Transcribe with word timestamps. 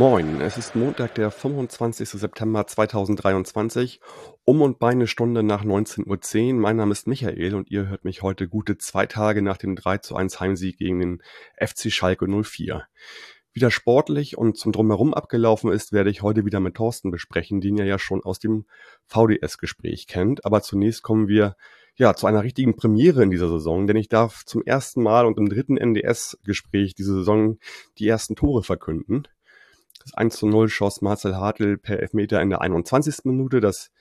Moin, 0.00 0.40
es 0.40 0.56
ist 0.56 0.74
Montag, 0.74 1.14
der 1.16 1.30
25. 1.30 2.08
September 2.08 2.66
2023, 2.66 4.00
um 4.44 4.62
und 4.62 4.78
bei 4.78 4.92
eine 4.92 5.06
Stunde 5.06 5.42
nach 5.42 5.62
19.10 5.62 6.54
Uhr. 6.54 6.54
Mein 6.54 6.76
Name 6.76 6.92
ist 6.92 7.06
Michael 7.06 7.54
und 7.54 7.70
ihr 7.70 7.86
hört 7.86 8.06
mich 8.06 8.22
heute 8.22 8.48
gute 8.48 8.78
zwei 8.78 9.04
Tage 9.04 9.42
nach 9.42 9.58
dem 9.58 9.76
3 9.76 9.98
zu 9.98 10.16
1 10.16 10.40
Heimsieg 10.40 10.78
gegen 10.78 11.00
den 11.00 11.22
FC 11.58 11.92
Schalke 11.92 12.26
04. 12.26 12.86
Wieder 13.52 13.70
sportlich 13.70 14.38
und 14.38 14.56
zum 14.56 14.72
Drumherum 14.72 15.12
abgelaufen 15.12 15.70
ist, 15.70 15.92
werde 15.92 16.08
ich 16.08 16.22
heute 16.22 16.46
wieder 16.46 16.60
mit 16.60 16.76
Thorsten 16.76 17.10
besprechen, 17.10 17.60
den 17.60 17.76
ihr 17.76 17.84
ja 17.84 17.98
schon 17.98 18.24
aus 18.24 18.38
dem 18.38 18.64
VDS-Gespräch 19.04 20.06
kennt. 20.06 20.46
Aber 20.46 20.62
zunächst 20.62 21.02
kommen 21.02 21.28
wir 21.28 21.56
ja, 21.96 22.14
zu 22.14 22.26
einer 22.26 22.42
richtigen 22.42 22.74
Premiere 22.74 23.22
in 23.22 23.30
dieser 23.30 23.50
Saison, 23.50 23.86
denn 23.86 23.96
ich 23.96 24.08
darf 24.08 24.46
zum 24.46 24.62
ersten 24.64 25.02
Mal 25.02 25.26
und 25.26 25.36
im 25.36 25.50
dritten 25.50 25.76
NDS-Gespräch 25.76 26.94
diese 26.94 27.12
Saison 27.12 27.58
die 27.98 28.08
ersten 28.08 28.34
Tore 28.34 28.62
verkünden. 28.62 29.28
Das 30.10 30.16
1 30.16 30.36
zu 30.36 30.46
0 30.48 30.68
schoss 30.68 31.02
Marcel 31.02 31.36
Hartl 31.36 31.78
per 31.78 32.00
Elfmeter 32.00 32.42
in 32.42 32.50
der 32.50 32.60
21. 32.60 33.24
Minute, 33.24 33.60
das 33.60 33.92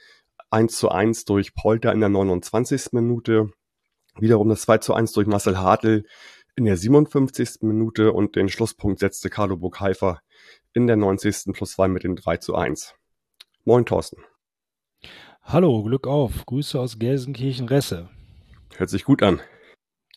1 0.49 0.75
zu 0.75 0.89
1 0.89 1.25
durch 1.25 1.53
Polter 1.53 1.93
in 1.93 1.99
der 1.99 2.09
29. 2.09 2.93
Minute, 2.93 3.51
wiederum 4.17 4.49
das 4.49 4.61
2 4.61 4.79
zu 4.79 4.95
1 4.95 5.11
durch 5.11 5.27
Marcel 5.27 5.59
Hartl 5.59 6.05
in 6.55 6.65
der 6.65 6.77
57. 6.77 7.61
Minute 7.61 8.11
und 8.11 8.35
den 8.35 8.49
Schlusspunkt 8.49 8.99
setzte 8.99 9.29
Carlo 9.29 9.57
Burgheifer 9.57 10.21
in 10.73 10.87
der 10.87 10.95
90. 10.95 11.53
plus 11.53 11.73
2 11.73 11.89
mit 11.89 12.03
dem 12.03 12.15
3 12.15 12.37
zu 12.37 12.55
1. 12.55 12.95
Moin 13.63 13.85
Thorsten. 13.85 14.23
Hallo, 15.43 15.83
Glück 15.83 16.07
auf. 16.07 16.43
Grüße 16.47 16.79
aus 16.79 16.97
Gelsenkirchen-Resse. 16.97 18.09
Hört 18.75 18.89
sich 18.89 19.03
gut 19.03 19.21
an. 19.21 19.41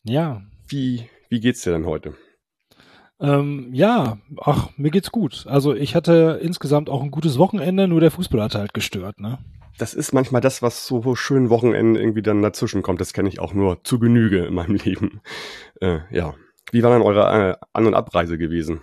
Ja. 0.05 0.43
Wie, 0.69 1.11
wie 1.29 1.41
geht's 1.41 1.63
dir 1.63 1.73
denn 1.73 1.85
heute? 1.85 2.17
Ähm, 3.23 3.69
ja, 3.73 4.19
ach, 4.41 4.71
mir 4.77 4.91
geht's 4.91 5.13
gut. 5.13 5.47
Also 5.47 5.75
ich 5.75 5.95
hatte 5.95 6.41
insgesamt 6.43 6.91
auch 6.91 7.03
ein 7.03 7.13
gutes 7.13 7.39
Wochenende, 7.39 7.87
nur 7.87 8.01
der 8.01 8.11
Fußball 8.11 8.43
hat 8.43 8.57
halt 8.57 8.75
gestört, 8.75 9.21
ne? 9.21 9.39
Das 9.79 9.95
ist 9.95 10.13
manchmal 10.13 10.41
das, 10.41 10.61
was 10.61 10.87
so 10.87 11.15
schönen 11.15 11.49
Wochenenden 11.49 11.95
irgendwie 11.95 12.23
dann 12.23 12.43
dazwischen 12.43 12.83
kommt. 12.83 13.01
Das 13.01 13.13
kenne 13.13 13.29
ich 13.29 13.41
auch 13.41 13.55
nur 13.55 13.83
zu 13.85 13.99
Genüge 13.99 14.45
in 14.45 14.55
meinem 14.55 14.75
Leben. 14.85 15.21
Äh, 15.81 16.01
ja. 16.11 16.35
Wie 16.73 16.83
war 16.83 16.91
dann 16.91 17.03
eure 17.03 17.51
äh, 17.51 17.57
An- 17.73 17.87
und 17.87 17.95
Abreise 17.95 18.39
gewesen? 18.39 18.83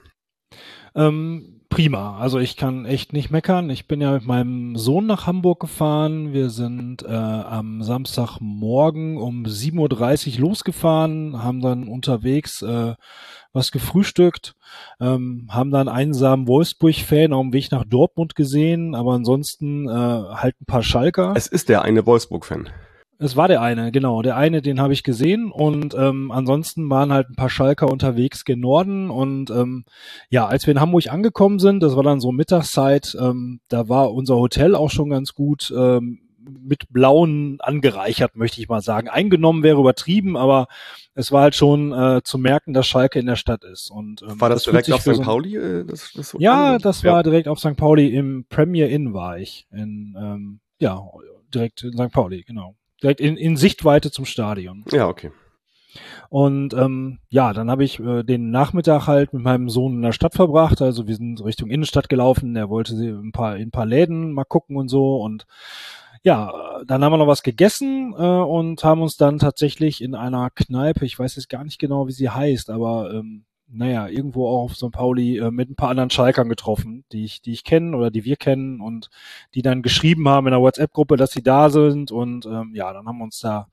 Ähm, 0.95 1.58
prima. 1.70 2.17
Also 2.17 2.39
ich 2.39 2.58
kann 2.58 2.86
echt 2.86 3.14
nicht 3.14 3.30
meckern. 3.30 3.70
Ich 3.70 3.88
bin 3.88 4.02
ja 4.02 4.14
mit 4.14 4.25
meinem 4.25 4.75
Sohn 4.75 5.06
nach 5.06 5.28
Hamburg 5.28 5.59
gefahren. 5.59 6.34
Wir 6.34 6.50
sind 6.50 7.03
äh, 7.03 7.08
am 7.08 7.84
Samstagmorgen 7.84 9.17
um 9.17 9.44
7.30 9.44 10.36
Uhr 10.36 10.42
losgefahren, 10.42 11.42
haben 11.42 11.61
dann 11.61 11.88
unterwegs 11.88 12.61
äh, 12.61 12.95
was 13.53 13.72
gefrühstückt, 13.72 14.56
ähm, 15.00 15.48
haben 15.50 15.72
dann 15.72 15.88
einsamen 15.88 16.48
Wolfsburg-Fan 16.48 17.34
auf 17.34 17.42
dem 17.42 17.53
Weg 17.53 17.72
nach 17.72 17.86
Dortmund 17.86 18.36
gesehen, 18.36 18.94
aber 18.94 19.14
ansonsten 19.14 19.88
äh, 19.88 19.92
halt 19.92 20.56
ein 20.61 20.66
paar 20.66 20.83
Schalker. 20.83 21.33
Es 21.36 21.48
ist 21.48 21.70
der 21.70 21.81
eine 21.83 22.06
Wolfsburg-Fan. 22.06 22.70
Es 23.22 23.36
war 23.36 23.50
der 23.50 23.62
eine, 23.62 23.92
genau. 23.92 24.22
Der 24.22 24.38
eine, 24.38 24.62
den 24.62 24.80
habe 24.80 24.94
ich 24.94 25.03
gesehen 25.03 25.52
und 25.52 25.94
ähm, 25.94 26.31
ansonsten 26.31 26.89
waren 26.89 27.12
halt 27.12 27.30
ein 27.30 27.36
paar 27.36 27.50
Schalker 27.50 27.92
unterwegs 27.92 28.45
gen 28.45 28.61
Norden 28.61 29.10
und 29.10 29.49
ähm, 29.49 29.83
ja, 30.30 30.48
als 30.48 30.66
wir 30.66 30.71
in 30.71 30.80
Hamburg 30.80 31.11
angekommen 31.11 31.60
sind, 31.60 31.83
das 31.83 31.98
war 31.98 32.04
dann 32.04 32.21
so 32.21 32.32
Mittagszeit, 32.32 33.17
ähm, 33.20 33.60
da 33.67 33.89
war 33.89 34.14
unser 34.14 34.38
Hotel 34.38 34.73
auch 34.73 34.89
schon 34.89 35.10
ganz 35.10 35.33
gut 35.33 35.73
ähm, 35.76 36.21
mit 36.39 36.88
blauen 36.92 37.58
angereichert, 37.60 38.38
möchte 38.38 38.61
ich 38.61 38.70
mal 38.70 38.82
sagen. 38.82 39.10
Eingenommen 39.10 39.64
wäre 39.64 39.82
übertrieben, 39.82 40.38
aber 40.38 40.67
es 41.14 41.33
war 41.33 41.42
halt 41.42 41.55
schon 41.55 41.92
äh, 41.92 42.22
zu 42.23 42.38
merken, 42.38 42.73
dass 42.73 42.88
Schalke 42.88 43.20
in 43.20 43.26
der 43.26 43.36
Stadt 43.36 43.66
ist. 43.66 43.92
Und, 43.92 44.22
ähm, 44.22 44.39
war 44.39 44.48
das, 44.48 44.64
das 44.64 44.72
direkt 44.72 44.93
auf 44.93 45.02
St. 45.02 45.22
Pauli? 45.22 45.58
Äh, 45.58 45.83
das, 45.83 46.14
das 46.16 46.38
ja, 46.39 46.77
das 46.77 47.04
war 47.04 47.17
ja. 47.17 47.23
direkt 47.23 47.49
auf 47.49 47.60
St. 47.60 47.76
Pauli. 47.76 48.08
Im 48.16 48.45
Premier 48.48 48.88
Inn 48.88 49.14
war 49.14 49.38
ich. 49.38 49.67
In, 49.72 50.16
ähm, 50.17 50.61
ja, 50.80 51.04
direkt 51.54 51.83
in 51.83 51.92
St. 51.92 52.11
Pauli, 52.14 52.43
genau 52.43 52.76
direkt 53.02 53.21
in, 53.21 53.37
in 53.37 53.58
Sichtweite 53.58 54.11
zum 54.11 54.26
Stadion. 54.26 54.83
Ja, 54.92 55.08
okay. 55.08 55.32
Und 56.30 56.73
ähm, 56.76 57.20
ja, 57.30 57.54
dann 57.54 57.71
habe 57.71 57.83
ich 57.83 57.99
äh, 57.99 58.23
den 58.23 58.52
Nachmittag 58.52 59.08
halt 59.08 59.33
mit 59.33 59.42
meinem 59.42 59.70
Sohn 59.70 59.95
in 59.95 60.02
der 60.04 60.11
Stadt 60.11 60.36
verbracht. 60.36 60.82
Also 60.82 61.08
wir 61.08 61.15
sind 61.15 61.43
Richtung 61.43 61.70
Innenstadt 61.71 62.08
gelaufen. 62.08 62.55
Er 62.55 62.70
wollte 62.70 62.95
sie 62.95 63.10
ein 63.10 63.32
paar 63.32 63.58
in 63.58 63.70
ein 63.70 63.71
paar 63.71 63.87
Läden 63.87 64.33
mal 64.33 64.43
gucken 64.43 64.77
und 64.77 64.89
so. 64.89 65.17
Und 65.17 65.48
ja, 66.21 66.82
dann 66.86 67.04
haben 67.04 67.14
wir 67.14 67.17
noch 67.17 67.27
was 67.27 67.43
gegessen 67.43 68.14
äh, 68.17 68.21
und 68.21 68.83
haben 68.83 69.02
uns 69.02 69.17
dann 69.17 69.39
tatsächlich 69.39 70.02
in 70.02 70.16
einer 70.16 70.49
Kneipe, 70.52 71.05
ich 71.05 71.17
weiß 71.17 71.36
jetzt 71.37 71.49
gar 71.49 71.64
nicht 71.64 71.80
genau, 71.80 72.08
wie 72.08 72.11
sie 72.11 72.30
heißt, 72.30 72.70
aber 72.70 73.11
ähm, 73.14 73.45
naja, 73.71 74.07
irgendwo 74.07 74.47
auch 74.47 74.63
auf 74.63 74.75
St. 74.75 74.91
Pauli 74.91 75.37
äh, 75.37 75.52
mit 75.52 75.69
ein 75.69 75.75
paar 75.75 75.89
anderen 75.89 76.09
Schalkern 76.09 76.49
getroffen, 76.49 77.05
die 77.11 77.25
ich, 77.25 77.41
die 77.41 77.53
ich 77.53 77.63
kenne 77.63 77.95
oder 77.95 78.11
die 78.11 78.25
wir 78.25 78.35
kennen 78.35 78.81
und 78.81 79.09
die 79.55 79.61
dann 79.61 79.81
geschrieben 79.81 80.27
haben 80.27 80.47
in 80.47 80.52
der 80.52 80.61
WhatsApp-Gruppe, 80.61 81.17
dass 81.17 81.31
sie 81.31 81.43
da 81.43 81.69
sind 81.69 82.11
und 82.11 82.45
ähm, 82.45 82.71
ja, 82.73 82.91
dann 82.93 83.07
haben 83.07 83.17
wir 83.19 83.23
uns 83.25 83.39
da 83.39 83.67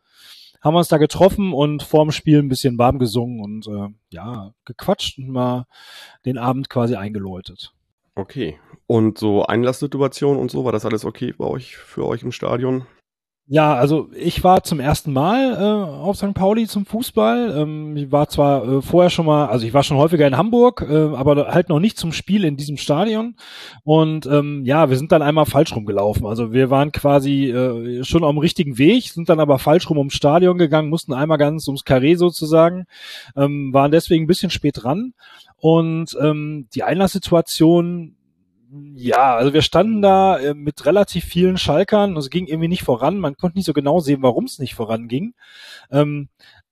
haben 0.62 0.74
wir 0.74 0.78
uns 0.78 0.88
da 0.88 0.98
getroffen 0.98 1.52
und 1.52 1.82
vorm 1.82 2.10
Spiel 2.10 2.38
ein 2.38 2.48
bisschen 2.48 2.76
warm 2.76 2.98
gesungen 2.98 3.40
und 3.40 3.68
äh, 3.68 3.88
ja, 4.10 4.52
gequatscht 4.64 5.18
und 5.18 5.28
mal 5.28 5.66
den 6.24 6.38
Abend 6.38 6.68
quasi 6.68 6.96
eingeläutet. 6.96 7.72
Okay. 8.16 8.58
Und 8.86 9.18
so 9.18 9.44
Einlasssituation 9.44 10.36
und 10.38 10.50
so, 10.50 10.64
war 10.64 10.72
das 10.72 10.84
alles 10.84 11.04
okay 11.04 11.34
bei 11.36 11.44
euch, 11.44 11.76
für 11.76 12.06
euch 12.06 12.22
im 12.22 12.32
Stadion? 12.32 12.86
Ja, 13.48 13.74
also 13.74 14.10
ich 14.12 14.42
war 14.42 14.64
zum 14.64 14.80
ersten 14.80 15.12
Mal 15.12 15.52
äh, 15.52 16.00
auf 16.00 16.16
St. 16.16 16.34
Pauli 16.34 16.66
zum 16.66 16.84
Fußball. 16.84 17.56
Ähm, 17.56 17.96
ich 17.96 18.10
war 18.10 18.28
zwar 18.28 18.66
äh, 18.66 18.82
vorher 18.82 19.08
schon 19.08 19.24
mal, 19.26 19.46
also 19.46 19.64
ich 19.64 19.72
war 19.72 19.84
schon 19.84 19.98
häufiger 19.98 20.26
in 20.26 20.36
Hamburg, 20.36 20.84
äh, 20.88 21.14
aber 21.14 21.54
halt 21.54 21.68
noch 21.68 21.78
nicht 21.78 21.96
zum 21.96 22.10
Spiel 22.10 22.44
in 22.44 22.56
diesem 22.56 22.76
Stadion. 22.76 23.36
Und 23.84 24.26
ähm, 24.26 24.64
ja, 24.64 24.90
wir 24.90 24.96
sind 24.96 25.12
dann 25.12 25.22
einmal 25.22 25.46
falsch 25.46 25.76
rumgelaufen. 25.76 26.26
Also 26.26 26.52
wir 26.52 26.70
waren 26.70 26.90
quasi 26.90 27.48
äh, 27.48 28.02
schon 28.02 28.24
auf 28.24 28.32
dem 28.32 28.38
richtigen 28.38 28.78
Weg, 28.78 29.04
sind 29.10 29.28
dann 29.28 29.38
aber 29.38 29.60
falsch 29.60 29.88
rum 29.88 29.98
ums 29.98 30.14
Stadion 30.14 30.58
gegangen, 30.58 30.88
mussten 30.88 31.12
einmal 31.12 31.38
ganz 31.38 31.68
ums 31.68 31.84
Karree 31.84 32.16
sozusagen, 32.16 32.86
ähm, 33.36 33.72
waren 33.72 33.92
deswegen 33.92 34.24
ein 34.24 34.28
bisschen 34.28 34.50
spät 34.50 34.82
dran. 34.82 35.14
Und 35.58 36.18
ähm, 36.20 36.66
die 36.74 36.82
Einlasssituation 36.82 38.15
ja, 38.94 39.36
also 39.36 39.52
wir 39.52 39.62
standen 39.62 40.02
da 40.02 40.38
äh, 40.38 40.54
mit 40.54 40.84
relativ 40.86 41.24
vielen 41.24 41.58
Schalkern, 41.58 42.16
also 42.16 42.28
ging 42.28 42.46
irgendwie 42.46 42.68
nicht 42.68 42.82
voran. 42.82 43.18
Man 43.18 43.36
konnte 43.36 43.58
nicht 43.58 43.66
so 43.66 43.72
genau 43.72 44.00
sehen, 44.00 44.22
warum 44.22 44.44
es 44.44 44.58
nicht 44.58 44.74
voranging. 44.74 45.34
Ähm, 45.90 46.28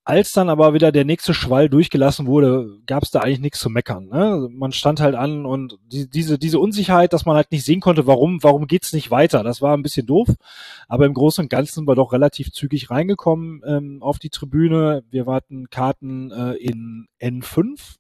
als 0.07 0.33
dann 0.33 0.51
aber 0.51 0.75
wieder 0.75 0.93
der 0.93 1.07
nächste 1.07 1.33
Schwall 1.33 1.71
durchgelassen 1.71 2.27
wurde, 2.27 2.79
gab 2.87 3.03
es 3.03 3.11
da 3.11 3.21
eigentlich 3.21 3.41
nichts 3.41 3.59
zu 3.59 3.71
meckern. 3.71 4.09
Ne? 4.09 4.33
Also 4.33 4.49
man 4.51 4.73
stand 4.73 5.01
halt 5.01 5.15
an 5.15 5.47
und 5.47 5.79
die, 5.87 6.09
diese, 6.11 6.39
diese 6.39 6.59
Unsicherheit, 6.59 7.15
dass 7.15 7.25
man 7.25 7.37
halt 7.37 7.51
nicht 7.51 7.65
sehen 7.65 7.81
konnte, 7.81 8.07
warum, 8.07 8.43
warum 8.43 8.67
geht's 8.67 8.93
nicht 8.93 9.11
weiter, 9.11 9.43
das 9.43 9.63
war 9.63 9.75
ein 9.75 9.83
bisschen 9.83 10.07
doof. 10.07 10.29
Aber 10.89 11.07
im 11.07 11.15
Großen 11.15 11.43
und 11.43 11.49
Ganzen 11.49 11.75
sind 11.75 11.89
wir 11.89 11.95
doch 11.95 12.13
relativ 12.13 12.53
zügig 12.53 12.91
reingekommen 12.91 13.63
ähm, 13.67 13.99
auf 14.03 14.19
die 14.19 14.29
Tribüne. 14.29 15.05
Wir 15.11 15.27
warten 15.27 15.71
Karten 15.71 16.31
äh, 16.33 16.53
in 16.57 17.07
N5 17.23 17.97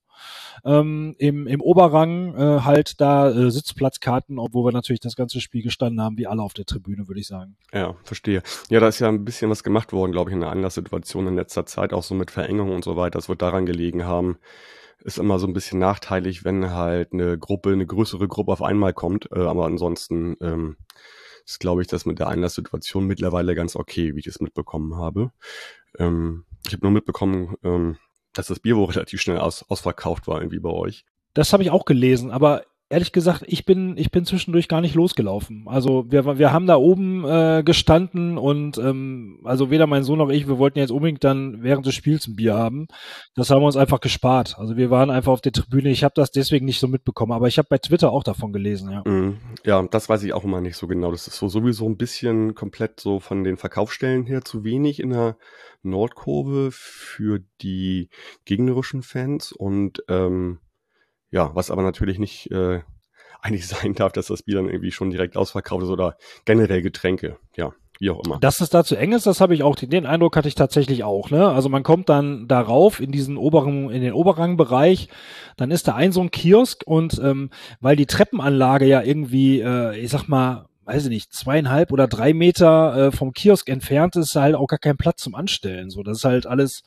ähm, 0.64 1.14
im, 1.18 1.46
im 1.46 1.60
Oberrang 1.60 2.34
äh, 2.34 2.60
halt 2.60 3.00
da 3.00 3.30
äh, 3.30 3.50
Sitzplatzkarten, 3.50 4.38
obwohl 4.38 4.66
wir 4.66 4.72
natürlich 4.72 5.00
das 5.00 5.16
ganze 5.16 5.40
Spiel 5.40 5.62
gestanden 5.62 6.00
haben, 6.00 6.16
wie 6.18 6.26
alle 6.26 6.42
auf 6.42 6.54
der 6.54 6.64
Tribüne, 6.64 7.08
würde 7.08 7.20
ich 7.20 7.26
sagen. 7.26 7.56
Ja, 7.72 7.94
verstehe. 8.02 8.42
Ja, 8.70 8.80
da 8.80 8.88
ist 8.88 8.98
ja 8.98 9.08
ein 9.08 9.24
bisschen 9.24 9.50
was 9.50 9.62
gemacht 9.62 9.92
worden, 9.92 10.12
glaube 10.12 10.30
ich, 10.30 10.34
in 10.34 10.40
der 10.40 10.50
Anlasssituation 10.50 11.26
in 11.26 11.36
letzter 11.36 11.66
Zeit, 11.66 11.92
auch 11.92 12.02
so 12.02 12.14
mit 12.14 12.30
Verengung 12.30 12.72
und 12.72 12.84
so 12.84 12.96
weiter. 12.96 13.18
Das 13.18 13.28
wird 13.28 13.42
daran 13.42 13.66
gelegen 13.66 14.04
haben. 14.04 14.38
Ist 15.02 15.18
immer 15.18 15.38
so 15.38 15.46
ein 15.46 15.52
bisschen 15.52 15.78
nachteilig, 15.78 16.44
wenn 16.44 16.70
halt 16.70 17.12
eine 17.12 17.38
Gruppe, 17.38 17.72
eine 17.72 17.86
größere 17.86 18.26
Gruppe 18.26 18.52
auf 18.52 18.62
einmal 18.62 18.94
kommt. 18.94 19.30
Äh, 19.32 19.40
aber 19.40 19.66
ansonsten 19.66 20.36
ähm, 20.40 20.76
ist, 21.44 21.60
glaube 21.60 21.82
ich, 21.82 21.88
das 21.88 22.06
mit 22.06 22.18
der 22.18 22.28
Einlasssituation 22.28 23.06
mittlerweile 23.06 23.54
ganz 23.54 23.76
okay, 23.76 24.14
wie 24.14 24.20
ich 24.20 24.26
es 24.26 24.40
mitbekommen 24.40 24.96
habe. 24.96 25.30
Ähm, 25.98 26.44
ich 26.66 26.72
habe 26.72 26.84
nur 26.84 26.92
mitbekommen, 26.92 27.54
ähm, 27.62 27.96
dass 28.34 28.48
das 28.48 28.60
Bier 28.60 28.76
wohl 28.76 28.84
relativ 28.90 29.20
schnell 29.20 29.38
aus, 29.38 29.64
ausverkauft 29.68 30.26
war, 30.26 30.38
irgendwie 30.38 30.60
bei 30.60 30.70
euch. 30.70 31.04
Das 31.32 31.52
habe 31.52 31.62
ich 31.62 31.70
auch 31.70 31.84
gelesen, 31.84 32.30
aber 32.30 32.64
ehrlich 32.90 33.12
gesagt, 33.12 33.44
ich 33.46 33.64
bin, 33.64 33.96
ich 33.96 34.10
bin 34.10 34.24
zwischendurch 34.24 34.68
gar 34.68 34.80
nicht 34.80 34.94
losgelaufen. 34.94 35.64
Also 35.66 36.04
wir, 36.08 36.38
wir 36.38 36.52
haben 36.52 36.66
da 36.66 36.76
oben 36.76 37.24
äh, 37.24 37.62
gestanden 37.64 38.36
und 38.36 38.78
ähm, 38.78 39.40
also 39.44 39.70
weder 39.70 39.86
mein 39.86 40.04
Sohn 40.04 40.18
noch 40.18 40.30
ich, 40.30 40.46
wir 40.46 40.58
wollten 40.58 40.78
jetzt 40.78 40.90
unbedingt 40.90 41.24
dann 41.24 41.62
während 41.62 41.86
des 41.86 41.94
Spiels 41.94 42.26
ein 42.26 42.36
Bier 42.36 42.54
haben. 42.54 42.86
Das 43.34 43.50
haben 43.50 43.62
wir 43.62 43.66
uns 43.66 43.76
einfach 43.76 44.00
gespart. 44.00 44.56
Also 44.58 44.76
wir 44.76 44.90
waren 44.90 45.10
einfach 45.10 45.32
auf 45.32 45.40
der 45.40 45.52
Tribüne. 45.52 45.90
Ich 45.90 46.04
habe 46.04 46.14
das 46.14 46.30
deswegen 46.30 46.66
nicht 46.66 46.78
so 46.78 46.86
mitbekommen, 46.86 47.32
aber 47.32 47.48
ich 47.48 47.58
habe 47.58 47.68
bei 47.70 47.78
Twitter 47.78 48.12
auch 48.12 48.22
davon 48.22 48.52
gelesen, 48.52 48.90
ja. 48.90 49.02
Mm, 49.10 49.38
ja, 49.64 49.82
das 49.82 50.08
weiß 50.08 50.22
ich 50.22 50.34
auch 50.34 50.44
immer 50.44 50.60
nicht 50.60 50.76
so 50.76 50.86
genau. 50.86 51.10
Das 51.10 51.26
ist 51.26 51.36
so 51.36 51.48
sowieso 51.48 51.86
ein 51.86 51.96
bisschen 51.96 52.54
komplett 52.54 53.00
so 53.00 53.18
von 53.18 53.44
den 53.44 53.56
Verkaufsstellen 53.56 54.26
her 54.26 54.42
zu 54.42 54.62
wenig 54.62 55.00
in 55.00 55.10
der 55.10 55.36
Nordkurve 55.82 56.70
für 56.70 57.40
die 57.60 58.08
gegnerischen 58.44 59.02
Fans 59.02 59.52
und 59.52 60.02
ähm, 60.08 60.58
ja, 61.34 61.50
was 61.54 61.72
aber 61.72 61.82
natürlich 61.82 62.18
nicht 62.18 62.50
äh, 62.52 62.80
eigentlich 63.42 63.66
sein 63.66 63.92
darf, 63.92 64.12
dass 64.12 64.28
das 64.28 64.44
Bier 64.44 64.56
dann 64.56 64.68
irgendwie 64.68 64.92
schon 64.92 65.10
direkt 65.10 65.36
ausverkauft 65.36 65.82
ist 65.82 65.90
oder 65.90 66.16
generell 66.46 66.80
Getränke, 66.80 67.36
ja. 67.56 67.72
Wie 68.00 68.10
auch 68.10 68.24
immer. 68.24 68.40
Dass 68.40 68.60
es 68.60 68.70
da 68.70 68.82
zu 68.82 68.96
eng 68.96 69.12
ist, 69.12 69.24
das 69.24 69.40
habe 69.40 69.54
ich 69.54 69.62
auch, 69.62 69.76
den 69.76 70.04
Eindruck 70.04 70.36
hatte 70.36 70.48
ich 70.48 70.56
tatsächlich 70.56 71.04
auch, 71.04 71.30
ne? 71.30 71.48
Also 71.48 71.68
man 71.68 71.84
kommt 71.84 72.08
dann 72.08 72.48
darauf 72.48 72.98
in 72.98 73.12
diesen 73.12 73.36
oberen, 73.36 73.88
in 73.88 74.02
den 74.02 74.14
Oberrangbereich, 74.14 75.08
dann 75.56 75.70
ist 75.70 75.86
da 75.86 75.94
ein 75.94 76.10
so 76.10 76.20
ein 76.20 76.32
Kiosk 76.32 76.82
und 76.84 77.20
ähm, 77.22 77.50
weil 77.80 77.94
die 77.94 78.06
Treppenanlage 78.06 78.86
ja 78.86 79.00
irgendwie, 79.00 79.60
äh, 79.60 79.96
ich 79.96 80.10
sag 80.10 80.26
mal, 80.26 80.66
weiß 80.84 81.04
ich 81.04 81.10
nicht, 81.10 81.32
zweieinhalb 81.32 81.92
oder 81.92 82.06
drei 82.06 82.34
Meter 82.34 82.96
äh, 83.06 83.12
vom 83.12 83.32
Kiosk 83.32 83.68
entfernt 83.68 84.16
ist 84.16 84.36
halt 84.36 84.54
auch 84.54 84.66
gar 84.66 84.78
kein 84.78 84.96
Platz 84.96 85.22
zum 85.22 85.34
Anstellen. 85.34 85.90
So, 85.90 86.02
das 86.02 86.18
ist 86.18 86.24
halt 86.24 86.46
alles, 86.46 86.82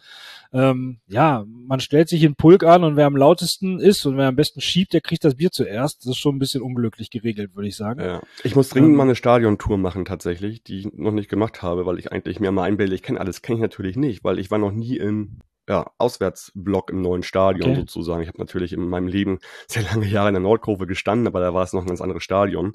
ähm, 0.53 0.99
ja, 1.07 1.45
man 1.47 1.79
stellt 1.79 2.09
sich 2.09 2.23
in 2.23 2.35
Pulk 2.35 2.63
an 2.63 2.83
und 2.83 2.95
wer 2.95 3.07
am 3.07 3.17
lautesten 3.17 3.79
ist 3.79 4.05
und 4.05 4.17
wer 4.17 4.27
am 4.27 4.35
besten 4.35 4.61
schiebt, 4.61 4.93
der 4.93 5.01
kriegt 5.01 5.23
das 5.23 5.35
Bier 5.35 5.51
zuerst. 5.51 6.01
Das 6.01 6.11
ist 6.11 6.17
schon 6.17 6.35
ein 6.35 6.39
bisschen 6.39 6.61
unglücklich 6.61 7.09
geregelt, 7.09 7.55
würde 7.55 7.67
ich 7.67 7.75
sagen. 7.75 8.01
Ja. 8.01 8.21
Ich 8.43 8.55
muss 8.55 8.69
dringend 8.69 8.91
ähm, 8.91 8.97
mal 8.97 9.03
eine 9.03 9.15
Stadiontour 9.15 9.77
machen 9.77 10.05
tatsächlich, 10.05 10.63
die 10.63 10.79
ich 10.79 10.93
noch 10.93 11.11
nicht 11.11 11.29
gemacht 11.29 11.61
habe, 11.61 11.85
weil 11.85 11.99
ich 11.99 12.11
eigentlich 12.11 12.39
mir 12.39 12.51
mal 12.51 12.63
einbilde, 12.63 12.95
ich 12.95 13.03
kenne 13.03 13.19
alles, 13.19 13.41
kenne 13.41 13.57
ich 13.57 13.61
natürlich 13.61 13.97
nicht, 13.97 14.23
weil 14.23 14.39
ich 14.39 14.51
war 14.51 14.59
noch 14.59 14.71
nie 14.71 14.97
in 14.97 15.39
ja, 15.67 15.91
Auswärtsblock 15.97 16.89
im 16.89 17.01
neuen 17.01 17.23
Stadion 17.23 17.71
okay. 17.71 17.79
sozusagen. 17.81 18.21
Ich 18.21 18.27
habe 18.29 18.39
natürlich 18.39 18.73
in 18.73 18.87
meinem 18.87 19.07
Leben 19.07 19.39
sehr 19.67 19.83
lange 19.83 20.07
Jahre 20.07 20.29
in 20.29 20.35
der 20.35 20.41
Nordkurve 20.41 20.87
gestanden, 20.87 21.27
aber 21.27 21.39
da 21.39 21.53
war 21.53 21.63
es 21.63 21.73
noch 21.73 21.81
ein 21.81 21.87
ganz 21.87 22.01
anderes 22.01 22.23
Stadion. 22.23 22.73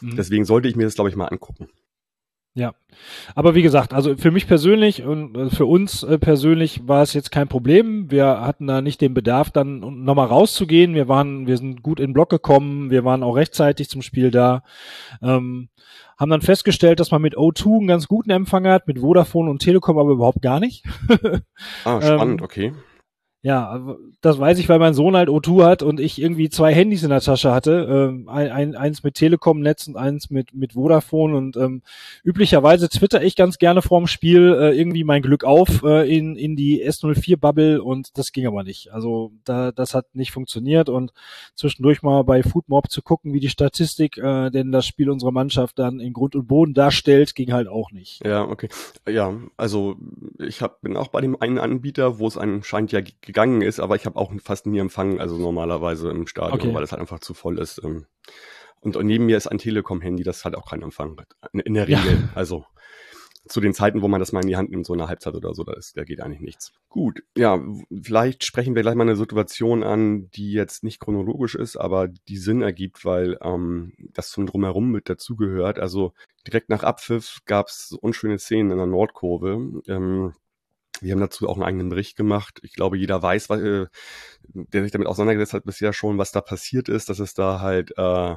Mhm. 0.00 0.16
Deswegen 0.16 0.44
sollte 0.44 0.68
ich 0.68 0.76
mir 0.76 0.84
das, 0.84 0.94
glaube 0.94 1.10
ich, 1.10 1.16
mal 1.16 1.26
angucken. 1.26 1.68
Ja, 2.56 2.72
aber 3.34 3.56
wie 3.56 3.62
gesagt, 3.62 3.92
also 3.92 4.16
für 4.16 4.30
mich 4.30 4.46
persönlich 4.46 5.02
und 5.02 5.36
äh, 5.36 5.50
für 5.50 5.66
uns 5.66 6.04
äh, 6.04 6.18
persönlich 6.18 6.86
war 6.86 7.02
es 7.02 7.12
jetzt 7.12 7.32
kein 7.32 7.48
Problem. 7.48 8.12
Wir 8.12 8.42
hatten 8.42 8.68
da 8.68 8.80
nicht 8.80 9.00
den 9.00 9.12
Bedarf, 9.12 9.50
dann 9.50 9.80
nochmal 10.04 10.28
rauszugehen. 10.28 10.94
Wir 10.94 11.08
waren, 11.08 11.48
wir 11.48 11.56
sind 11.56 11.82
gut 11.82 11.98
in 11.98 12.10
den 12.10 12.12
Block 12.12 12.30
gekommen, 12.30 12.90
wir 12.90 13.04
waren 13.04 13.24
auch 13.24 13.34
rechtzeitig 13.34 13.88
zum 13.88 14.02
Spiel 14.02 14.30
da. 14.30 14.62
Ähm, 15.20 15.68
haben 16.16 16.30
dann 16.30 16.42
festgestellt, 16.42 17.00
dass 17.00 17.10
man 17.10 17.22
mit 17.22 17.36
O2 17.36 17.78
einen 17.78 17.86
ganz 17.88 18.06
guten 18.06 18.30
Empfang 18.30 18.68
hat, 18.68 18.86
mit 18.86 19.00
Vodafone 19.00 19.50
und 19.50 19.58
Telekom 19.58 19.98
aber 19.98 20.12
überhaupt 20.12 20.40
gar 20.40 20.60
nicht. 20.60 20.84
ah, 21.84 22.00
spannend, 22.00 22.40
ähm, 22.40 22.44
okay. 22.44 22.72
Ja, 23.44 23.78
das 24.22 24.38
weiß 24.38 24.58
ich, 24.58 24.70
weil 24.70 24.78
mein 24.78 24.94
Sohn 24.94 25.14
halt 25.14 25.28
O2 25.28 25.66
hat 25.66 25.82
und 25.82 26.00
ich 26.00 26.18
irgendwie 26.18 26.48
zwei 26.48 26.72
Handys 26.72 27.02
in 27.02 27.10
der 27.10 27.20
Tasche 27.20 27.52
hatte. 27.52 27.86
Ähm, 27.90 28.26
ein, 28.26 28.50
ein, 28.50 28.74
eins 28.74 29.02
mit 29.02 29.16
Telekom-Netz 29.16 29.86
und 29.86 29.98
eins 29.98 30.30
mit, 30.30 30.54
mit 30.54 30.72
Vodafone. 30.72 31.36
Und 31.36 31.54
ähm, 31.58 31.82
üblicherweise 32.24 32.88
twitter 32.88 33.22
ich 33.22 33.36
ganz 33.36 33.58
gerne 33.58 33.82
vorm 33.82 34.06
Spiel 34.06 34.56
äh, 34.58 34.74
irgendwie 34.74 35.04
mein 35.04 35.20
Glück 35.20 35.44
auf 35.44 35.82
äh, 35.82 36.10
in, 36.10 36.36
in 36.36 36.56
die 36.56 36.82
S04-Bubble 36.88 37.82
und 37.82 38.16
das 38.16 38.32
ging 38.32 38.46
aber 38.46 38.62
nicht. 38.62 38.94
Also 38.94 39.32
da, 39.44 39.72
das 39.72 39.92
hat 39.92 40.14
nicht 40.14 40.32
funktioniert 40.32 40.88
und 40.88 41.12
zwischendurch 41.54 42.00
mal 42.00 42.24
bei 42.24 42.42
Foodmob 42.42 42.90
zu 42.90 43.02
gucken, 43.02 43.34
wie 43.34 43.40
die 43.40 43.50
Statistik 43.50 44.16
äh, 44.16 44.48
denn 44.48 44.72
das 44.72 44.86
Spiel 44.86 45.10
unserer 45.10 45.32
Mannschaft 45.32 45.78
dann 45.78 46.00
in 46.00 46.14
Grund 46.14 46.34
und 46.34 46.46
Boden 46.46 46.72
darstellt, 46.72 47.34
ging 47.34 47.52
halt 47.52 47.68
auch 47.68 47.90
nicht. 47.90 48.24
Ja, 48.24 48.40
okay. 48.40 48.70
Ja, 49.06 49.34
also 49.58 49.96
ich 50.38 50.62
hab, 50.62 50.80
bin 50.80 50.96
auch 50.96 51.08
bei 51.08 51.20
dem 51.20 51.38
einen 51.38 51.58
Anbieter, 51.58 52.18
wo 52.18 52.26
es 52.26 52.38
anscheinend 52.38 52.90
ja 52.92 53.02
gegangen 53.34 53.62
ist, 53.62 53.80
aber 53.80 53.96
ich 53.96 54.06
habe 54.06 54.16
auch 54.16 54.32
fast 54.42 54.66
nie 54.66 54.78
empfangen, 54.78 55.20
also 55.20 55.36
normalerweise 55.36 56.10
im 56.10 56.26
Stadion, 56.26 56.60
okay. 56.60 56.74
weil 56.74 56.84
es 56.84 56.92
halt 56.92 57.00
einfach 57.00 57.18
zu 57.18 57.34
voll 57.34 57.58
ist. 57.58 57.82
Ähm. 57.84 58.06
Und 58.80 58.96
neben 59.02 59.26
mir 59.26 59.36
ist 59.36 59.48
ein 59.48 59.58
Telekom-Handy, 59.58 60.22
das 60.22 60.44
halt 60.44 60.54
auch 60.54 60.70
keinen 60.70 60.82
Empfang 60.82 61.18
hat. 61.18 61.28
In 61.52 61.74
der 61.74 61.88
Regel. 61.88 62.12
Ja. 62.12 62.28
Also 62.34 62.64
zu 63.46 63.60
den 63.60 63.74
Zeiten, 63.74 64.00
wo 64.00 64.08
man 64.08 64.20
das 64.20 64.32
mal 64.32 64.40
in 64.40 64.48
die 64.48 64.56
Hand 64.56 64.70
nimmt, 64.70 64.86
so 64.86 64.94
eine 64.94 65.08
Halbzeit 65.08 65.34
oder 65.34 65.52
so, 65.52 65.64
da, 65.64 65.74
ist, 65.74 65.96
da 65.96 66.04
geht 66.04 66.20
eigentlich 66.20 66.40
nichts. 66.40 66.72
Gut, 66.88 67.22
ja, 67.36 67.60
vielleicht 68.02 68.44
sprechen 68.44 68.74
wir 68.74 68.82
gleich 68.82 68.94
mal 68.94 69.02
eine 69.02 69.16
Situation 69.16 69.82
an, 69.82 70.30
die 70.30 70.52
jetzt 70.52 70.82
nicht 70.82 71.00
chronologisch 71.00 71.54
ist, 71.54 71.76
aber 71.76 72.08
die 72.08 72.38
Sinn 72.38 72.62
ergibt, 72.62 73.04
weil 73.04 73.38
ähm, 73.42 73.92
das 74.14 74.30
zum 74.30 74.46
Drumherum 74.46 74.90
mit 74.90 75.10
dazugehört. 75.10 75.78
Also 75.78 76.14
direkt 76.46 76.70
nach 76.70 76.84
Abpfiff 76.84 77.40
gab 77.44 77.68
es 77.68 77.92
unschöne 78.00 78.38
Szenen 78.38 78.70
in 78.70 78.78
der 78.78 78.86
Nordkurve. 78.86 79.82
Ähm, 79.88 80.32
wir 81.04 81.12
haben 81.12 81.20
dazu 81.20 81.48
auch 81.48 81.54
einen 81.54 81.62
eigenen 81.62 81.88
Bericht 81.90 82.16
gemacht. 82.16 82.60
Ich 82.62 82.72
glaube, 82.72 82.96
jeder 82.96 83.22
weiß, 83.22 83.50
was, 83.50 83.60
äh, 83.60 83.86
der 84.48 84.82
sich 84.82 84.90
damit 84.92 85.06
auseinandergesetzt 85.06 85.54
hat 85.54 85.64
bisher 85.64 85.92
schon, 85.92 86.18
was 86.18 86.32
da 86.32 86.40
passiert 86.40 86.88
ist, 86.88 87.08
dass 87.08 87.18
es 87.18 87.34
da 87.34 87.60
halt, 87.60 87.92
äh, 87.96 88.34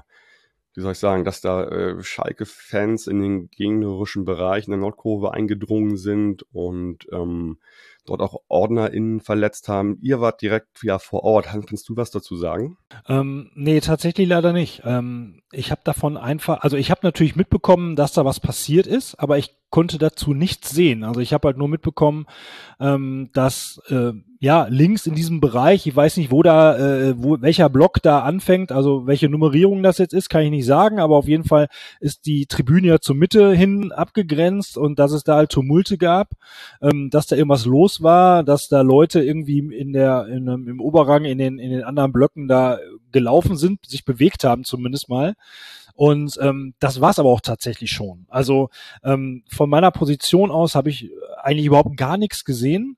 wie 0.74 0.82
soll 0.82 0.92
ich 0.92 1.00
sagen, 1.00 1.24
dass 1.24 1.42
da 1.42 1.64
äh, 1.64 2.04
Schalke-Fans 2.04 3.08
in 3.08 3.22
den 3.22 3.50
gegnerischen 3.50 4.26
Bereich 4.26 4.66
in 4.68 4.72
der 4.72 4.80
Nordkurve 4.80 5.34
eingedrungen 5.34 5.98
sind 5.98 6.44
und 6.52 7.08
ähm, 7.12 7.58
dort 8.06 8.22
auch 8.22 8.42
OrdnerInnen 8.48 9.22
verletzt 9.22 9.70
haben. 9.70 9.98
Ihr 10.02 10.20
wart 10.22 10.42
direkt 10.42 10.84
ja 10.84 11.00
vor 11.00 11.24
Ort. 11.24 11.48
Kannst 11.48 11.88
du 11.90 11.96
was 11.96 12.12
dazu 12.12 12.36
sagen? 12.36 12.78
Ähm, 13.08 13.52
nee, 13.56 13.80
tatsächlich 13.80 14.28
leider 14.28 14.54
nicht. 14.54 14.82
Ähm, 14.86 15.42
ich 15.52 15.72
habe 15.72 15.82
davon 15.84 16.18
einfach, 16.18 16.62
also 16.62 16.78
ich 16.78 16.92
habe 16.92 17.02
natürlich 17.04 17.36
mitbekommen, 17.36 17.96
dass 17.96 18.14
da 18.14 18.26
was 18.26 18.40
passiert 18.40 18.88
ist, 18.88 19.16
aber 19.16 19.38
ich 19.38 19.56
konnte 19.70 19.98
dazu 19.98 20.34
nichts 20.34 20.70
sehen. 20.70 21.04
Also 21.04 21.20
ich 21.20 21.34
habe 21.34 21.48
halt 21.48 21.58
nur 21.58 21.68
mitbekommen, 21.68 22.26
ähm, 22.80 23.30
dass 23.34 23.82
äh, 23.90 24.14
ja 24.40 24.68
links 24.70 25.08
in 25.08 25.16
diesem 25.16 25.42
Bereich, 25.42 25.86
ich 25.88 25.96
weiß 25.96 26.18
nicht, 26.18 26.32
wo 26.32 26.42
da, 26.42 26.78
äh, 26.78 27.16
wo 27.18 27.42
welcher 27.42 27.70
Block 27.70 28.02
da 28.02 28.22
anfängt, 28.22 28.72
also 28.72 29.08
welche 29.08 29.30
Nummerierung 29.30 29.84
das 29.84 29.98
jetzt 29.98 30.14
ist, 30.14 30.30
kann 30.30 30.44
ich 30.44 30.52
nicht 30.52 30.66
sagen, 30.66 31.00
aber 31.00 31.18
auf 31.18 31.28
jeden 31.28 31.44
Fall 31.44 31.68
ist 32.00 32.26
die 32.26 32.46
Tribüne 32.46 32.88
ja 32.88 33.00
zur 33.00 33.16
Mitte 33.16 33.54
hin 33.54 33.92
abgegrenzt 33.92 34.78
und 34.78 35.00
dass 35.00 35.12
es 35.12 35.24
da 35.24 35.36
halt 35.36 35.52
Tumulte 35.52 35.98
gab, 35.98 36.32
ähm, 36.82 37.10
dass 37.10 37.28
da 37.28 37.36
irgendwas 37.36 37.66
los 37.66 38.02
war, 38.02 38.44
dass 38.44 38.70
da 38.70 38.82
Leute 38.82 39.22
irgendwie 39.22 39.60
in 39.60 39.92
der 39.92 40.28
in, 40.28 40.48
im 40.48 40.80
Oberrang 40.80 41.26
in 41.26 41.38
den 41.40 41.60
in 41.60 41.72
den 41.72 41.84
anderen 41.84 42.14
Blöcken 42.14 42.48
da 42.48 42.80
gelaufen 43.12 43.58
sind, 43.58 43.86
sich 43.86 44.06
bewegt 44.06 44.44
haben 44.44 44.64
zumindest 44.64 45.10
mal. 45.10 45.36
Und 45.98 46.38
ähm, 46.40 46.76
das 46.78 47.02
war's 47.02 47.18
aber 47.18 47.30
auch 47.30 47.42
tatsächlich 47.42 47.90
schon. 47.90 48.28
Also 48.30 48.70
ähm, 49.04 49.44
von 49.50 49.68
meiner 49.68 49.90
Position 49.90 50.52
aus 50.52 50.76
habe 50.76 50.92
ich 50.92 51.10
eigentlich 51.42 51.66
überhaupt 51.66 51.98
gar 51.98 52.18
nichts 52.18 52.46
gesehen. 52.46 52.98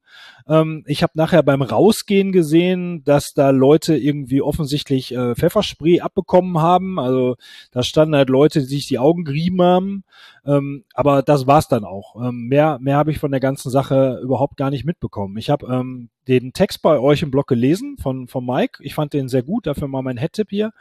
Ähm, 0.50 0.84
ich 0.88 1.04
habe 1.04 1.14
nachher 1.16 1.44
beim 1.44 1.62
Rausgehen 1.62 2.32
gesehen, 2.32 3.04
dass 3.04 3.34
da 3.34 3.52
Leute 3.52 3.96
irgendwie 3.96 4.42
offensichtlich 4.42 5.14
äh, 5.14 5.36
Pfefferspray 5.36 6.02
abbekommen 6.02 6.60
haben. 6.60 7.00
Also 7.00 7.36
da 7.72 7.84
standen 7.84 8.16
halt 8.16 8.30
Leute, 8.30 8.62
die 8.62 8.66
sich 8.66 8.88
die 8.88 9.00
Augen 9.00 9.24
gerieben 9.24 9.62
haben. 9.62 10.04
Ähm, 10.46 10.84
aber 10.94 11.22
das 11.22 11.48
war's 11.48 11.68
dann 11.68 11.86
auch. 11.86 12.16
Ähm, 12.22 12.48
mehr 12.48 12.80
mehr 12.82 12.98
habe 12.98 13.12
ich 13.12 13.20
von 13.20 13.32
der 13.32 13.40
ganzen 13.40 13.70
Sache 13.70 14.20
überhaupt 14.24 14.58
gar 14.58 14.72
nicht 14.72 14.86
mitbekommen. 14.86 15.38
Ich 15.38 15.50
habe 15.50 15.68
ähm, 15.68 16.10
den 16.30 16.54
Text 16.54 16.84
bei 16.84 17.00
euch 17.00 17.24
im 17.24 17.32
Blog 17.32 17.48
gelesen 17.48 17.98
von, 17.98 18.28
von 18.28 18.46
Mike. 18.46 18.84
Ich 18.84 18.94
fand 18.94 19.14
den 19.14 19.28
sehr 19.28 19.42
gut, 19.42 19.66
dafür 19.66 19.88
mal 19.88 20.04
mein 20.04 20.18
Headtip 20.18 20.50
hier, 20.50 20.72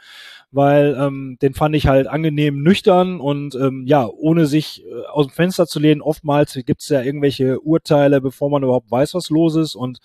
weil 0.51 0.95
ähm, 0.99 1.37
den 1.41 1.55
fand 1.55 1.75
ich 1.75 1.87
halt 1.87 2.07
angenehm 2.07 2.61
nüchtern 2.61 3.19
und 3.19 3.55
ähm, 3.55 3.83
ja, 3.87 4.07
ohne 4.07 4.45
sich 4.45 4.85
äh, 4.85 5.05
aus 5.11 5.25
dem 5.25 5.33
Fenster 5.33 5.65
zu 5.65 5.79
lehnen. 5.79 6.01
Oftmals 6.01 6.53
gibt's 6.65 6.87
ja 6.89 7.01
irgendwelche 7.01 7.59
Urteile, 7.61 8.21
bevor 8.21 8.51
man 8.51 8.63
überhaupt 8.63 8.91
weiß, 8.91 9.15
was 9.15 9.31
los 9.31 9.55
ist 9.59 9.75
und 9.75 9.99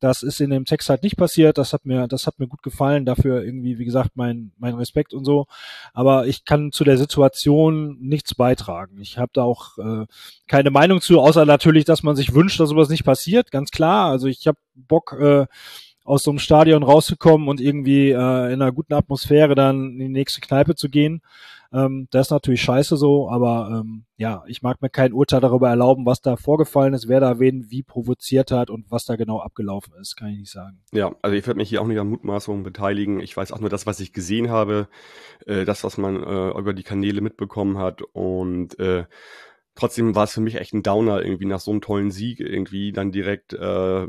das 0.00 0.22
ist 0.22 0.40
in 0.40 0.50
dem 0.50 0.66
Text 0.66 0.90
halt 0.90 1.02
nicht 1.02 1.16
passiert. 1.16 1.56
Das 1.56 1.72
hat 1.72 1.86
mir, 1.86 2.06
das 2.08 2.26
hat 2.26 2.38
mir 2.38 2.46
gut 2.46 2.62
gefallen. 2.62 3.06
Dafür 3.06 3.42
irgendwie, 3.42 3.78
wie 3.78 3.86
gesagt, 3.86 4.10
mein, 4.16 4.52
mein 4.58 4.74
Respekt 4.74 5.14
und 5.14 5.24
so. 5.24 5.46
Aber 5.94 6.26
ich 6.26 6.44
kann 6.44 6.72
zu 6.72 6.84
der 6.84 6.98
Situation 6.98 7.96
nichts 8.00 8.34
beitragen. 8.34 8.98
Ich 9.00 9.16
habe 9.16 9.30
da 9.32 9.44
auch 9.44 9.78
äh, 9.78 10.04
keine 10.46 10.70
Meinung 10.70 11.00
zu, 11.00 11.20
außer 11.20 11.46
natürlich, 11.46 11.86
dass 11.86 12.02
man 12.02 12.16
sich 12.16 12.34
wünscht, 12.34 12.60
dass 12.60 12.68
sowas 12.68 12.90
nicht 12.90 13.04
passiert. 13.04 13.50
Ganz 13.50 13.70
klar. 13.70 14.10
Also 14.10 14.26
ich 14.26 14.46
habe 14.46 14.58
Bock, 14.74 15.16
äh, 15.18 15.46
aus 16.04 16.22
so 16.22 16.30
einem 16.30 16.38
Stadion 16.38 16.82
rauszukommen 16.82 17.48
und 17.48 17.60
irgendwie 17.60 18.10
äh, 18.10 18.52
in 18.52 18.60
einer 18.60 18.72
guten 18.72 18.92
Atmosphäre 18.92 19.54
dann 19.54 19.92
in 19.92 19.98
die 19.98 20.08
nächste 20.08 20.42
Kneipe 20.42 20.74
zu 20.74 20.90
gehen. 20.90 21.22
Ähm, 21.74 22.06
das 22.12 22.28
ist 22.28 22.30
natürlich 22.30 22.62
scheiße 22.62 22.96
so, 22.96 23.28
aber 23.28 23.68
ähm, 23.80 24.04
ja, 24.16 24.44
ich 24.46 24.62
mag 24.62 24.80
mir 24.80 24.90
kein 24.90 25.12
Urteil 25.12 25.40
darüber 25.40 25.68
erlauben, 25.68 26.06
was 26.06 26.20
da 26.20 26.36
vorgefallen 26.36 26.94
ist, 26.94 27.08
wer 27.08 27.18
da 27.18 27.40
wen 27.40 27.66
wie 27.68 27.82
provoziert 27.82 28.52
hat 28.52 28.70
und 28.70 28.90
was 28.90 29.04
da 29.04 29.16
genau 29.16 29.40
abgelaufen 29.40 29.92
ist, 30.00 30.16
kann 30.16 30.28
ich 30.28 30.38
nicht 30.38 30.52
sagen. 30.52 30.80
Ja, 30.92 31.14
also 31.20 31.36
ich 31.36 31.46
werde 31.46 31.58
mich 31.58 31.68
hier 31.68 31.82
auch 31.82 31.88
nicht 31.88 31.98
an 31.98 32.08
Mutmaßungen 32.08 32.62
beteiligen. 32.62 33.18
Ich 33.18 33.36
weiß 33.36 33.50
auch 33.50 33.58
nur 33.58 33.70
das, 33.70 33.86
was 33.86 33.98
ich 33.98 34.12
gesehen 34.12 34.50
habe, 34.50 34.88
äh, 35.46 35.64
das, 35.64 35.82
was 35.82 35.98
man 35.98 36.22
äh, 36.22 36.50
über 36.56 36.74
die 36.74 36.84
Kanäle 36.84 37.20
mitbekommen 37.20 37.78
hat 37.78 38.02
und 38.12 38.78
äh, 38.78 39.04
trotzdem 39.74 40.14
war 40.14 40.24
es 40.24 40.32
für 40.32 40.40
mich 40.40 40.54
echt 40.54 40.74
ein 40.74 40.84
Downer, 40.84 41.22
irgendwie 41.22 41.46
nach 41.46 41.60
so 41.60 41.72
einem 41.72 41.80
tollen 41.80 42.12
Sieg, 42.12 42.38
irgendwie 42.38 42.92
dann 42.92 43.10
direkt 43.10 43.52
äh, 43.52 44.06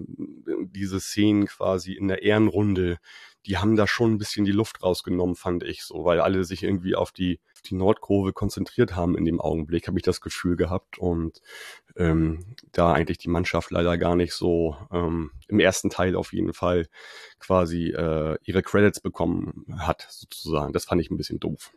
diese 0.67 0.99
Szenen 0.99 1.47
quasi 1.47 1.93
in 1.93 2.07
der 2.07 2.21
Ehrenrunde, 2.21 2.97
die 3.45 3.57
haben 3.57 3.75
da 3.75 3.87
schon 3.87 4.13
ein 4.13 4.17
bisschen 4.17 4.45
die 4.45 4.51
Luft 4.51 4.83
rausgenommen, 4.83 5.35
fand 5.35 5.63
ich 5.63 5.83
so, 5.83 6.03
weil 6.03 6.19
alle 6.19 6.43
sich 6.43 6.63
irgendwie 6.63 6.95
auf 6.95 7.11
die, 7.11 7.39
auf 7.53 7.61
die 7.61 7.75
Nordkurve 7.75 8.33
konzentriert 8.33 8.95
haben 8.95 9.17
in 9.17 9.25
dem 9.25 9.39
Augenblick, 9.39 9.87
habe 9.87 9.97
ich 9.97 10.03
das 10.03 10.21
Gefühl 10.21 10.55
gehabt. 10.55 10.97
Und 10.97 11.41
ähm, 11.95 12.55
da 12.71 12.93
eigentlich 12.93 13.19
die 13.19 13.29
Mannschaft 13.29 13.71
leider 13.71 13.97
gar 13.97 14.15
nicht 14.15 14.33
so 14.33 14.75
ähm, 14.91 15.31
im 15.47 15.59
ersten 15.59 15.89
Teil 15.89 16.15
auf 16.15 16.33
jeden 16.33 16.53
Fall 16.53 16.87
quasi 17.39 17.89
äh, 17.89 18.37
ihre 18.43 18.63
Credits 18.63 18.99
bekommen 18.99 19.65
hat, 19.77 20.07
sozusagen. 20.09 20.73
Das 20.73 20.85
fand 20.85 21.01
ich 21.01 21.11
ein 21.11 21.17
bisschen 21.17 21.39
doof. 21.39 21.71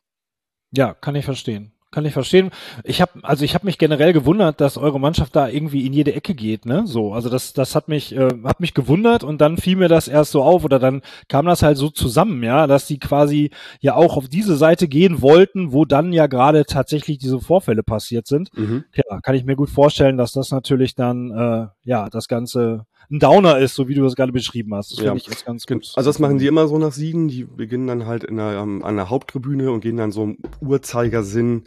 Ja, 0.70 0.94
kann 0.94 1.14
ich 1.14 1.24
verstehen. 1.24 1.72
Kann 1.90 2.04
ich 2.04 2.12
verstehen. 2.12 2.50
Ich 2.84 3.00
habe 3.00 3.12
also 3.22 3.44
ich 3.44 3.54
habe 3.54 3.64
mich 3.66 3.78
generell 3.78 4.12
gewundert, 4.12 4.60
dass 4.60 4.76
eure 4.76 5.00
Mannschaft 5.00 5.34
da 5.34 5.48
irgendwie 5.48 5.86
in 5.86 5.92
jede 5.92 6.14
Ecke 6.14 6.34
geht, 6.34 6.66
ne? 6.66 6.86
So, 6.86 7.12
also 7.12 7.30
das 7.30 7.54
das 7.54 7.74
hat 7.74 7.88
mich 7.88 8.14
äh, 8.14 8.28
hat 8.44 8.60
mich 8.60 8.74
gewundert 8.74 9.24
und 9.24 9.40
dann 9.40 9.56
fiel 9.56 9.76
mir 9.76 9.88
das 9.88 10.06
erst 10.06 10.32
so 10.32 10.42
auf 10.42 10.64
oder 10.64 10.78
dann 10.78 11.00
kam 11.28 11.46
das 11.46 11.62
halt 11.62 11.78
so 11.78 11.88
zusammen, 11.88 12.42
ja, 12.42 12.66
dass 12.66 12.86
die 12.86 12.98
quasi 12.98 13.50
ja 13.80 13.94
auch 13.94 14.16
auf 14.16 14.28
diese 14.28 14.56
Seite 14.56 14.86
gehen 14.86 15.22
wollten, 15.22 15.72
wo 15.72 15.86
dann 15.86 16.12
ja 16.12 16.26
gerade 16.26 16.66
tatsächlich 16.66 17.18
diese 17.18 17.40
Vorfälle 17.40 17.82
passiert 17.82 18.26
sind. 18.26 18.50
Mhm. 18.56 18.84
Ja, 18.94 19.20
kann 19.22 19.34
ich 19.34 19.44
mir 19.44 19.56
gut 19.56 19.70
vorstellen, 19.70 20.18
dass 20.18 20.32
das 20.32 20.50
natürlich 20.50 20.94
dann 20.94 21.30
äh, 21.30 21.66
ja 21.84 22.10
das 22.10 22.28
ganze 22.28 22.84
ein 23.10 23.18
Downer 23.18 23.58
ist, 23.58 23.74
so 23.74 23.88
wie 23.88 23.94
du 23.94 24.02
das 24.02 24.16
gerade 24.16 24.32
beschrieben 24.32 24.74
hast. 24.74 24.92
Das 24.92 24.98
ja. 24.98 25.04
finde 25.06 25.18
ich 25.18 25.26
jetzt 25.28 25.46
ganz 25.46 25.66
gut. 25.66 25.92
Also 25.96 26.08
das 26.08 26.18
machen 26.18 26.38
die 26.38 26.46
immer 26.46 26.68
so 26.68 26.78
nach 26.78 26.92
Siegen. 26.92 27.28
Die 27.28 27.44
beginnen 27.44 27.86
dann 27.86 28.06
halt 28.06 28.24
in 28.24 28.36
der, 28.36 28.62
um, 28.62 28.84
an 28.84 28.96
der 28.96 29.08
Haupttribüne 29.08 29.70
und 29.70 29.80
gehen 29.80 29.96
dann 29.96 30.12
so 30.12 30.24
im 30.24 30.38
Uhrzeigersinn 30.60 31.64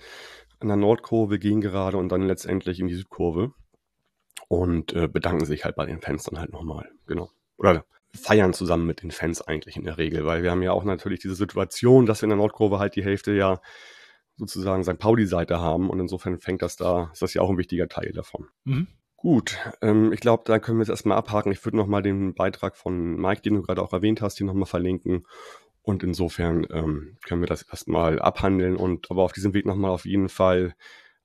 an 0.60 0.68
der 0.68 0.78
Nordkurve, 0.78 1.40
gehen 1.40 1.62
gerade 1.62 1.98
und 1.98 2.10
dann 2.10 2.22
letztendlich 2.22 2.80
in 2.80 2.88
die 2.88 2.96
Südkurve 2.96 3.54
und 4.48 4.94
äh, 4.94 5.08
bedanken 5.08 5.46
sich 5.46 5.66
halt 5.66 5.76
bei 5.76 5.86
den 5.86 6.02
Fans 6.02 6.24
dann 6.24 6.40
halt 6.40 6.52
nochmal. 6.52 6.90
Genau. 7.08 7.32
Oder 7.58 7.86
feiern 8.14 8.54
zusammen 8.54 8.86
mit 8.86 9.02
den 9.02 9.12
Fans 9.12 9.42
eigentlich 9.42 9.78
in 9.78 9.86
der 9.86 9.98
Regel, 9.98 10.26
weil 10.26 10.44
wir 10.44 10.52
haben 10.52 10.62
ja 10.62 10.74
auch 10.74 10.84
natürlich 10.84 11.22
diese 11.22 11.36
Situation, 11.36 12.06
dass 12.06 12.22
wir 12.22 12.26
in 12.26 12.32
der 12.32 12.38
Nordkurve 12.38 12.78
halt 12.78 12.96
die 12.96 13.04
Hälfte 13.04 13.34
ja 13.34 13.62
sozusagen 14.38 14.84
St. 14.84 14.98
Pauli-Seite 14.98 15.60
haben 15.60 15.90
und 15.90 16.00
insofern 16.00 16.40
fängt 16.40 16.62
das 16.62 16.76
da, 16.76 17.10
ist 17.14 17.22
das 17.22 17.34
ja 17.34 17.42
auch 17.42 17.50
ein 17.50 17.58
wichtiger 17.58 17.88
Teil 17.88 18.12
davon. 18.12 18.48
Mhm. 18.66 18.88
Gut, 19.22 19.60
ähm, 19.82 20.12
ich 20.14 20.20
glaube, 20.20 20.44
da 20.48 20.58
können 20.58 20.80
wir 20.80 20.84
es 20.84 20.90
erstmal 20.90 21.16
abhaken. 21.16 21.52
Ich 21.52 21.64
würde 21.64 21.78
nochmal 21.78 22.02
den 22.02 22.34
Beitrag 22.34 22.76
von 22.76 23.18
Mike, 23.18 23.44
den 23.44 23.54
du 23.54 23.62
gerade 23.62 23.84
auch 23.84 23.94
erwähnt 23.94 24.20
hast, 24.20 24.40
hier 24.40 24.48
nochmal 24.48 24.66
verlinken. 24.66 25.28
Und 25.84 26.02
insofern 26.02 26.66
ähm, 26.72 27.18
können 27.24 27.42
wir 27.42 27.48
das 27.48 27.62
erstmal 27.62 28.20
abhandeln 28.20 28.76
und 28.76 29.12
aber 29.12 29.22
auf 29.22 29.32
diesem 29.32 29.54
Weg 29.54 29.68
nochmal 29.68 29.92
auf 29.92 30.06
jeden 30.06 30.28
Fall 30.28 30.74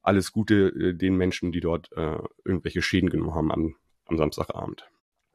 alles 0.03 0.33
Gute 0.33 0.69
äh, 0.69 0.93
den 0.95 1.17
Menschen, 1.17 1.53
die 1.53 1.61
dort 1.61 1.91
äh, 1.93 2.19
irgendwelche 2.45 2.83
Schäden 2.83 3.09
genommen 3.09 3.35
haben 3.35 3.51
am, 3.51 3.77
am 4.05 4.19
Samstagabend. 4.19 4.91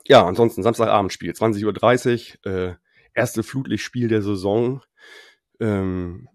Ja, 0.08 0.26
ansonsten 0.28 0.62
Samstagabendspiel, 0.62 1.32
20.30 1.32 2.46
Uhr, 2.46 2.52
äh, 2.52 2.76
erste 3.16 3.42
Flutlichtspiel 3.42 4.08
der 4.08 4.22
Saison. 4.22 4.84
Ähm, 5.60 6.30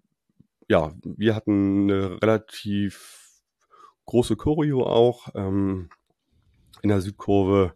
ja, 0.66 0.92
wir 1.04 1.36
hatten 1.36 1.84
eine 1.88 2.20
relativ 2.20 3.42
große 4.06 4.34
Choreo 4.34 4.84
auch. 4.84 5.28
Ähm, 5.36 5.88
in 6.86 6.90
der 6.90 7.00
Südkurve 7.00 7.74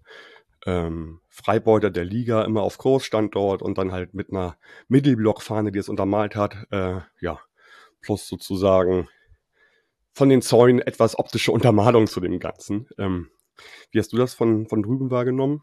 ähm, 0.67 1.21
Freibeuter 1.29 1.91
der 1.91 2.05
Liga 2.05 2.45
immer 2.45 2.63
auf 2.63 2.79
Kurs 2.79 3.05
stand 3.05 3.35
dort 3.35 3.61
und 3.61 3.77
dann 3.77 3.91
halt 3.91 4.15
mit 4.15 4.31
einer 4.31 4.57
Mittelblockfahne, 4.87 5.73
die 5.73 5.81
es 5.81 5.89
untermalt 5.89 6.37
hat, 6.37 6.55
äh, 6.71 7.01
ja, 7.21 7.41
plus 8.01 8.29
sozusagen 8.29 9.09
von 10.13 10.29
den 10.29 10.43
Zäunen 10.43 10.81
etwas 10.81 11.19
optische 11.19 11.51
Untermalung 11.51 12.07
zu 12.07 12.21
dem 12.21 12.39
Ganzen. 12.39 12.87
Ähm, 12.99 13.31
wie 13.91 13.99
hast 13.99 14.13
du 14.13 14.17
das 14.17 14.35
von, 14.35 14.69
von 14.69 14.83
drüben 14.83 15.11
wahrgenommen? 15.11 15.63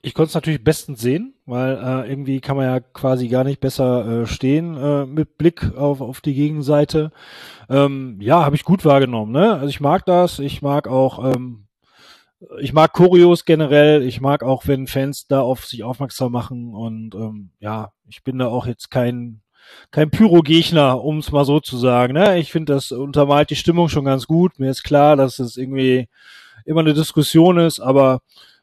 Ich 0.00 0.14
konnte 0.14 0.28
es 0.28 0.34
natürlich 0.34 0.62
bestens 0.62 1.00
sehen, 1.00 1.34
weil 1.46 1.76
äh, 1.76 2.10
irgendwie 2.10 2.40
kann 2.40 2.56
man 2.56 2.66
ja 2.66 2.78
quasi 2.78 3.26
gar 3.28 3.42
nicht 3.42 3.58
besser 3.58 4.22
äh, 4.22 4.26
stehen 4.26 4.76
äh, 4.76 5.06
mit 5.06 5.38
Blick 5.38 5.74
auf, 5.76 6.00
auf 6.02 6.20
die 6.20 6.34
Gegenseite. 6.34 7.10
Ähm, 7.68 8.18
ja, 8.20 8.44
habe 8.44 8.54
ich 8.54 8.64
gut 8.64 8.84
wahrgenommen. 8.84 9.32
Ne? 9.32 9.54
Also 9.54 9.66
ich 9.66 9.80
mag 9.80 10.04
das. 10.04 10.38
Ich 10.38 10.60
mag 10.60 10.88
auch 10.88 11.34
ähm, 11.34 11.63
ich 12.60 12.72
mag 12.72 12.92
Choreos 12.92 13.44
generell, 13.44 14.02
ich 14.02 14.20
mag 14.20 14.42
auch, 14.42 14.66
wenn 14.66 14.86
Fans 14.86 15.26
da 15.26 15.40
auf 15.40 15.66
sich 15.66 15.84
aufmerksam 15.84 16.32
machen 16.32 16.74
und 16.74 17.14
ähm, 17.14 17.50
ja, 17.60 17.92
ich 18.08 18.22
bin 18.24 18.38
da 18.38 18.46
auch 18.46 18.66
jetzt 18.66 18.90
kein 18.90 19.40
kein 19.90 20.10
Pyro-Gegner, 20.10 21.02
um 21.02 21.18
es 21.18 21.32
mal 21.32 21.44
so 21.44 21.58
zu 21.58 21.78
sagen. 21.78 22.12
Ne? 22.12 22.38
Ich 22.38 22.52
finde, 22.52 22.74
das 22.74 22.92
untermalt 22.92 23.50
die 23.50 23.56
Stimmung 23.56 23.88
schon 23.88 24.04
ganz 24.04 24.26
gut. 24.26 24.58
Mir 24.58 24.70
ist 24.70 24.82
klar, 24.82 25.16
dass 25.16 25.38
es 25.38 25.56
irgendwie 25.56 26.08
immer 26.66 26.80
eine 26.80 26.94
Diskussion 26.94 27.58
ist, 27.58 27.80
aber 27.80 28.20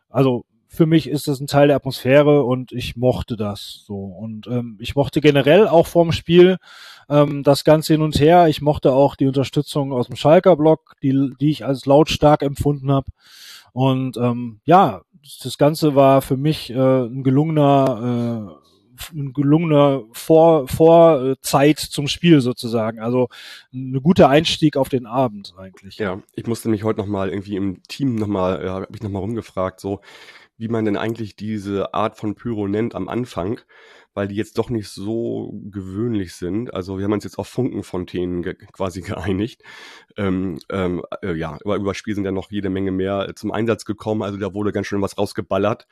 also 0.10 0.46
für 0.68 0.86
mich 0.86 1.10
ist 1.10 1.28
das 1.28 1.42
ein 1.42 1.48
Teil 1.48 1.68
der 1.68 1.76
Atmosphäre 1.76 2.44
und 2.44 2.72
ich 2.72 2.96
mochte 2.96 3.36
das 3.36 3.84
so. 3.86 3.96
Und 3.96 4.48
ähm, 4.48 4.78
ich 4.80 4.96
mochte 4.96 5.20
generell 5.20 5.68
auch 5.68 5.86
vorm 5.86 6.14
Spiel 6.14 6.58
ähm, 7.10 7.44
das 7.44 7.66
Ganze 7.66 7.94
hin 7.94 8.02
und 8.02 8.18
her. 8.20 8.48
Ich 8.48 8.62
mochte 8.62 8.94
auch 8.94 9.18
die 9.18 9.28
Unterstützung 9.28 9.92
aus 9.92 10.08
dem 10.08 10.16
Schalker-Block, 10.16 10.96
die, 11.04 11.32
die 11.42 11.52
ich 11.52 11.66
als 11.66 11.86
lautstark 11.86 12.42
empfunden 12.42 12.90
habe. 12.90 13.08
Und 13.74 14.18
ähm, 14.18 14.60
ja, 14.66 15.02
das 15.44 15.58
Ganze 15.58 15.96
war 15.96 16.22
für 16.22 16.38
mich 16.38 16.72
äh, 16.72 16.76
ein 16.76 17.24
gelungener 17.24 18.58
äh, 18.58 18.62
ein 19.14 19.34
gelungener 19.34 20.04
Vor 20.12 20.68
Vorzeit 20.68 21.80
zum 21.80 22.08
Spiel 22.08 22.42
sozusagen. 22.42 23.00
Also 23.00 23.30
ein 23.74 24.00
guter 24.02 24.30
Einstieg 24.30 24.78
auf 24.78 24.90
den 24.90 25.06
Abend 25.06 25.54
eigentlich. 25.58 25.98
Ja, 25.98 26.22
ich 26.36 26.48
musste 26.48 26.70
mich 26.70 26.84
heute 26.84 27.00
nochmal 27.00 27.30
irgendwie 27.30 27.56
im 27.56 27.82
Team 27.84 28.16
nochmal, 28.16 28.64
ja, 28.64 28.74
habe 28.74 28.88
ich 28.94 29.02
nochmal 29.02 29.22
rumgefragt, 29.22 29.80
so 29.80 30.02
wie 30.58 30.68
man 30.68 30.86
denn 30.86 30.98
eigentlich 30.98 31.36
diese 31.36 31.94
Art 31.94 32.18
von 32.18 32.36
Pyro 32.36 32.68
nennt 32.68 32.94
am 32.94 33.10
Anfang 33.10 33.60
weil 34.14 34.28
die 34.28 34.36
jetzt 34.36 34.58
doch 34.58 34.70
nicht 34.70 34.90
so 34.90 35.54
gewöhnlich 35.70 36.34
sind. 36.34 36.74
Also 36.74 36.98
wir 36.98 37.06
haben 37.06 37.14
uns 37.14 37.24
jetzt 37.24 37.40
auf 37.40 37.48
Funkenfontänen 37.48 38.44
ge 38.44 38.56
quasi 38.72 39.02
geeinigt. 39.02 39.64
Ähm, 40.18 40.60
ähm, 40.70 41.04
äh, 41.22 41.34
ja, 41.34 41.58
über, 41.64 41.76
über 41.78 41.94
Spiel 41.94 42.16
sind 42.16 42.26
ja 42.26 42.32
noch 42.32 42.52
jede 42.52 42.70
Menge 42.70 42.92
mehr 42.92 43.30
äh, 43.30 43.36
zum 43.36 43.52
Einsatz 43.52 43.86
gekommen. 43.86 44.22
Also 44.22 44.38
da 44.38 44.54
wurde 44.54 44.72
ganz 44.72 44.88
schön 44.88 45.02
was 45.02 45.18
rausgeballert. 45.18 45.88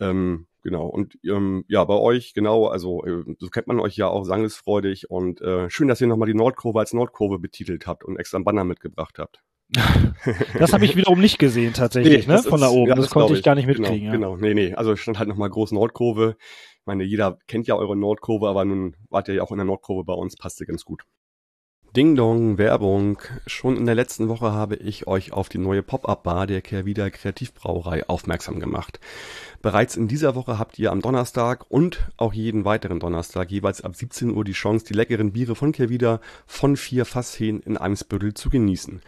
Ähm, 0.00 0.46
genau. 0.62 0.86
Und 0.86 1.18
ähm, 1.24 1.64
ja, 1.68 1.84
bei 1.84 1.94
euch, 1.94 2.34
genau, 2.34 2.66
also 2.66 3.04
äh, 3.04 3.24
so 3.38 3.48
kennt 3.48 3.68
man 3.68 3.80
euch 3.80 3.96
ja 3.96 4.08
auch 4.08 4.24
sangesfreudig 4.24 5.10
und 5.10 5.40
äh, 5.40 5.70
schön, 5.70 5.88
dass 5.88 6.00
ihr 6.00 6.06
nochmal 6.06 6.28
die 6.28 6.34
Nordkurve 6.34 6.80
als 6.80 6.92
Nordkurve 6.92 7.38
betitelt 7.38 7.86
habt 7.86 8.04
und 8.04 8.18
extra 8.18 8.38
einen 8.38 8.44
Banner 8.44 8.64
mitgebracht 8.64 9.18
habt. 9.18 9.42
das 10.58 10.72
habe 10.72 10.84
ich 10.84 10.94
wiederum 10.94 11.20
nicht 11.20 11.38
gesehen 11.38 11.72
tatsächlich, 11.72 12.26
nee, 12.26 12.34
ne? 12.34 12.42
Von 12.42 12.54
ist, 12.54 12.60
da 12.60 12.68
oben. 12.68 12.88
Ja, 12.88 12.94
das, 12.94 13.06
das 13.06 13.14
konnte 13.14 13.32
ich, 13.32 13.38
ich 13.38 13.44
gar 13.44 13.54
nicht 13.54 13.66
genau, 13.66 13.80
mitkriegen. 13.80 14.12
Genau, 14.12 14.30
ja. 14.32 14.36
genau, 14.36 14.54
nee, 14.54 14.54
nee. 14.54 14.74
Also 14.74 14.94
stand 14.96 15.18
halt 15.18 15.28
nochmal 15.28 15.50
groß 15.50 15.72
Nordkurve. 15.72 16.36
Meine, 16.84 17.04
jeder 17.04 17.38
kennt 17.46 17.66
ja 17.66 17.76
eure 17.76 17.96
Nordkurve, 17.96 18.48
aber 18.48 18.64
nun 18.64 18.96
wart 19.08 19.28
ihr 19.28 19.34
ja 19.34 19.42
auch 19.42 19.50
in 19.50 19.58
der 19.58 19.64
Nordkurve 19.64 20.04
bei 20.04 20.12
uns, 20.12 20.36
passte 20.36 20.66
ganz 20.66 20.84
gut. 20.84 21.04
Ding 21.96 22.16
Dong, 22.16 22.58
Werbung. 22.58 23.18
Schon 23.46 23.76
in 23.76 23.86
der 23.86 23.94
letzten 23.94 24.28
Woche 24.28 24.50
habe 24.50 24.74
ich 24.74 25.06
euch 25.06 25.32
auf 25.32 25.48
die 25.48 25.58
neue 25.58 25.84
Pop-Up-Bar 25.84 26.48
der 26.48 26.60
Kehrwieder 26.60 27.08
Kreativbrauerei 27.08 28.08
aufmerksam 28.08 28.58
gemacht. 28.58 28.98
Bereits 29.64 29.96
in 29.96 30.08
dieser 30.08 30.34
Woche 30.34 30.58
habt 30.58 30.78
ihr 30.78 30.92
am 30.92 31.00
Donnerstag 31.00 31.64
und 31.70 32.10
auch 32.18 32.34
jeden 32.34 32.66
weiteren 32.66 33.00
Donnerstag 33.00 33.50
jeweils 33.50 33.80
ab 33.80 33.96
17 33.96 34.28
Uhr 34.28 34.44
die 34.44 34.52
Chance, 34.52 34.84
die 34.84 34.92
leckeren 34.92 35.32
Biere 35.32 35.54
von 35.54 35.72
Kehrwieder 35.72 36.20
von 36.46 36.76
vier 36.76 37.06
Fasshähnen 37.06 37.62
in 37.62 37.78
Eimsbüttel 37.78 38.34
zu 38.34 38.50
genießen. 38.50 39.00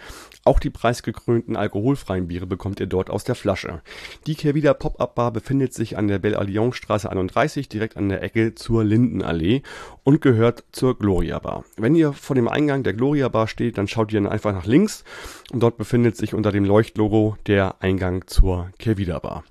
Auch 0.46 0.58
die 0.58 0.70
preisgekrönten 0.70 1.56
alkoholfreien 1.56 2.28
Biere 2.28 2.46
bekommt 2.46 2.80
ihr 2.80 2.86
dort 2.86 3.10
aus 3.10 3.22
der 3.22 3.34
Flasche. 3.34 3.82
Die 4.26 4.34
Kehrwieder 4.34 4.72
Pop-Up 4.72 5.14
Bar 5.14 5.30
befindet 5.30 5.74
sich 5.74 5.98
an 5.98 6.08
der 6.08 6.20
Belle 6.20 6.38
Alliance 6.38 6.78
Straße 6.78 7.10
31 7.10 7.68
direkt 7.68 7.98
an 7.98 8.08
der 8.08 8.22
Ecke 8.22 8.54
zur 8.54 8.82
Lindenallee 8.82 9.60
und 10.04 10.22
gehört 10.22 10.64
zur 10.72 10.98
Gloria 10.98 11.38
Bar. 11.38 11.66
Wenn 11.76 11.94
ihr 11.94 12.14
vor 12.14 12.34
dem 12.34 12.48
Eingang 12.48 12.82
der 12.82 12.94
Gloria 12.94 13.28
Bar 13.28 13.48
steht, 13.48 13.76
dann 13.76 13.88
schaut 13.88 14.10
ihr 14.10 14.32
einfach 14.32 14.54
nach 14.54 14.64
links 14.64 15.04
und 15.52 15.62
dort 15.62 15.76
befindet 15.76 16.16
sich 16.16 16.32
unter 16.32 16.50
dem 16.50 16.64
Leuchtlogo 16.64 17.36
der 17.46 17.82
Eingang 17.82 18.26
zur 18.26 18.70
Kehrwieder 18.78 19.20
Bar. 19.20 19.44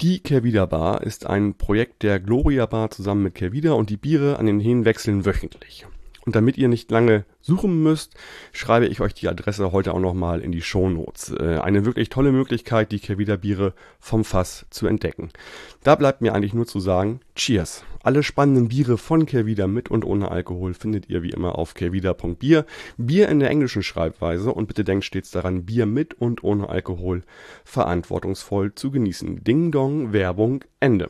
Die 0.00 0.20
Kehrwieder 0.20 0.68
Bar 0.68 1.02
ist 1.02 1.26
ein 1.26 1.54
Projekt 1.54 2.04
der 2.04 2.20
Gloria 2.20 2.66
Bar 2.66 2.92
zusammen 2.92 3.24
mit 3.24 3.34
Kehrwieder 3.34 3.74
und 3.74 3.90
die 3.90 3.96
Biere 3.96 4.38
an 4.38 4.46
den 4.46 4.60
Hähnen 4.60 4.84
wechseln 4.84 5.24
wöchentlich. 5.24 5.88
Und 6.28 6.36
damit 6.36 6.58
ihr 6.58 6.68
nicht 6.68 6.90
lange 6.90 7.24
suchen 7.40 7.82
müsst, 7.82 8.14
schreibe 8.52 8.84
ich 8.84 9.00
euch 9.00 9.14
die 9.14 9.28
Adresse 9.28 9.72
heute 9.72 9.94
auch 9.94 9.98
nochmal 9.98 10.42
in 10.42 10.52
die 10.52 10.60
Shownotes. 10.60 11.30
Äh, 11.30 11.56
eine 11.56 11.86
wirklich 11.86 12.10
tolle 12.10 12.32
Möglichkeit, 12.32 12.92
die 12.92 12.98
Kehrwieder 12.98 13.38
Biere 13.38 13.72
vom 13.98 14.24
Fass 14.24 14.66
zu 14.68 14.86
entdecken. 14.86 15.30
Da 15.84 15.94
bleibt 15.94 16.20
mir 16.20 16.34
eigentlich 16.34 16.52
nur 16.52 16.66
zu 16.66 16.80
sagen, 16.80 17.20
Cheers! 17.34 17.82
Alle 18.02 18.22
spannenden 18.22 18.68
Biere 18.68 18.98
von 18.98 19.24
Kehrwieder 19.24 19.68
mit 19.68 19.90
und 19.90 20.04
ohne 20.04 20.30
Alkohol 20.30 20.74
findet 20.74 21.08
ihr 21.08 21.22
wie 21.22 21.30
immer 21.30 21.58
auf 21.58 21.72
kehrwieder.bier. 21.72 22.66
Bier 22.98 23.30
in 23.30 23.40
der 23.40 23.48
englischen 23.48 23.82
Schreibweise 23.82 24.52
und 24.52 24.66
bitte 24.66 24.84
denkt 24.84 25.06
stets 25.06 25.30
daran, 25.30 25.64
Bier 25.64 25.86
mit 25.86 26.12
und 26.12 26.44
ohne 26.44 26.68
Alkohol 26.68 27.22
verantwortungsvoll 27.64 28.74
zu 28.74 28.90
genießen. 28.90 29.44
Ding 29.44 29.72
Dong, 29.72 30.12
Werbung, 30.12 30.62
Ende. 30.78 31.08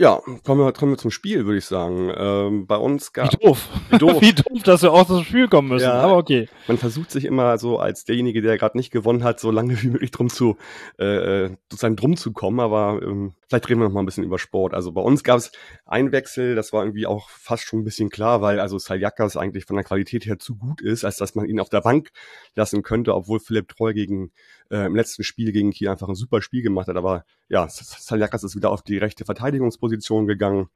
Ja, 0.00 0.18
kommen 0.46 0.62
wir, 0.62 0.72
kommen 0.72 0.92
wir 0.92 0.96
zum 0.96 1.10
Spiel, 1.10 1.44
würde 1.44 1.58
ich 1.58 1.66
sagen. 1.66 2.10
Ähm, 2.16 2.66
bei 2.66 2.76
uns 2.76 3.12
gab 3.12 3.34
Wie 3.34 3.36
doof. 3.36 3.68
Wie 3.90 3.98
doof. 3.98 4.16
Wie 4.22 4.32
doof, 4.32 4.62
dass 4.64 4.80
wir 4.80 4.94
auch 4.94 5.06
zum 5.06 5.22
Spiel 5.24 5.46
kommen 5.46 5.68
müssen. 5.68 5.84
Ja, 5.84 6.00
aber 6.00 6.16
okay. 6.16 6.48
Man 6.68 6.78
versucht 6.78 7.10
sich 7.10 7.26
immer 7.26 7.58
so 7.58 7.78
als 7.78 8.06
derjenige, 8.06 8.40
der 8.40 8.56
gerade 8.56 8.78
nicht 8.78 8.90
gewonnen 8.90 9.24
hat, 9.24 9.40
so 9.40 9.50
lange 9.50 9.82
wie 9.82 9.88
möglich 9.88 10.10
drum 10.10 10.30
zu, 10.30 10.56
äh, 10.98 11.44
äh, 11.44 11.56
sozusagen 11.70 11.96
drum 11.96 12.16
zu 12.16 12.32
kommen. 12.32 12.60
Aber 12.60 12.98
ähm, 13.02 13.34
vielleicht 13.50 13.68
reden 13.68 13.80
wir 13.80 13.88
noch 13.88 13.94
mal 13.94 14.00
ein 14.00 14.06
bisschen 14.06 14.22
über 14.22 14.38
Sport. 14.38 14.74
Also 14.74 14.92
bei 14.92 15.00
uns 15.00 15.24
gab 15.24 15.38
es 15.38 15.50
einen 15.84 16.12
Wechsel, 16.12 16.54
das 16.54 16.72
war 16.72 16.84
irgendwie 16.84 17.06
auch 17.06 17.28
fast 17.28 17.64
schon 17.64 17.80
ein 17.80 17.84
bisschen 17.84 18.08
klar, 18.08 18.40
weil 18.40 18.60
also 18.60 18.78
Saljakas 18.78 19.36
eigentlich 19.36 19.64
von 19.64 19.74
der 19.74 19.84
Qualität 19.84 20.24
her 20.24 20.38
zu 20.38 20.56
gut 20.56 20.80
ist, 20.80 21.04
als 21.04 21.16
dass 21.16 21.34
man 21.34 21.46
ihn 21.46 21.58
auf 21.58 21.68
der 21.68 21.80
Bank 21.80 22.10
lassen 22.54 22.82
könnte, 22.82 23.12
obwohl 23.12 23.40
Philipp 23.40 23.68
Treu 23.68 23.92
gegen 23.92 24.30
äh, 24.70 24.86
im 24.86 24.94
letzten 24.94 25.24
Spiel 25.24 25.50
gegen 25.50 25.72
Kiel 25.72 25.88
einfach 25.88 26.08
ein 26.08 26.14
super 26.14 26.42
Spiel 26.42 26.62
gemacht 26.62 26.86
hat. 26.86 26.96
Aber 26.96 27.24
ja, 27.48 27.66
Saljakas 27.68 28.44
ist 28.44 28.54
wieder 28.54 28.70
auf 28.70 28.82
die 28.82 28.98
rechte 28.98 29.24
Verteidigungsposition 29.24 30.28
gegangen 30.28 30.68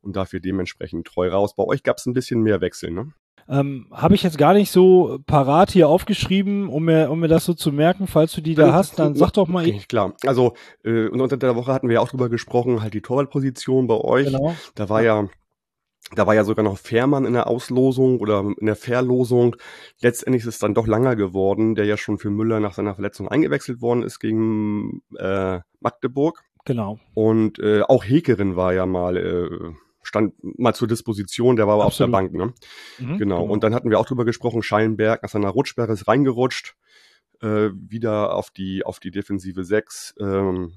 und 0.00 0.14
dafür 0.14 0.38
dementsprechend 0.38 1.08
treu 1.08 1.28
raus. 1.28 1.56
Bei 1.56 1.64
euch 1.64 1.82
gab 1.82 1.98
es 1.98 2.06
ein 2.06 2.14
bisschen 2.14 2.42
mehr 2.42 2.60
Wechsel, 2.60 2.92
ne? 2.92 3.12
Ähm, 3.48 3.86
Habe 3.90 4.14
ich 4.14 4.22
jetzt 4.22 4.38
gar 4.38 4.54
nicht 4.54 4.70
so 4.70 5.18
parat 5.26 5.70
hier 5.70 5.88
aufgeschrieben, 5.88 6.68
um 6.68 6.84
mir, 6.84 7.10
um 7.10 7.20
mir 7.20 7.28
das 7.28 7.44
so 7.44 7.54
zu 7.54 7.72
merken. 7.72 8.06
Falls 8.06 8.32
du 8.32 8.40
die 8.40 8.54
da 8.54 8.72
hast, 8.72 8.98
dann 8.98 9.14
sag 9.14 9.32
doch 9.32 9.48
mal. 9.48 9.66
Okay, 9.66 9.82
klar. 9.88 10.14
Also 10.26 10.54
äh, 10.84 11.08
unter 11.08 11.36
der 11.36 11.56
Woche 11.56 11.72
hatten 11.72 11.88
wir 11.88 11.94
ja 11.94 12.00
auch 12.00 12.08
drüber 12.08 12.28
gesprochen, 12.28 12.82
halt 12.82 12.94
die 12.94 13.02
Torwartposition 13.02 13.86
bei 13.86 13.96
euch. 13.96 14.26
Genau. 14.26 14.54
Da 14.74 14.88
war 14.88 15.02
ja 15.02 15.28
da 16.14 16.26
war 16.26 16.34
ja 16.34 16.44
sogar 16.44 16.64
noch 16.64 16.78
Fährmann 16.78 17.24
in 17.24 17.34
der 17.34 17.46
Auslosung 17.46 18.18
oder 18.18 18.44
in 18.58 18.66
der 18.66 18.76
Verlosung. 18.76 19.56
Letztendlich 20.00 20.42
ist 20.42 20.54
es 20.54 20.58
dann 20.58 20.74
doch 20.74 20.86
langer 20.86 21.14
geworden, 21.14 21.74
der 21.74 21.84
ja 21.84 21.96
schon 21.96 22.18
für 22.18 22.30
Müller 22.30 22.58
nach 22.58 22.74
seiner 22.74 22.94
Verletzung 22.94 23.28
eingewechselt 23.28 23.80
worden 23.80 24.02
ist 24.02 24.18
gegen 24.18 25.02
äh, 25.16 25.60
Magdeburg. 25.78 26.42
Genau. 26.64 26.98
Und 27.14 27.58
äh, 27.60 27.82
auch 27.82 28.04
Hekerin 28.04 28.56
war 28.56 28.74
ja 28.74 28.86
mal 28.86 29.16
äh, 29.16 29.72
stand 30.02 30.34
mal 30.42 30.74
zur 30.74 30.88
Disposition, 30.88 31.56
der 31.56 31.66
war 31.66 31.74
aber 31.74 31.84
Absolut. 31.86 32.14
auf 32.14 32.20
der 32.20 32.28
Bank, 32.28 32.34
ne? 32.34 32.54
Mhm, 32.98 33.18
genau. 33.18 33.42
genau. 33.42 33.44
Und 33.44 33.64
dann 33.64 33.74
hatten 33.74 33.90
wir 33.90 33.98
auch 33.98 34.06
drüber 34.06 34.24
gesprochen, 34.24 34.62
Scheinberg 34.62 35.22
nach 35.22 35.30
seiner 35.30 35.50
Rutschsperre 35.50 35.92
ist 35.92 36.08
reingerutscht, 36.08 36.76
äh, 37.42 37.70
wieder 37.74 38.34
auf 38.34 38.50
die, 38.50 38.84
auf 38.84 39.00
die 39.00 39.10
defensive 39.10 39.64
6. 39.64 40.14
Ähm, 40.20 40.74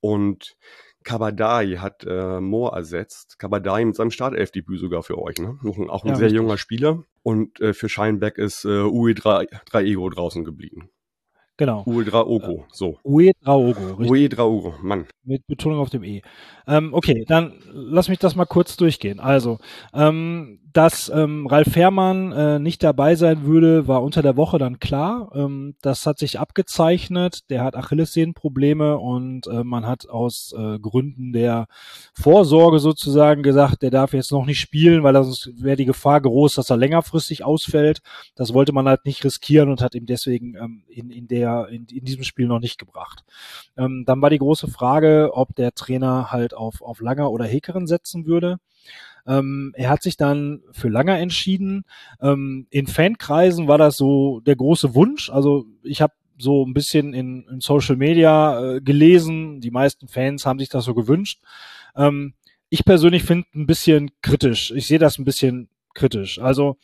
und 0.00 0.56
Kabadai 1.04 1.76
hat 1.78 2.04
äh, 2.04 2.40
Moore 2.40 2.76
ersetzt. 2.76 3.38
Kabadai 3.38 3.84
mit 3.84 3.96
seinem 3.96 4.10
Startelfdebüt 4.10 4.78
sogar 4.78 5.02
für 5.02 5.18
euch, 5.18 5.38
ne? 5.38 5.58
Auch 5.88 6.04
ein 6.04 6.10
ja, 6.10 6.14
sehr 6.16 6.26
richtig. 6.26 6.32
junger 6.32 6.58
Spieler. 6.58 7.04
Und 7.22 7.60
äh, 7.60 7.72
für 7.72 7.88
Scheinberg 7.88 8.38
ist 8.38 8.64
äh, 8.64 8.82
Ui 8.82 9.14
Draego 9.14 10.10
draußen 10.10 10.44
geblieben. 10.44 10.90
Genau. 11.58 11.82
Uedraogo, 11.86 12.66
so. 12.70 12.98
Uedraogo, 13.02 13.94
richtig. 13.94 14.10
Uedraogo, 14.10 14.74
Mann. 14.80 15.06
Mit 15.24 15.44
Betonung 15.48 15.80
auf 15.80 15.90
dem 15.90 16.04
E. 16.04 16.22
Ähm, 16.68 16.94
okay, 16.94 17.24
dann 17.26 17.54
lass 17.72 18.08
mich 18.08 18.20
das 18.20 18.36
mal 18.36 18.46
kurz 18.46 18.76
durchgehen. 18.76 19.18
Also, 19.18 19.58
ähm, 19.92 20.60
dass 20.72 21.08
ähm, 21.08 21.46
Ralf 21.46 21.72
Fährmann 21.72 22.32
äh, 22.32 22.58
nicht 22.58 22.82
dabei 22.82 23.14
sein 23.14 23.44
würde, 23.44 23.88
war 23.88 24.02
unter 24.02 24.22
der 24.22 24.36
Woche 24.36 24.58
dann 24.58 24.78
klar. 24.78 25.30
Ähm, 25.34 25.76
das 25.82 26.04
hat 26.06 26.18
sich 26.18 26.38
abgezeichnet. 26.38 27.48
Der 27.50 27.64
hat 27.64 27.76
Achillessehnenprobleme 27.76 28.98
und 28.98 29.46
äh, 29.46 29.64
man 29.64 29.86
hat 29.86 30.08
aus 30.08 30.54
äh, 30.56 30.78
Gründen 30.78 31.32
der 31.32 31.68
Vorsorge 32.12 32.80
sozusagen 32.80 33.42
gesagt, 33.42 33.82
der 33.82 33.90
darf 33.90 34.12
jetzt 34.12 34.32
noch 34.32 34.44
nicht 34.44 34.60
spielen, 34.60 35.02
weil 35.02 35.14
sonst 35.14 35.50
wäre 35.62 35.76
die 35.76 35.84
Gefahr 35.84 36.20
groß, 36.20 36.56
dass 36.56 36.70
er 36.70 36.76
längerfristig 36.76 37.44
ausfällt. 37.44 38.00
Das 38.34 38.52
wollte 38.52 38.72
man 38.72 38.88
halt 38.88 39.04
nicht 39.04 39.24
riskieren 39.24 39.70
und 39.70 39.80
hat 39.80 39.94
ihm 39.94 40.06
deswegen 40.06 40.54
ähm, 40.56 40.82
in, 40.88 41.10
in, 41.10 41.28
der, 41.28 41.68
in, 41.70 41.86
in 41.86 42.04
diesem 42.04 42.24
Spiel 42.24 42.46
noch 42.46 42.60
nicht 42.60 42.78
gebracht. 42.78 43.24
Ähm, 43.76 44.04
dann 44.06 44.20
war 44.20 44.30
die 44.30 44.38
große 44.38 44.68
Frage, 44.68 45.30
ob 45.32 45.54
der 45.54 45.72
Trainer 45.72 46.30
halt 46.30 46.54
auf, 46.54 46.82
auf 46.82 47.00
Langer 47.00 47.30
oder 47.30 47.46
Hekeren 47.46 47.86
setzen 47.86 48.26
würde. 48.26 48.58
Ähm, 49.28 49.72
er 49.76 49.90
hat 49.90 50.02
sich 50.02 50.16
dann 50.16 50.62
für 50.72 50.88
Langer 50.88 51.18
entschieden. 51.18 51.84
Ähm, 52.20 52.66
in 52.70 52.86
Fankreisen 52.86 53.68
war 53.68 53.78
das 53.78 53.96
so 53.96 54.40
der 54.40 54.56
große 54.56 54.94
Wunsch. 54.94 55.30
Also 55.30 55.66
ich 55.82 56.00
habe 56.00 56.14
so 56.38 56.64
ein 56.64 56.72
bisschen 56.72 57.14
in, 57.14 57.46
in 57.48 57.60
Social 57.60 57.96
Media 57.96 58.76
äh, 58.76 58.80
gelesen. 58.80 59.60
Die 59.60 59.70
meisten 59.70 60.08
Fans 60.08 60.46
haben 60.46 60.58
sich 60.58 60.68
das 60.68 60.84
so 60.84 60.94
gewünscht. 60.94 61.40
Ähm, 61.94 62.34
ich 62.70 62.84
persönlich 62.84 63.24
finde 63.24 63.46
ein 63.54 63.66
bisschen 63.66 64.10
kritisch. 64.22 64.70
Ich 64.72 64.86
sehe 64.86 64.98
das 64.98 65.18
ein 65.18 65.24
bisschen 65.24 65.68
kritisch. 65.94 66.38
Also 66.38 66.76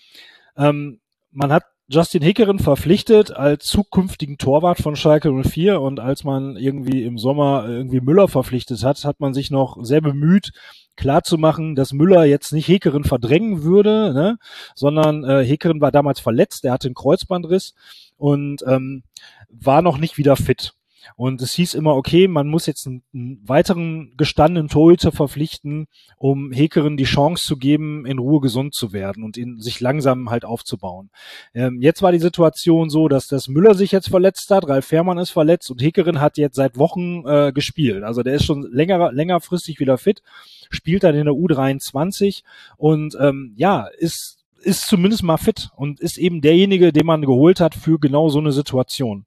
ähm, 0.57 1.01
man 1.31 1.53
hat 1.53 1.65
Justin 1.87 2.23
Hickeren 2.23 2.59
verpflichtet 2.59 3.31
als 3.31 3.67
zukünftigen 3.67 4.39
Torwart 4.39 4.79
von 4.79 4.97
Schalke 4.97 5.31
04 5.31 5.83
und 5.83 6.01
als 6.01 6.25
man 6.25 6.57
irgendwie 6.57 7.05
im 7.05 7.19
Sommer 7.19 7.69
irgendwie 7.69 8.01
Müller 8.01 8.27
verpflichtet 8.27 8.83
hat, 8.83 9.05
hat 9.05 9.21
man 9.21 9.35
sich 9.35 9.51
noch 9.51 9.77
sehr 9.85 10.01
bemüht, 10.01 10.53
klarzumachen, 10.97 11.75
dass 11.75 11.93
Müller 11.93 12.25
jetzt 12.25 12.53
nicht 12.53 12.69
Hekeren 12.69 13.05
verdrängen 13.05 13.65
würde, 13.65 14.15
ne, 14.15 14.39
sondern 14.75 15.25
äh, 15.25 15.45
Hekeren 15.45 15.83
war 15.83 15.93
damals 15.93 16.21
verletzt, 16.21 16.65
er 16.65 16.73
hatte 16.73 16.89
einen 16.89 16.95
Kreuzbandriss 16.95 17.75
und 18.17 18.65
ähm, 18.67 19.03
war 19.51 19.83
noch 19.83 19.99
nicht 19.99 20.17
wieder 20.17 20.37
fit. 20.37 20.73
Und 21.17 21.43
es 21.43 21.53
hieß 21.53 21.75
immer, 21.75 21.95
okay, 21.95 22.29
man 22.29 22.49
muss 22.49 22.67
jetzt 22.67 22.87
einen, 22.87 23.03
einen 23.13 23.41
weiteren 23.47 24.15
gestandenen 24.17 24.69
Torhüter 24.69 25.13
verpflichten, 25.13 25.87
um 26.17 26.53
Hekeren 26.53 26.97
die 26.97 27.05
Chance 27.05 27.45
zu 27.45 27.57
geben, 27.57 28.07
in 28.07 28.19
Ruhe 28.19 28.41
gesund 28.41 28.75
zu 28.75 28.93
werden 28.93 29.25
und 29.25 29.37
ihn 29.37 29.61
sich 29.61 29.81
langsam 29.81 30.31
halt 30.31 30.45
aufzubauen. 30.45 31.11
Ähm, 31.55 31.81
jetzt 31.81 32.03
war 32.03 32.13
die 32.13 32.19
Situation 32.19 32.91
so, 32.91 33.09
dass 33.09 33.29
das 33.29 33.49
Müller 33.49 33.75
sich 33.75 33.93
jetzt 33.93 34.09
verletzt 34.09 34.51
hat, 34.51 34.69
Ralf 34.69 34.87
Fährmann 34.87 35.19
ist 35.19 35.31
verletzt 35.31 35.71
und 35.71 35.83
Hekeren 35.83 36.21
hat 36.21 36.39
jetzt 36.39 36.57
seit 36.57 36.79
Wochen 36.79 37.27
äh, 37.27 37.53
gespielt. 37.53 38.03
Also 38.05 38.23
der 38.23 38.35
ist 38.35 38.45
schon 38.45 38.63
länger, 38.63 39.13
längerfristig 39.13 39.81
wieder 39.81 39.99
fit, 39.99 40.23
spielt 40.71 41.05
dann 41.05 41.15
in 41.15 41.25
der 41.25 41.35
U23 41.35 42.43
und 42.77 43.17
ähm, 43.21 43.55
ja, 43.57 43.89
ist 43.99 44.44
ist 44.65 44.89
zumindest 44.89 45.23
mal 45.23 45.37
fit 45.37 45.71
und 45.77 46.01
ist 46.01 46.19
eben 46.19 46.41
derjenige, 46.41 46.93
den 46.93 47.07
man 47.07 47.23
geholt 47.23 47.61
hat 47.61 47.75
für 47.75 47.99
genau 47.99 48.29
so 48.29 48.39
eine 48.39 48.53
Situation. 48.53 49.27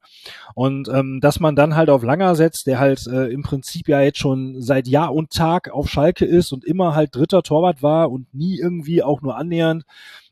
Und 0.56 0.90
ähm, 0.90 1.20
dass 1.22 1.40
man 1.40 1.56
dann 1.56 1.76
halt 1.76 1.90
auf 1.90 2.04
Langer 2.04 2.36
setzt, 2.36 2.68
der 2.68 2.80
halt 2.80 3.08
äh, 3.08 3.28
im 3.28 3.44
Prinzip 3.44 3.88
ja 3.88 4.02
jetzt 4.02 4.20
schon 4.20 4.62
seit 4.62 4.88
Jahr 4.88 5.14
und 5.14 5.32
Tag 5.32 5.70
auf 5.70 5.90
Schalke 5.90 6.26
ist 6.26 6.52
und 6.52 6.66
immer 6.66 6.96
halt 6.96 7.16
dritter 7.16 7.44
Torwart 7.44 7.82
war 7.82 8.12
und 8.12 8.34
nie 8.34 8.58
irgendwie 8.60 9.04
auch 9.04 9.22
nur 9.22 9.38
annähernd 9.38 9.84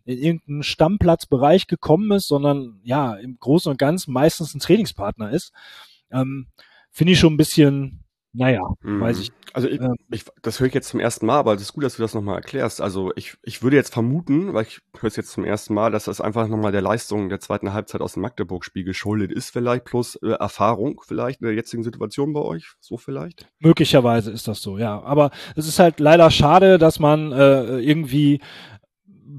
in 0.05 0.17
irgendeinen 0.19 0.63
Stammplatzbereich 0.63 1.67
gekommen 1.67 2.11
ist, 2.11 2.27
sondern 2.27 2.79
ja, 2.83 3.15
im 3.15 3.37
Großen 3.39 3.71
und 3.71 3.77
Ganzen 3.77 4.13
meistens 4.13 4.53
ein 4.53 4.59
Trainingspartner 4.59 5.31
ist, 5.31 5.51
ähm, 6.11 6.47
finde 6.91 7.13
ich 7.13 7.19
schon 7.19 7.33
ein 7.33 7.37
bisschen 7.37 8.05
naja, 8.35 8.61
mhm. 8.81 9.01
weiß 9.01 9.19
ich. 9.19 9.31
Also 9.55 9.69
ich, 9.69 9.79
ähm, 9.79 9.95
ich, 10.11 10.25
das 10.41 10.59
höre 10.59 10.67
ich 10.67 10.73
jetzt 10.73 10.89
zum 10.89 10.99
ersten 10.99 11.25
Mal, 11.25 11.39
aber 11.39 11.53
es 11.53 11.61
ist 11.61 11.71
gut, 11.71 11.85
dass 11.85 11.95
du 11.95 12.01
das 12.01 12.13
nochmal 12.13 12.35
erklärst. 12.35 12.81
Also 12.81 13.13
ich, 13.15 13.37
ich 13.41 13.63
würde 13.63 13.77
jetzt 13.77 13.93
vermuten, 13.93 14.53
weil 14.53 14.65
ich 14.65 14.81
höre 14.99 15.07
es 15.07 15.15
jetzt 15.15 15.31
zum 15.31 15.45
ersten 15.45 15.73
Mal, 15.73 15.91
dass 15.91 16.03
das 16.03 16.19
einfach 16.19 16.49
nochmal 16.49 16.73
der 16.73 16.81
Leistung 16.81 17.29
der 17.29 17.39
zweiten 17.39 17.71
Halbzeit 17.71 18.01
aus 18.01 18.15
dem 18.15 18.23
Magdeburg-Spiel 18.23 18.83
geschuldet 18.83 19.31
ist, 19.31 19.51
vielleicht 19.51 19.85
plus 19.85 20.15
äh, 20.15 20.31
Erfahrung 20.31 20.99
vielleicht 21.07 21.39
in 21.39 21.47
der 21.47 21.55
jetzigen 21.55 21.83
Situation 21.83 22.33
bei 22.33 22.41
euch, 22.41 22.73
so 22.81 22.97
vielleicht? 22.97 23.47
Möglicherweise 23.59 24.29
ist 24.29 24.49
das 24.49 24.61
so, 24.61 24.77
ja. 24.77 25.01
Aber 25.01 25.31
es 25.55 25.69
ist 25.69 25.79
halt 25.79 26.01
leider 26.01 26.29
schade, 26.31 26.77
dass 26.77 26.99
man 26.99 27.31
äh, 27.31 27.79
irgendwie 27.79 28.41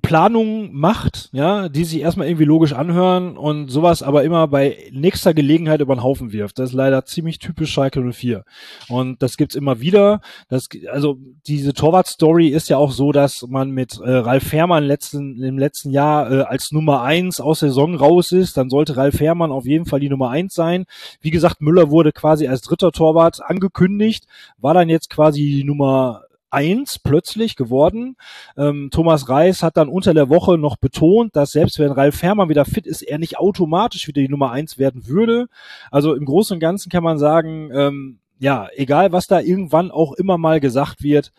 Planungen 0.03 0.73
macht, 0.73 1.29
ja, 1.33 1.69
die 1.69 1.85
sich 1.85 2.01
erstmal 2.01 2.27
irgendwie 2.27 2.45
logisch 2.45 2.73
anhören 2.73 3.37
und 3.37 3.69
sowas 3.69 4.03
aber 4.03 4.25
immer 4.25 4.49
bei 4.49 4.77
nächster 4.91 5.33
Gelegenheit 5.33 5.81
über 5.81 5.95
den 5.95 6.03
Haufen 6.03 6.33
wirft. 6.33 6.59
Das 6.59 6.71
ist 6.71 6.75
leider 6.75 7.05
ziemlich 7.05 7.39
typisch 7.39 7.73
Schalke 7.73 8.03
04. 8.13 8.45
Und 8.89 9.23
das 9.23 9.37
gibt's 9.37 9.55
immer 9.55 9.81
wieder. 9.81 10.21
Das, 10.49 10.69
also 10.91 11.19
diese 11.47 11.73
Torwart-Story 11.73 12.49
ist 12.49 12.69
ja 12.69 12.79
auch 12.79 12.91
so, 12.91 13.13
dass 13.13 13.47
man 13.49 13.71
mit 13.71 13.99
äh, 14.01 14.11
Ralf 14.11 14.45
Fährmann 14.45 14.85
letzten, 14.85 15.41
im 15.43 15.59
letzten 15.59 15.91
Jahr 15.91 16.31
äh, 16.33 16.43
als 16.43 16.73
Nummer 16.73 17.03
eins 17.03 17.41
aus 17.41 17.61
Saison 17.61 17.95
raus 17.95 18.33
ist. 18.33 18.57
Dann 18.57 18.71
sollte 18.71 18.97
Ralf 18.97 19.17
Fährmann 19.17 19.53
auf 19.53 19.67
jeden 19.67 19.87
Fall 19.87 20.01
die 20.01 20.09
Nummer 20.09 20.31
eins 20.31 20.55
sein. 20.55 20.87
Wie 21.21 21.31
gesagt, 21.31 21.61
Müller 21.61 21.91
wurde 21.91 22.13
quasi 22.13 22.49
als 22.49 22.63
dritter 22.63 22.91
Torwart 22.91 23.41
angekündigt, 23.41 24.27
war 24.59 24.75
dann 24.75 24.89
jetzt 24.89 25.11
quasi 25.11 25.41
die 25.43 25.65
Nummer 25.65 26.26
eins 26.51 26.99
plötzlich 26.99 27.57
geworden. 27.57 28.17
Ähm, 28.57 28.89
Thomas 28.91 29.29
Reis 29.29 29.63
hat 29.63 29.77
dann 29.77 29.89
unter 29.89 30.15
der 30.15 30.29
Woche 30.29 30.59
noch 30.59 30.77
betont, 30.77 31.37
dass 31.37 31.53
selbst 31.53 31.79
wenn 31.79 31.93
Ralf 31.93 32.23
Herrmann 32.23 32.49
wieder 32.49 32.65
fit 32.65 32.87
ist, 32.87 33.03
er 33.03 33.19
nicht 33.19 33.39
automatisch 33.39 34.07
wieder 34.09 34.23
die 34.23 34.29
Nummer 34.29 34.51
eins 34.51 34.79
werden 34.79 35.07
würde. 35.07 35.49
Also 35.91 36.15
im 36.15 36.25
Großen 36.25 36.55
und 36.55 36.61
Ganzen 36.61 36.91
kann 36.91 37.05
man 37.05 37.19
sagen, 37.19 37.71
ähm, 37.73 38.21
ja, 38.39 38.69
egal 38.75 39.13
was 39.13 39.27
da 39.27 39.41
irgendwann 39.41 39.91
auch 39.91 40.13
immer 40.13 40.39
mal 40.39 40.61
gesagt 40.61 41.03
wird, 41.03 41.33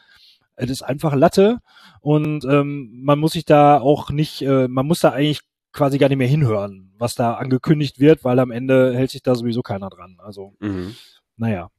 es 0.56 0.70
ist 0.70 0.82
einfach 0.82 1.14
Latte 1.14 1.60
und 2.02 2.44
ähm, 2.46 2.90
man 3.04 3.20
muss 3.20 3.34
sich 3.34 3.46
da 3.46 3.80
auch 3.80 4.10
nicht, 4.10 4.42
äh, 4.42 4.68
man 4.68 4.88
muss 4.88 5.00
da 5.00 5.12
eigentlich 5.12 5.42
quasi 5.72 6.00
gar 6.00 6.10
nicht 6.10 6.18
mehr 6.18 6.28
hinhören, 6.28 6.92
was 6.98 7.14
da 7.14 7.36
angekündigt 7.36 8.00
wird, 8.00 8.24
weil 8.24 8.40
am 8.40 8.50
Ende 8.50 8.96
hält 8.96 9.12
sich 9.12 9.22
da 9.22 9.36
sowieso 9.36 9.62
keiner 9.62 9.90
dran. 9.90 10.18
Also, 10.20 10.56
mhm. 10.60 10.96
naja. 11.38 11.70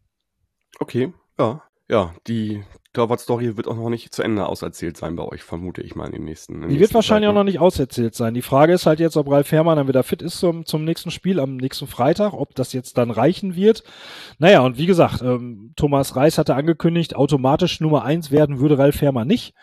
Okay, 0.79 1.12
ja. 1.38 1.62
Ja, 1.91 2.14
die 2.27 2.62
Torwart-Story 2.94 3.57
wird 3.57 3.68
auch 3.68 3.77
noch 3.77 3.90
nicht 3.90 4.14
zu 4.14 4.22
Ende 4.22 4.46
auserzählt 4.46 4.96
sein 4.96 5.14
bei 5.14 5.22
euch, 5.22 5.42
vermute 5.42 5.83
ich 5.83 5.94
mal 5.94 6.07
in 6.07 6.12
den 6.12 6.24
nächsten. 6.24 6.62
In 6.62 6.70
die 6.70 6.81
wird 6.81 6.94
wahrscheinlich 6.94 7.29
Zeit, 7.29 7.31
auch 7.31 7.38
noch 7.38 7.44
nicht 7.44 7.59
auserzählt 7.59 8.14
sein. 8.14 8.33
Die 8.33 8.42
Frage 8.42 8.72
ist 8.72 8.87
halt 8.87 8.98
jetzt, 8.98 9.16
ob 9.16 9.31
Ralf 9.31 9.53
Herrmann 9.53 9.77
dann 9.77 9.88
wieder 9.88 10.03
fit 10.03 10.22
ist 10.22 10.38
zum, 10.38 10.64
zum 10.64 10.85
nächsten 10.85 11.11
Spiel 11.11 11.38
am 11.38 11.57
nächsten 11.57 11.87
Freitag, 11.87 12.33
ob 12.33 12.55
das 12.55 12.72
jetzt 12.72 12.96
dann 12.96 13.11
reichen 13.11 13.55
wird. 13.55 13.85
Naja, 14.38 14.62
und 14.62 14.79
wie 14.79 14.87
gesagt, 14.87 15.20
ähm, 15.20 15.72
Thomas 15.77 16.16
Reis 16.16 16.38
hatte 16.38 16.55
angekündigt, 16.55 17.14
automatisch 17.14 17.81
Nummer 17.81 18.05
eins 18.05 18.31
werden 18.31 18.59
würde 18.59 18.79
Ralf 18.79 19.03
Herrmann 19.03 19.29
nicht. 19.29 19.55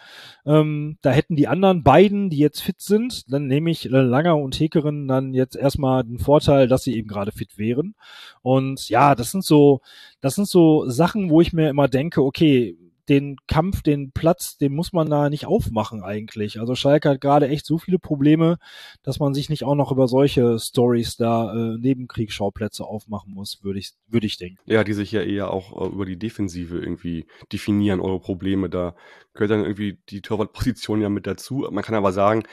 Ähm, 0.45 0.99
da 1.01 1.09
hätten 1.09 1.35
die 1.35 1.47
anderen 1.47 1.81
beiden, 1.81 2.29
die 2.29 2.37
jetzt 2.37 2.61
fit 2.61 2.79
sind, 2.79 3.31
dann 3.33 3.47
nehme 3.47 3.71
ich 3.71 3.85
Langer 3.85 4.37
und 4.37 4.53
Hekerin 4.59 5.07
dann 5.07 5.33
jetzt 5.33 5.55
erstmal 5.55 6.03
den 6.03 6.19
Vorteil, 6.19 6.67
dass 6.67 6.83
sie 6.83 6.95
eben 6.95 7.07
gerade 7.07 7.31
fit 7.31 7.57
wären. 7.57 7.95
Und 8.43 8.87
ja, 8.87 9.15
das 9.15 9.31
sind 9.31 9.43
so, 9.43 9.81
das 10.21 10.35
sind 10.35 10.47
so 10.47 10.87
Sachen, 10.87 11.31
wo 11.31 11.41
ich 11.41 11.51
mir 11.51 11.69
immer 11.69 11.87
denke, 11.87 12.21
okay, 12.21 12.77
den 13.09 13.37
Kampf, 13.47 13.81
den 13.81 14.11
Platz, 14.11 14.57
den 14.57 14.73
muss 14.73 14.93
man 14.93 15.09
da 15.09 15.29
nicht 15.29 15.45
aufmachen 15.45 16.03
eigentlich. 16.03 16.59
Also 16.59 16.75
Schalke 16.75 17.09
hat 17.09 17.21
gerade 17.21 17.47
echt 17.47 17.65
so 17.65 17.77
viele 17.77 17.99
Probleme, 17.99 18.57
dass 19.03 19.19
man 19.19 19.33
sich 19.33 19.49
nicht 19.49 19.63
auch 19.63 19.75
noch 19.75 19.91
über 19.91 20.07
solche 20.07 20.59
Stories 20.59 21.17
da 21.17 21.53
äh, 21.53 21.77
Nebenkriegsschauplätze 21.77 22.83
aufmachen 22.83 23.33
muss, 23.33 23.63
würde 23.63 23.79
ich, 23.79 23.91
würde 24.07 24.25
ich 24.25 24.37
denken. 24.37 24.59
Ja, 24.65 24.83
die 24.83 24.93
sich 24.93 25.11
ja 25.11 25.21
eher 25.21 25.51
auch 25.51 25.79
äh, 25.79 25.93
über 25.93 26.05
die 26.05 26.17
Defensive 26.17 26.77
irgendwie 26.77 27.27
definieren, 27.51 27.99
eure 27.99 28.19
Probleme. 28.19 28.69
Da 28.69 28.95
gehört 29.33 29.51
dann 29.51 29.63
irgendwie 29.63 29.99
die 30.09 30.21
Torwartposition 30.21 31.01
ja 31.01 31.09
mit 31.09 31.27
dazu. 31.27 31.67
Man 31.71 31.83
kann 31.83 31.95
aber 31.95 32.11
sagen, 32.11 32.43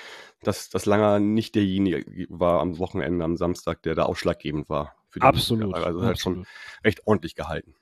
dass, 0.42 0.68
dass 0.68 0.86
Langer 0.86 1.20
nicht 1.20 1.54
derjenige 1.54 2.26
war 2.28 2.60
am 2.60 2.78
Wochenende, 2.78 3.24
am 3.24 3.36
Samstag, 3.36 3.82
der 3.82 3.94
da 3.94 4.04
ausschlaggebend 4.04 4.68
war. 4.68 4.96
Absolut. 5.20 5.74
Also 5.74 6.02
halt 6.02 6.18
schon 6.18 6.46
recht 6.84 7.06
ordentlich 7.06 7.34
gehalten 7.34 7.74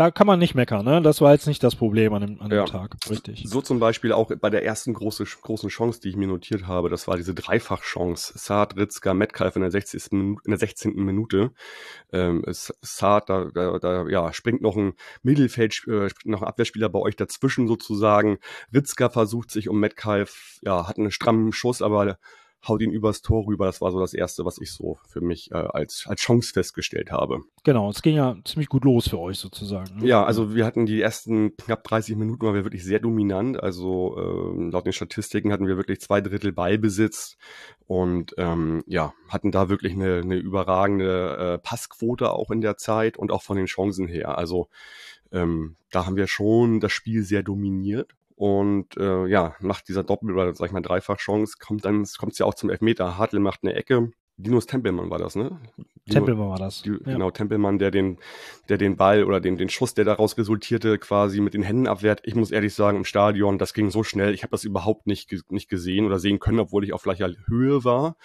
da 0.00 0.10
kann 0.10 0.26
man 0.26 0.38
nicht 0.38 0.54
meckern, 0.54 0.82
ne? 0.82 1.02
Das 1.02 1.20
war 1.20 1.32
jetzt 1.32 1.46
nicht 1.46 1.62
das 1.62 1.76
Problem 1.76 2.14
an 2.14 2.22
dem, 2.22 2.40
an 2.40 2.48
dem 2.48 2.60
ja. 2.60 2.64
Tag, 2.64 2.96
richtig. 3.10 3.44
So 3.46 3.60
zum 3.60 3.80
Beispiel 3.80 4.12
auch 4.12 4.30
bei 4.40 4.48
der 4.48 4.64
ersten 4.64 4.94
große, 4.94 5.24
großen 5.24 5.68
Chance, 5.68 6.00
die 6.00 6.08
ich 6.08 6.16
mir 6.16 6.26
notiert 6.26 6.66
habe, 6.66 6.88
das 6.88 7.06
war 7.06 7.18
diese 7.18 7.34
Dreifachchance. 7.34 8.32
Saad, 8.34 8.78
Ritzka, 8.78 9.12
Metcalf 9.12 9.56
in 9.56 9.60
der 9.60 9.70
60. 9.70 10.10
in 10.12 10.38
der 10.46 10.56
16. 10.56 10.94
Minute. 10.94 11.52
Ähm, 12.14 12.42
Saad, 12.48 13.28
da, 13.28 13.50
da, 13.52 13.78
da 13.78 14.08
ja, 14.08 14.32
springt 14.32 14.62
noch 14.62 14.74
ein 14.74 14.94
Mittelfeld, 15.22 15.82
äh, 15.86 16.08
noch 16.24 16.40
ein 16.40 16.48
Abwehrspieler 16.48 16.88
bei 16.88 16.98
euch 16.98 17.16
dazwischen 17.16 17.68
sozusagen. 17.68 18.38
Ritzka 18.72 19.10
versucht 19.10 19.50
sich 19.50 19.68
um 19.68 19.80
Metcalf, 19.80 20.60
ja, 20.62 20.88
hat 20.88 20.96
einen 20.96 21.10
strammen 21.10 21.52
Schuss, 21.52 21.82
aber 21.82 22.16
haut 22.66 22.82
ihn 22.82 22.90
übers 22.90 23.22
Tor 23.22 23.46
rüber. 23.46 23.66
Das 23.66 23.80
war 23.80 23.90
so 23.90 24.00
das 24.00 24.14
Erste, 24.14 24.44
was 24.44 24.58
ich 24.58 24.72
so 24.72 24.98
für 25.08 25.20
mich 25.20 25.50
äh, 25.50 25.54
als, 25.54 26.04
als 26.06 26.20
Chance 26.20 26.52
festgestellt 26.52 27.10
habe. 27.10 27.40
Genau, 27.64 27.90
es 27.90 28.02
ging 28.02 28.16
ja 28.16 28.36
ziemlich 28.44 28.68
gut 28.68 28.84
los 28.84 29.08
für 29.08 29.18
euch 29.18 29.38
sozusagen. 29.38 29.98
Ne? 29.98 30.06
Ja, 30.06 30.24
also 30.24 30.54
wir 30.54 30.66
hatten 30.66 30.86
die 30.86 31.00
ersten 31.00 31.56
knapp 31.56 31.84
30 31.84 32.16
Minuten, 32.16 32.44
waren 32.44 32.54
wir 32.54 32.64
wirklich 32.64 32.84
sehr 32.84 33.00
dominant. 33.00 33.62
Also 33.62 34.16
äh, 34.16 34.70
laut 34.70 34.86
den 34.86 34.92
Statistiken 34.92 35.52
hatten 35.52 35.66
wir 35.66 35.76
wirklich 35.76 36.00
zwei 36.00 36.20
Drittel 36.20 36.52
Ballbesitz 36.52 37.36
und 37.86 38.34
ähm, 38.36 38.82
ja, 38.86 39.14
hatten 39.28 39.52
da 39.52 39.68
wirklich 39.68 39.94
eine, 39.94 40.18
eine 40.18 40.36
überragende 40.36 41.36
äh, 41.36 41.58
Passquote 41.58 42.30
auch 42.30 42.50
in 42.50 42.60
der 42.60 42.76
Zeit 42.76 43.16
und 43.16 43.32
auch 43.32 43.42
von 43.42 43.56
den 43.56 43.66
Chancen 43.66 44.06
her. 44.06 44.36
Also 44.36 44.68
ähm, 45.32 45.76
da 45.90 46.06
haben 46.06 46.16
wir 46.16 46.26
schon 46.26 46.80
das 46.80 46.92
Spiel 46.92 47.22
sehr 47.22 47.42
dominiert. 47.42 48.14
Und 48.40 48.96
äh, 48.96 49.26
ja, 49.26 49.54
nach 49.60 49.82
dieser 49.82 50.02
Doppel- 50.02 50.32
oder 50.32 50.54
sag 50.54 50.68
ich 50.68 50.72
mal 50.72 50.80
Dreifachchance 50.80 51.58
kommt 51.60 51.84
dann 51.84 52.06
kommt 52.18 52.32
es 52.32 52.38
ja 52.38 52.46
auch 52.46 52.54
zum 52.54 52.70
Elfmeter. 52.70 53.18
Hartl 53.18 53.38
macht 53.38 53.60
eine 53.62 53.74
Ecke. 53.74 54.12
Dinos 54.38 54.64
Tempelmann 54.64 55.10
war 55.10 55.18
das, 55.18 55.36
ne? 55.36 55.60
Dino, 55.76 55.84
Tempelmann 56.08 56.48
war 56.48 56.58
das. 56.58 56.80
Die, 56.80 56.88
ja. 56.88 56.96
Genau, 57.04 57.30
Tempelmann, 57.30 57.78
der 57.78 57.90
den, 57.90 58.16
der 58.70 58.78
den 58.78 58.96
Ball 58.96 59.24
oder 59.24 59.42
den, 59.42 59.58
den 59.58 59.68
Schuss, 59.68 59.92
der 59.92 60.06
daraus 60.06 60.38
resultierte, 60.38 60.96
quasi 60.96 61.42
mit 61.42 61.52
den 61.52 61.62
Händen 61.62 61.86
abwehrt. 61.86 62.22
Ich 62.24 62.34
muss 62.34 62.50
ehrlich 62.50 62.72
sagen, 62.72 62.96
im 62.96 63.04
Stadion, 63.04 63.58
das 63.58 63.74
ging 63.74 63.90
so 63.90 64.04
schnell. 64.04 64.32
Ich 64.32 64.42
habe 64.42 64.52
das 64.52 64.64
überhaupt 64.64 65.06
nicht, 65.06 65.30
nicht 65.50 65.68
gesehen 65.68 66.06
oder 66.06 66.18
sehen 66.18 66.38
können, 66.38 66.60
obwohl 66.60 66.82
ich 66.82 66.94
auf 66.94 67.02
gleicher 67.02 67.28
Höhe 67.46 67.84
war. 67.84 68.16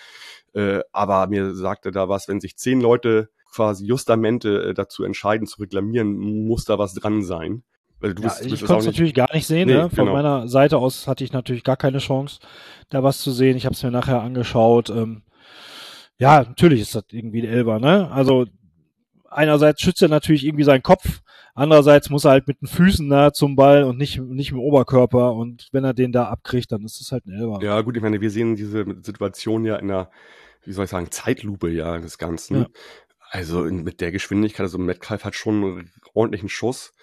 Äh, 0.53 0.79
aber 0.93 1.27
mir 1.27 1.53
sagte 1.55 1.91
da 1.91 2.07
was, 2.07 2.29
wenn 2.29 2.39
sich 2.39 2.55
zehn 2.55 2.79
Leute 2.79 3.27
quasi 3.51 3.85
Justamente 3.85 4.69
äh, 4.69 4.73
dazu 4.73 5.03
entscheiden, 5.03 5.45
zu 5.45 5.59
reklamieren, 5.59 6.17
muss 6.17 6.63
da 6.63 6.79
was 6.79 6.93
dran 6.93 7.21
sein. 7.21 7.63
Weil 8.05 8.13
du 8.13 8.21
ja, 8.21 8.27
bist, 8.27 8.45
ich 8.45 8.63
konnte 8.63 8.81
es 8.81 8.85
natürlich 8.85 9.15
gar 9.15 9.33
nicht 9.33 9.47
sehen. 9.47 9.67
Nee, 9.67 9.73
ne? 9.73 9.89
Von 9.89 10.05
genau. 10.05 10.13
meiner 10.13 10.47
Seite 10.47 10.77
aus 10.77 11.07
hatte 11.07 11.23
ich 11.23 11.33
natürlich 11.33 11.63
gar 11.63 11.75
keine 11.75 11.97
Chance, 11.97 12.39
da 12.89 13.01
was 13.01 13.19
zu 13.19 13.31
sehen. 13.31 13.57
Ich 13.57 13.65
habe 13.65 13.73
es 13.73 13.81
mir 13.81 13.89
nachher 13.89 14.21
angeschaut. 14.21 14.91
Ähm, 14.91 15.23
ja, 16.19 16.43
natürlich 16.43 16.81
ist 16.81 16.93
das 16.93 17.05
irgendwie 17.09 17.41
ein 17.41 17.51
Elber. 17.51 17.79
Ne? 17.79 18.11
Also 18.11 18.45
einerseits 19.27 19.81
schützt 19.81 20.03
er 20.03 20.09
natürlich 20.09 20.45
irgendwie 20.45 20.65
seinen 20.65 20.83
Kopf, 20.83 21.21
andererseits 21.55 22.11
muss 22.11 22.25
er 22.25 22.31
halt 22.31 22.47
mit 22.47 22.61
den 22.61 22.67
Füßen 22.67 23.07
nah 23.07 23.33
zum 23.33 23.55
Ball 23.55 23.85
und 23.85 23.97
nicht, 23.97 24.19
nicht 24.19 24.51
im 24.51 24.59
Oberkörper. 24.59 25.33
Und 25.33 25.67
wenn 25.71 25.83
er 25.83 25.95
den 25.95 26.11
da 26.11 26.25
abkriegt, 26.25 26.71
dann 26.71 26.85
ist 26.85 27.01
es 27.01 27.11
halt 27.11 27.25
ein 27.25 27.33
Elber. 27.33 27.59
Ja, 27.63 27.81
gut, 27.81 27.97
ich 27.97 28.03
meine, 28.03 28.21
wir 28.21 28.29
sehen 28.29 28.55
diese 28.55 28.85
Situation 29.01 29.65
ja 29.65 29.77
in 29.77 29.89
einer, 29.89 30.11
wie 30.63 30.73
soll 30.73 30.85
ich 30.85 30.91
sagen, 30.91 31.09
Zeitlupe 31.09 31.71
ja 31.71 31.97
des 31.97 32.19
Ganzen. 32.19 32.55
Ja. 32.55 32.67
Also 33.31 33.63
mit 33.63 33.99
der 33.99 34.11
Geschwindigkeit, 34.11 34.61
also 34.61 34.77
Metcalf 34.77 35.23
hat 35.25 35.33
schon 35.33 35.55
einen 35.63 35.91
ordentlichen 36.13 36.49
Schuss. 36.49 36.93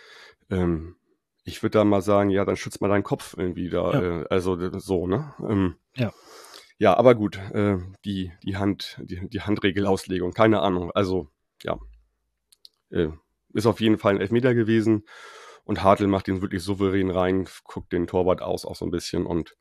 Ähm, 0.52 0.96
ich 1.44 1.62
würde 1.62 1.78
da 1.78 1.84
mal 1.84 2.02
sagen, 2.02 2.30
ja, 2.30 2.44
dann 2.44 2.56
schützt 2.56 2.80
mal 2.80 2.88
deinen 2.88 3.02
Kopf 3.02 3.34
irgendwie 3.36 3.68
da. 3.68 3.92
Ja. 3.92 4.20
Äh, 4.20 4.26
also 4.30 4.78
so, 4.78 5.06
ne? 5.06 5.34
Ähm, 5.40 5.76
ja. 5.96 6.12
Ja, 6.78 6.96
aber 6.96 7.14
gut, 7.14 7.36
äh, 7.36 7.78
die, 8.04 8.32
die 8.42 8.56
Hand, 8.56 8.98
die, 9.02 9.28
die 9.28 9.40
Handregelauslegung, 9.40 10.32
keine 10.32 10.62
Ahnung. 10.62 10.90
Also, 10.92 11.28
ja. 11.62 11.78
Äh, 12.90 13.08
ist 13.52 13.66
auf 13.66 13.80
jeden 13.80 13.98
Fall 13.98 14.14
ein 14.14 14.20
Elfmeter 14.20 14.54
gewesen. 14.54 15.04
Und 15.64 15.84
Hartl 15.84 16.08
macht 16.08 16.26
ihn 16.26 16.42
wirklich 16.42 16.62
souverän 16.62 17.10
rein, 17.10 17.46
guckt 17.64 17.92
den 17.92 18.08
Torwart 18.08 18.42
aus 18.42 18.64
auch 18.64 18.74
so 18.74 18.84
ein 18.84 18.90
bisschen 18.90 19.26
und 19.26 19.56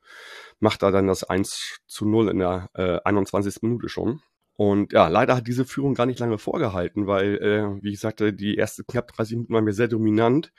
macht 0.59 0.81
da 0.81 0.89
dann 0.89 1.05
das 1.05 1.23
1 1.23 1.81
zu 1.85 2.07
0 2.07 2.29
in 2.29 2.39
der 2.39 2.69
äh, 2.73 2.99
21. 3.03 3.61
Minute 3.61 3.87
schon. 3.87 4.21
Und 4.55 4.93
ja, 4.93 5.07
leider 5.07 5.35
hat 5.35 5.47
diese 5.47 5.65
Führung 5.65 5.95
gar 5.95 6.05
nicht 6.05 6.19
lange 6.19 6.37
vorgehalten, 6.37 7.07
weil, 7.07 7.37
äh, 7.37 7.83
wie 7.83 7.93
ich 7.93 7.99
sagte, 7.99 8.33
die 8.33 8.57
ersten 8.57 8.85
knapp 8.85 9.11
30 9.13 9.37
Minuten 9.37 9.53
waren 9.53 9.65
wir 9.65 9.73
sehr 9.73 9.87
dominant. 9.87 10.51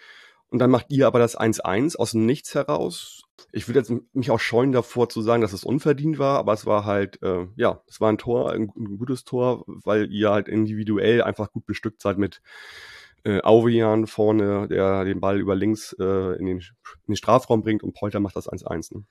Und 0.52 0.58
dann 0.58 0.70
macht 0.70 0.86
ihr 0.90 1.06
aber 1.06 1.18
das 1.18 1.38
1-1 1.38 1.96
aus 1.96 2.12
dem 2.12 2.26
Nichts 2.26 2.54
heraus. 2.54 3.22
Ich 3.52 3.68
würde 3.68 3.78
jetzt 3.78 3.92
mich 4.12 4.30
auch 4.30 4.38
scheuen 4.38 4.70
davor 4.70 5.08
zu 5.08 5.22
sagen, 5.22 5.40
dass 5.40 5.54
es 5.54 5.64
unverdient 5.64 6.18
war, 6.18 6.38
aber 6.38 6.52
es 6.52 6.66
war 6.66 6.84
halt, 6.84 7.22
äh, 7.22 7.46
ja, 7.56 7.82
es 7.88 8.02
war 8.02 8.12
ein 8.12 8.18
Tor, 8.18 8.52
ein, 8.52 8.70
ein, 8.76 8.98
gutes 8.98 9.24
Tor, 9.24 9.64
weil 9.66 10.12
ihr 10.12 10.30
halt 10.30 10.48
individuell 10.48 11.22
einfach 11.22 11.50
gut 11.52 11.64
bestückt 11.64 12.02
seid 12.02 12.18
mit 12.18 12.42
äh, 13.24 13.40
Aurian 13.42 14.06
vorne, 14.06 14.68
der 14.68 15.04
den 15.04 15.20
Ball 15.20 15.40
über 15.40 15.54
links 15.54 15.96
äh, 15.98 16.38
in, 16.38 16.44
den, 16.44 16.58
in 16.58 16.62
den 17.08 17.16
Strafraum 17.16 17.62
bringt 17.62 17.82
und 17.82 17.94
Polter 17.94 18.20
macht 18.20 18.36
das 18.36 18.46
1-1. 18.46 18.94
Ne? 18.94 19.04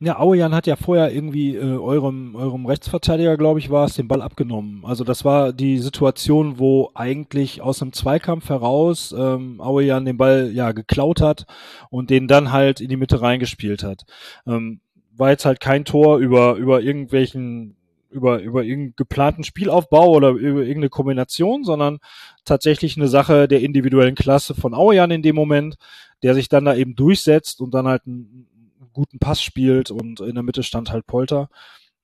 Ja, 0.00 0.18
Auejan 0.18 0.54
hat 0.54 0.66
ja 0.66 0.76
vorher 0.76 1.12
irgendwie 1.12 1.54
äh, 1.54 1.76
eurem, 1.76 2.34
eurem 2.34 2.66
Rechtsverteidiger, 2.66 3.36
glaube 3.36 3.60
ich, 3.60 3.70
war 3.70 3.86
es, 3.86 3.94
den 3.94 4.08
Ball 4.08 4.22
abgenommen. 4.22 4.84
Also 4.84 5.04
das 5.04 5.24
war 5.24 5.52
die 5.52 5.78
Situation, 5.78 6.58
wo 6.58 6.90
eigentlich 6.94 7.62
aus 7.62 7.80
einem 7.80 7.92
Zweikampf 7.92 8.48
heraus 8.48 9.14
ähm, 9.16 9.60
Auejan 9.60 10.04
den 10.04 10.16
Ball 10.16 10.50
ja 10.52 10.72
geklaut 10.72 11.20
hat 11.20 11.46
und 11.90 12.10
den 12.10 12.26
dann 12.26 12.50
halt 12.50 12.80
in 12.80 12.88
die 12.88 12.96
Mitte 12.96 13.22
reingespielt 13.22 13.84
hat. 13.84 14.04
Ähm, 14.46 14.80
war 15.16 15.30
jetzt 15.30 15.44
halt 15.44 15.60
kein 15.60 15.84
Tor 15.84 16.18
über, 16.18 16.56
über 16.56 16.82
irgendwelchen 16.82 17.76
über, 18.10 18.40
über 18.40 18.62
irgendeinen 18.62 18.94
geplanten 18.96 19.42
Spielaufbau 19.42 20.10
oder 20.10 20.30
über 20.30 20.60
irgendeine 20.60 20.88
Kombination, 20.88 21.64
sondern 21.64 21.98
tatsächlich 22.44 22.96
eine 22.96 23.08
Sache 23.08 23.48
der 23.48 23.60
individuellen 23.60 24.14
Klasse 24.14 24.54
von 24.54 24.72
Auejan 24.72 25.10
in 25.10 25.22
dem 25.22 25.34
Moment, 25.34 25.76
der 26.22 26.34
sich 26.34 26.48
dann 26.48 26.64
da 26.64 26.76
eben 26.76 26.94
durchsetzt 26.94 27.60
und 27.60 27.74
dann 27.74 27.88
halt 27.88 28.06
ein, 28.06 28.46
guten 28.94 29.18
Pass 29.18 29.42
spielt 29.42 29.90
und 29.90 30.20
in 30.20 30.34
der 30.34 30.44
Mitte 30.44 30.62
stand 30.62 30.90
halt 30.90 31.06
Polter 31.06 31.50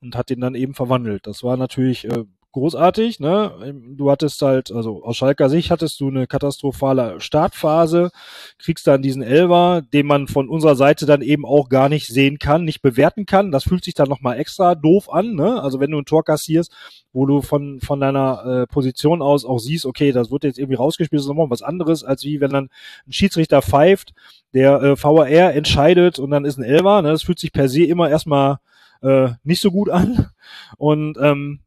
und 0.00 0.16
hat 0.16 0.30
den 0.30 0.40
dann 0.40 0.54
eben 0.54 0.74
verwandelt. 0.74 1.26
Das 1.26 1.42
war 1.42 1.56
natürlich 1.56 2.04
äh, 2.06 2.24
großartig, 2.52 3.20
ne? 3.20 3.74
Du 3.96 4.10
hattest 4.10 4.42
halt, 4.42 4.72
also 4.72 5.02
aus 5.04 5.16
Schalker 5.16 5.48
Sicht 5.48 5.70
hattest 5.70 6.00
du 6.00 6.08
eine 6.08 6.26
katastrophale 6.26 7.20
Startphase, 7.20 8.10
kriegst 8.58 8.86
dann 8.86 9.02
diesen 9.02 9.22
Elver, 9.22 9.82
den 9.92 10.06
man 10.06 10.26
von 10.28 10.48
unserer 10.48 10.76
Seite 10.76 11.06
dann 11.06 11.22
eben 11.22 11.46
auch 11.46 11.68
gar 11.68 11.88
nicht 11.88 12.08
sehen 12.08 12.38
kann, 12.38 12.64
nicht 12.64 12.82
bewerten 12.82 13.26
kann. 13.26 13.52
Das 13.52 13.64
fühlt 13.64 13.84
sich 13.84 13.94
dann 13.94 14.08
nochmal 14.08 14.38
extra 14.38 14.74
doof 14.74 15.12
an, 15.12 15.34
ne? 15.34 15.62
Also 15.62 15.80
wenn 15.80 15.90
du 15.90 15.98
ein 15.98 16.04
Tor 16.04 16.24
kassierst, 16.24 16.72
wo 17.12 17.26
du 17.26 17.42
von, 17.42 17.80
von 17.80 18.00
deiner 18.00 18.44
äh, 18.44 18.66
Position 18.66 19.22
aus 19.22 19.44
auch 19.44 19.58
siehst, 19.58 19.86
okay, 19.86 20.12
das 20.12 20.30
wird 20.30 20.44
jetzt 20.44 20.58
irgendwie 20.58 20.76
rausgespielt, 20.76 21.18
das 21.18 21.24
ist 21.26 21.28
nochmal 21.28 21.50
was 21.50 21.62
anderes, 21.62 22.04
als 22.04 22.24
wie 22.24 22.40
wenn 22.40 22.50
dann 22.50 22.68
ein 23.06 23.12
Schiedsrichter 23.12 23.62
pfeift, 23.62 24.12
der 24.54 24.82
äh, 24.82 25.02
VAR 25.02 25.54
entscheidet 25.54 26.18
und 26.18 26.30
dann 26.30 26.44
ist 26.44 26.58
ein 26.58 26.64
Elver, 26.64 27.02
ne? 27.02 27.10
Das 27.10 27.22
fühlt 27.22 27.38
sich 27.38 27.52
per 27.52 27.68
se 27.68 27.84
immer 27.84 28.10
erstmal 28.10 28.58
äh, 29.02 29.30
nicht 29.44 29.62
so 29.62 29.70
gut 29.70 29.90
an. 29.90 30.30
Und 30.76 31.16
ähm, 31.20 31.60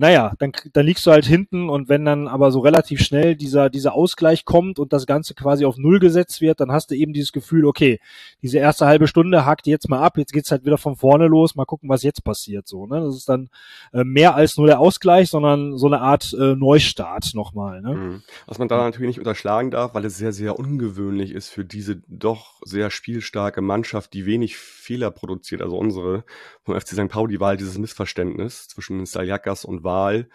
naja, 0.00 0.32
dann, 0.38 0.52
dann 0.72 0.86
liegst 0.86 1.04
du 1.04 1.10
halt 1.10 1.26
hinten 1.26 1.68
und 1.68 1.90
wenn 1.90 2.06
dann 2.06 2.26
aber 2.26 2.52
so 2.52 2.60
relativ 2.60 3.02
schnell 3.02 3.36
dieser, 3.36 3.68
dieser 3.68 3.92
Ausgleich 3.92 4.46
kommt 4.46 4.78
und 4.78 4.94
das 4.94 5.04
Ganze 5.04 5.34
quasi 5.34 5.66
auf 5.66 5.76
Null 5.76 5.98
gesetzt 5.98 6.40
wird, 6.40 6.58
dann 6.60 6.72
hast 6.72 6.90
du 6.90 6.94
eben 6.94 7.12
dieses 7.12 7.32
Gefühl, 7.32 7.66
okay, 7.66 8.00
diese 8.40 8.56
erste 8.56 8.86
halbe 8.86 9.08
Stunde 9.08 9.44
hakt 9.44 9.66
jetzt 9.66 9.90
mal 9.90 10.00
ab, 10.00 10.16
jetzt 10.16 10.32
geht's 10.32 10.50
halt 10.50 10.64
wieder 10.64 10.78
von 10.78 10.96
vorne 10.96 11.26
los, 11.26 11.54
mal 11.54 11.66
gucken, 11.66 11.90
was 11.90 12.02
jetzt 12.02 12.24
passiert, 12.24 12.66
so, 12.66 12.86
ne? 12.86 12.98
Das 12.98 13.14
ist 13.14 13.28
dann 13.28 13.50
äh, 13.92 14.02
mehr 14.02 14.34
als 14.34 14.56
nur 14.56 14.66
der 14.66 14.80
Ausgleich, 14.80 15.28
sondern 15.28 15.76
so 15.76 15.86
eine 15.86 16.00
Art 16.00 16.32
äh, 16.32 16.54
Neustart 16.54 17.34
nochmal, 17.34 17.82
ne? 17.82 17.94
Mhm. 17.94 18.22
Was 18.46 18.58
man 18.58 18.68
da 18.68 18.78
natürlich 18.78 19.08
nicht 19.08 19.18
unterschlagen 19.18 19.70
darf, 19.70 19.92
weil 19.92 20.06
es 20.06 20.16
sehr, 20.16 20.32
sehr 20.32 20.58
ungewöhnlich 20.58 21.30
ist 21.32 21.50
für 21.50 21.66
diese 21.66 22.00
doch 22.08 22.62
sehr 22.64 22.90
spielstarke 22.90 23.60
Mannschaft, 23.60 24.14
die 24.14 24.24
wenig 24.24 24.56
Fehler 24.56 25.10
produziert, 25.10 25.60
also 25.60 25.76
unsere 25.76 26.24
vom 26.70 26.80
FC 26.80 26.88
St. 26.88 27.08
Pauli 27.08 27.40
war 27.40 27.48
halt 27.48 27.60
dieses 27.60 27.78
Missverständnis 27.78 28.68
zwischen 28.68 29.04
Saljakas 29.04 29.64
und 29.64 29.82
Wahl 29.90 30.28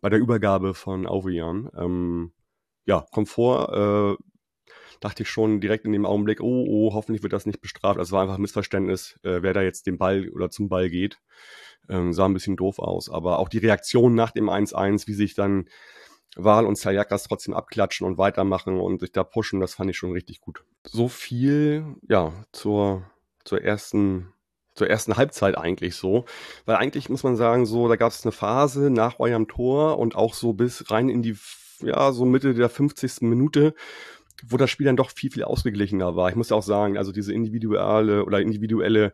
bei 0.00 0.10
der 0.10 0.18
Übergabe 0.18 0.74
von 0.74 1.06
Auvian. 1.06 1.70
Ähm, 1.76 2.32
ja, 2.84 3.06
Komfort, 3.10 4.16
äh, 4.18 4.22
dachte 5.00 5.22
ich 5.22 5.30
schon 5.30 5.60
direkt 5.60 5.84
in 5.84 5.92
dem 5.92 6.06
Augenblick, 6.06 6.40
oh, 6.40 6.66
oh, 6.68 6.94
hoffentlich 6.94 7.22
wird 7.22 7.32
das 7.32 7.46
nicht 7.46 7.60
bestraft. 7.60 7.98
Also 7.98 8.12
war 8.12 8.22
einfach 8.22 8.36
ein 8.36 8.42
Missverständnis, 8.42 9.18
äh, 9.22 9.42
wer 9.42 9.54
da 9.54 9.62
jetzt 9.62 9.86
den 9.86 9.98
Ball 9.98 10.28
oder 10.28 10.50
zum 10.50 10.68
Ball 10.68 10.90
geht. 10.90 11.18
Ähm, 11.88 12.12
sah 12.12 12.26
ein 12.26 12.34
bisschen 12.34 12.56
doof 12.56 12.78
aus. 12.78 13.10
Aber 13.10 13.38
auch 13.38 13.48
die 13.48 13.58
Reaktion 13.58 14.14
nach 14.14 14.32
dem 14.32 14.50
1-1, 14.50 15.06
wie 15.06 15.14
sich 15.14 15.34
dann 15.34 15.68
Wahl 16.36 16.66
und 16.66 16.76
Saliakas 16.76 17.24
trotzdem 17.24 17.54
abklatschen 17.54 18.06
und 18.06 18.18
weitermachen 18.18 18.78
und 18.78 19.00
sich 19.00 19.12
da 19.12 19.24
pushen, 19.24 19.60
das 19.60 19.74
fand 19.74 19.90
ich 19.90 19.96
schon 19.96 20.12
richtig 20.12 20.40
gut. 20.40 20.64
So 20.86 21.08
viel, 21.08 21.96
ja, 22.08 22.32
zur, 22.52 23.10
zur 23.44 23.62
ersten 23.62 24.32
zur 24.78 24.88
ersten 24.88 25.16
Halbzeit 25.16 25.58
eigentlich 25.58 25.96
so. 25.96 26.24
Weil 26.64 26.76
eigentlich 26.76 27.08
muss 27.08 27.24
man 27.24 27.36
sagen, 27.36 27.66
so, 27.66 27.88
da 27.88 27.96
gab 27.96 28.12
es 28.12 28.24
eine 28.24 28.32
Phase 28.32 28.90
nach 28.90 29.18
eurem 29.18 29.48
Tor 29.48 29.98
und 29.98 30.14
auch 30.14 30.34
so 30.34 30.52
bis 30.54 30.90
rein 30.90 31.08
in 31.08 31.22
die, 31.22 31.36
ja, 31.82 32.12
so 32.12 32.24
Mitte 32.24 32.54
der 32.54 32.68
50. 32.68 33.22
Minute, 33.22 33.74
wo 34.46 34.56
das 34.56 34.70
Spiel 34.70 34.86
dann 34.86 34.96
doch 34.96 35.10
viel, 35.10 35.30
viel 35.30 35.44
ausgeglichener 35.44 36.16
war. 36.16 36.30
Ich 36.30 36.36
muss 36.36 36.52
auch 36.52 36.62
sagen, 36.62 36.96
also 36.96 37.12
diese 37.12 37.34
individuelle 37.34 38.24
oder 38.24 38.40
individuelle 38.40 39.12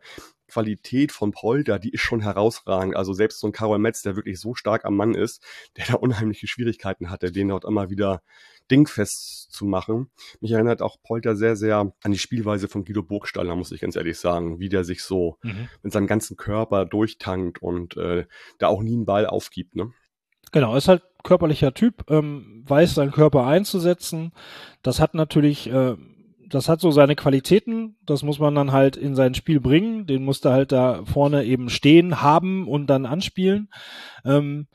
Qualität 0.48 1.10
von 1.10 1.32
Polter, 1.32 1.78
die 1.78 1.90
ist 1.90 2.02
schon 2.02 2.20
herausragend. 2.20 2.94
Also 2.94 3.14
selbst 3.14 3.40
so 3.40 3.48
ein 3.48 3.52
Karol 3.52 3.78
Metz, 3.78 4.02
der 4.02 4.16
wirklich 4.16 4.38
so 4.38 4.54
stark 4.54 4.84
am 4.84 4.96
Mann 4.96 5.14
ist, 5.14 5.42
der 5.78 5.86
da 5.86 5.94
unheimliche 5.94 6.46
Schwierigkeiten 6.46 7.10
hatte, 7.10 7.32
den 7.32 7.48
dort 7.48 7.64
immer 7.64 7.88
wieder 7.88 8.22
dingfest 8.70 9.52
zu 9.52 9.64
machen. 9.66 10.10
Mich 10.40 10.52
erinnert 10.52 10.82
auch 10.82 10.96
Polter 11.02 11.36
sehr, 11.36 11.56
sehr 11.56 11.92
an 12.02 12.12
die 12.12 12.18
Spielweise 12.18 12.68
von 12.68 12.84
Guido 12.84 13.02
Burgstaller, 13.02 13.54
muss 13.56 13.72
ich 13.72 13.80
ganz 13.80 13.96
ehrlich 13.96 14.18
sagen, 14.18 14.58
wie 14.58 14.68
der 14.68 14.84
sich 14.84 15.02
so 15.02 15.38
mhm. 15.42 15.68
mit 15.82 15.92
seinem 15.92 16.06
ganzen 16.06 16.36
Körper 16.36 16.84
durchtankt 16.84 17.62
und 17.62 17.96
äh, 17.96 18.26
da 18.58 18.68
auch 18.68 18.82
nie 18.82 18.94
einen 18.94 19.06
Ball 19.06 19.26
aufgibt. 19.26 19.76
Ne? 19.76 19.92
Genau, 20.52 20.76
ist 20.76 20.88
halt 20.88 21.02
körperlicher 21.22 21.74
Typ, 21.74 22.10
ähm, 22.10 22.62
weiß 22.66 22.94
seinen 22.94 23.10
Körper 23.10 23.46
einzusetzen. 23.46 24.32
Das 24.82 25.00
hat 25.00 25.14
natürlich, 25.14 25.70
äh, 25.70 25.96
das 26.48 26.68
hat 26.68 26.80
so 26.80 26.90
seine 26.90 27.16
Qualitäten. 27.16 27.96
Das 28.06 28.22
muss 28.22 28.38
man 28.38 28.54
dann 28.54 28.72
halt 28.72 28.96
in 28.96 29.14
sein 29.14 29.34
Spiel 29.34 29.60
bringen. 29.60 30.06
Den 30.06 30.24
musste 30.24 30.52
halt 30.52 30.70
da 30.72 31.04
vorne 31.04 31.44
eben 31.44 31.70
stehen, 31.70 32.22
haben 32.22 32.68
und 32.68 32.86
dann 32.86 33.06
anspielen. 33.06 33.68
Ähm, 34.24 34.68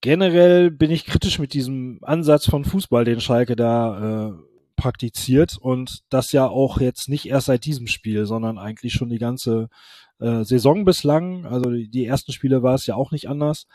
generell 0.00 0.70
bin 0.70 0.90
ich 0.90 1.04
kritisch 1.04 1.38
mit 1.38 1.52
diesem 1.52 1.98
Ansatz 2.02 2.46
von 2.46 2.64
Fußball, 2.64 3.04
den 3.04 3.20
Schalke 3.20 3.56
da 3.56 4.28
äh, 4.28 4.32
praktiziert 4.76 5.58
und 5.58 6.02
das 6.08 6.32
ja 6.32 6.48
auch 6.48 6.80
jetzt 6.80 7.08
nicht 7.08 7.26
erst 7.26 7.46
seit 7.46 7.64
diesem 7.64 7.86
Spiel, 7.86 8.24
sondern 8.24 8.58
eigentlich 8.58 8.94
schon 8.94 9.10
die 9.10 9.18
ganze 9.18 9.68
äh, 10.20 10.42
Saison 10.44 10.84
bislang. 10.84 11.44
Also 11.46 11.70
die, 11.70 12.06
ersten 12.06 12.32
Spiele 12.32 12.62
war 12.62 12.74
es 12.74 12.86
ja 12.86 12.94
auch 12.94 13.10
nicht 13.10 13.28
anders. 13.28 13.66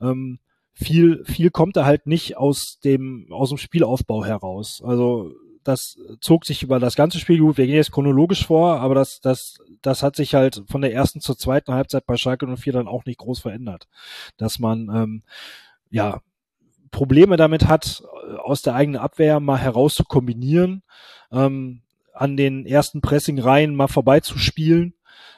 Ähm, 0.00 0.38
viel, 0.72 1.22
viel 1.24 1.50
kommt 1.50 1.76
da 1.76 1.84
halt 1.84 2.06
nicht 2.06 2.36
aus 2.36 2.80
dem, 2.80 3.26
aus 3.30 3.50
dem 3.50 3.58
Spielaufbau 3.58 4.24
heraus. 4.24 4.82
Also 4.84 5.32
das 5.64 5.98
zog 6.20 6.44
sich 6.44 6.62
über 6.62 6.78
das 6.78 6.94
ganze 6.94 7.18
Spiel 7.18 7.38
gut. 7.38 7.56
Wir 7.58 7.66
gehen 7.66 7.76
jetzt 7.76 7.92
chronologisch 7.92 8.46
vor, 8.46 8.80
aber 8.80 8.94
das, 8.94 9.20
das, 9.20 9.58
das 9.82 10.02
hat 10.02 10.16
sich 10.16 10.34
halt 10.34 10.62
von 10.68 10.82
der 10.82 10.92
ersten 10.92 11.20
zur 11.20 11.38
zweiten 11.38 11.72
Halbzeit 11.72 12.06
bei 12.06 12.16
Schalke 12.16 12.46
04 12.46 12.72
dann 12.72 12.88
auch 12.88 13.04
nicht 13.04 13.18
groß 13.18 13.40
verändert. 13.40 13.86
Dass 14.36 14.58
man, 14.58 14.90
ähm, 14.94 15.22
ja, 15.94 16.22
Probleme 16.90 17.36
damit 17.36 17.68
hat, 17.68 18.02
aus 18.38 18.62
der 18.62 18.74
eigenen 18.74 19.00
Abwehr 19.00 19.38
mal 19.38 19.58
heraus 19.58 19.94
zu 19.94 20.02
kombinieren, 20.02 20.82
ähm, 21.30 21.82
an 22.12 22.36
den 22.36 22.66
ersten 22.66 23.00
Pressing-Reihen 23.00 23.76
mal 23.76 23.86
vorbeizuspielen 23.86 24.93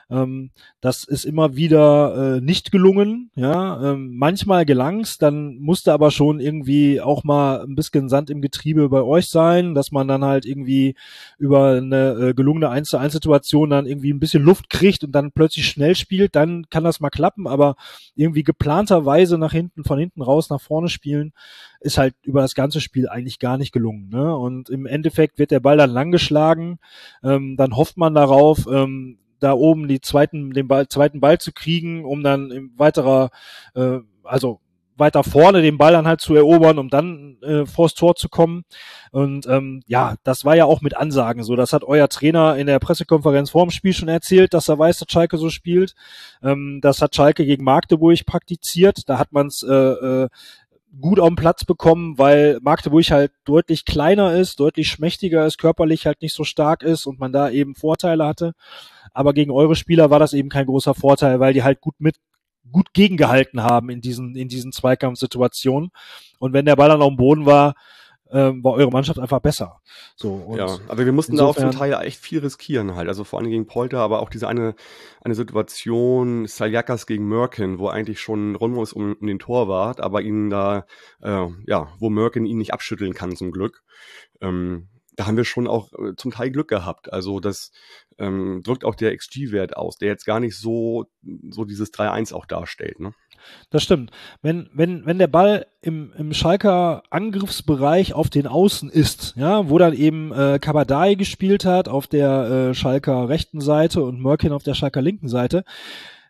ähm, 0.08 0.50
das 0.80 1.04
ist 1.04 1.24
immer 1.24 1.56
wieder 1.56 2.36
äh, 2.36 2.40
nicht 2.40 2.70
gelungen. 2.70 3.30
Ja, 3.34 3.92
ähm, 3.92 4.16
manchmal 4.16 4.64
gelang's, 4.64 5.18
dann 5.18 5.56
musste 5.56 5.92
aber 5.92 6.10
schon 6.10 6.38
irgendwie 6.38 7.00
auch 7.00 7.24
mal 7.24 7.62
ein 7.62 7.74
bisschen 7.74 8.08
Sand 8.08 8.30
im 8.30 8.40
Getriebe 8.40 8.88
bei 8.88 9.02
euch 9.02 9.28
sein, 9.28 9.74
dass 9.74 9.90
man 9.90 10.06
dann 10.06 10.24
halt 10.24 10.46
irgendwie 10.46 10.94
über 11.38 11.72
eine 11.72 12.12
äh, 12.12 12.34
gelungene 12.34 12.68
1 12.68 12.88
zu 12.88 12.98
1 12.98 13.12
Situation 13.12 13.70
dann 13.70 13.86
irgendwie 13.86 14.12
ein 14.12 14.20
bisschen 14.20 14.44
Luft 14.44 14.70
kriegt 14.70 15.02
und 15.02 15.12
dann 15.12 15.32
plötzlich 15.32 15.66
schnell 15.66 15.96
spielt, 15.96 16.36
dann 16.36 16.66
kann 16.70 16.84
das 16.84 17.00
mal 17.00 17.10
klappen, 17.10 17.48
aber 17.48 17.76
irgendwie 18.14 18.44
geplanterweise 18.44 19.38
nach 19.38 19.52
hinten, 19.52 19.82
von 19.84 19.98
hinten 19.98 20.22
raus 20.22 20.50
nach 20.50 20.60
vorne 20.60 20.88
spielen, 20.88 21.32
ist 21.80 21.98
halt 21.98 22.14
über 22.22 22.42
das 22.42 22.54
ganze 22.54 22.80
Spiel 22.80 23.08
eigentlich 23.08 23.38
gar 23.38 23.58
nicht 23.58 23.72
gelungen. 23.72 24.08
Ne? 24.10 24.36
Und 24.36 24.70
im 24.70 24.86
Endeffekt 24.86 25.38
wird 25.38 25.50
der 25.50 25.60
Ball 25.60 25.76
dann 25.76 25.90
langgeschlagen, 25.90 26.78
ähm, 27.24 27.56
dann 27.56 27.74
hofft 27.76 27.96
man 27.96 28.14
darauf, 28.14 28.66
ähm, 28.70 29.18
da 29.40 29.52
oben 29.52 29.88
die 29.88 30.00
zweiten, 30.00 30.52
den 30.52 30.68
Ball, 30.68 30.88
zweiten 30.88 31.20
Ball 31.20 31.38
zu 31.38 31.52
kriegen, 31.52 32.04
um 32.04 32.22
dann 32.22 32.50
im 32.50 32.72
weiterer, 32.76 33.30
äh, 33.74 33.98
also 34.24 34.60
weiter 34.98 35.22
vorne 35.24 35.62
den 35.62 35.78
Ball 35.78 35.92
dann 35.92 36.06
halt 36.06 36.20
zu 36.20 36.34
erobern, 36.34 36.78
um 36.78 36.88
dann 36.88 37.36
äh, 37.42 37.66
vors 37.66 37.94
Tor 37.94 38.16
zu 38.16 38.28
kommen. 38.28 38.64
Und 39.10 39.46
ähm, 39.46 39.82
ja, 39.86 40.14
das 40.24 40.44
war 40.44 40.56
ja 40.56 40.64
auch 40.64 40.80
mit 40.80 40.96
Ansagen 40.96 41.42
so. 41.42 41.54
Das 41.54 41.72
hat 41.72 41.84
euer 41.84 42.08
Trainer 42.08 42.56
in 42.56 42.66
der 42.66 42.78
Pressekonferenz 42.78 43.50
vor 43.50 43.66
dem 43.66 43.70
Spiel 43.70 43.92
schon 43.92 44.08
erzählt, 44.08 44.54
dass 44.54 44.68
er 44.68 44.78
weiß, 44.78 44.98
dass 44.98 45.10
Schalke 45.10 45.36
so 45.38 45.50
spielt. 45.50 45.94
Ähm, 46.42 46.80
das 46.82 47.02
hat 47.02 47.14
Schalke 47.14 47.44
gegen 47.44 47.64
Magdeburg 47.64 48.24
praktiziert. 48.26 49.08
Da 49.08 49.18
hat 49.18 49.32
man 49.32 49.48
es 49.48 49.62
äh, 49.62 49.72
äh, 49.72 50.28
gut 51.00 51.20
auf 51.20 51.28
den 51.28 51.36
Platz 51.36 51.64
bekommen, 51.64 52.18
weil 52.18 52.58
Magdeburg 52.62 53.10
halt 53.10 53.32
deutlich 53.44 53.84
kleiner 53.84 54.34
ist, 54.34 54.60
deutlich 54.60 54.88
schmächtiger 54.88 55.46
ist, 55.46 55.58
körperlich 55.58 56.06
halt 56.06 56.22
nicht 56.22 56.34
so 56.34 56.44
stark 56.44 56.82
ist 56.82 57.06
und 57.06 57.20
man 57.20 57.32
da 57.32 57.50
eben 57.50 57.74
Vorteile 57.74 58.26
hatte. 58.26 58.52
Aber 59.12 59.32
gegen 59.34 59.50
eure 59.50 59.76
Spieler 59.76 60.10
war 60.10 60.18
das 60.18 60.32
eben 60.32 60.48
kein 60.48 60.66
großer 60.66 60.94
Vorteil, 60.94 61.40
weil 61.40 61.52
die 61.52 61.62
halt 61.62 61.80
gut 61.80 61.94
mit 61.98 62.16
gut 62.72 62.92
gegengehalten 62.94 63.62
haben 63.62 63.90
in 63.90 64.00
diesen 64.00 64.34
in 64.34 64.48
diesen 64.48 64.72
Zweikampfsituationen. 64.72 65.90
Und 66.38 66.52
wenn 66.52 66.66
der 66.66 66.76
Ball 66.76 66.88
dann 66.88 67.02
auf 67.02 67.10
dem 67.10 67.16
Boden 67.16 67.46
war, 67.46 67.74
ähm, 68.30 68.62
war 68.64 68.72
eure 68.72 68.90
Mannschaft 68.90 69.18
einfach 69.18 69.40
besser. 69.40 69.80
So, 70.16 70.54
ja, 70.56 70.78
aber 70.88 71.04
wir 71.04 71.12
mussten 71.12 71.36
da 71.36 71.44
auch 71.44 71.56
zum 71.56 71.70
Teil 71.70 71.92
echt 72.02 72.20
viel 72.20 72.40
riskieren 72.40 72.94
halt. 72.94 73.08
Also 73.08 73.24
vor 73.24 73.38
allem 73.38 73.50
gegen 73.50 73.66
Polter, 73.66 74.00
aber 74.00 74.20
auch 74.20 74.30
diese 74.30 74.48
eine, 74.48 74.74
eine 75.22 75.34
Situation 75.34 76.46
Saljakas 76.46 77.06
gegen 77.06 77.28
Merkin, 77.28 77.78
wo 77.78 77.88
eigentlich 77.88 78.20
schon 78.20 78.56
Rundmus 78.56 78.92
um, 78.92 79.14
um 79.20 79.26
den 79.26 79.38
Torwart, 79.38 80.00
aber 80.00 80.22
ihn 80.22 80.50
da, 80.50 80.86
äh, 81.22 81.46
ja, 81.66 81.88
wo 81.98 82.10
Merkin 82.10 82.46
ihn 82.46 82.58
nicht 82.58 82.72
abschütteln 82.72 83.14
kann 83.14 83.36
zum 83.36 83.52
Glück. 83.52 83.82
Ähm, 84.40 84.88
da 85.16 85.26
haben 85.26 85.36
wir 85.36 85.44
schon 85.44 85.66
auch 85.66 85.92
äh, 85.94 86.14
zum 86.16 86.30
Teil 86.30 86.50
Glück 86.50 86.68
gehabt. 86.68 87.12
Also 87.12 87.40
das 87.40 87.72
ähm, 88.18 88.62
drückt 88.62 88.84
auch 88.84 88.94
der 88.94 89.16
XG-Wert 89.16 89.76
aus, 89.76 89.96
der 89.96 90.08
jetzt 90.08 90.26
gar 90.26 90.40
nicht 90.40 90.56
so, 90.56 91.06
so 91.50 91.64
dieses 91.64 91.92
3-1 91.92 92.34
auch 92.34 92.46
darstellt. 92.46 93.00
Ne? 93.00 93.12
Das 93.70 93.82
stimmt. 93.82 94.10
Wenn, 94.42 94.68
wenn, 94.72 95.06
wenn 95.06 95.18
der 95.18 95.26
Ball 95.26 95.66
im, 95.80 96.12
im 96.16 96.32
Schalker 96.32 97.02
Angriffsbereich 97.10 98.12
auf 98.14 98.28
den 98.30 98.46
Außen 98.46 98.90
ist, 98.90 99.34
ja, 99.36 99.68
wo 99.68 99.78
dann 99.78 99.94
eben 99.94 100.32
äh, 100.32 100.58
Kabadai 100.60 101.14
gespielt 101.14 101.64
hat 101.64 101.88
auf 101.88 102.06
der 102.06 102.70
äh, 102.70 102.74
Schalker 102.74 103.28
rechten 103.28 103.60
Seite 103.60 104.02
und 104.02 104.20
Merkin 104.20 104.52
auf 104.52 104.62
der 104.62 104.74
Schalker 104.74 105.02
linken 105.02 105.28
Seite, 105.28 105.64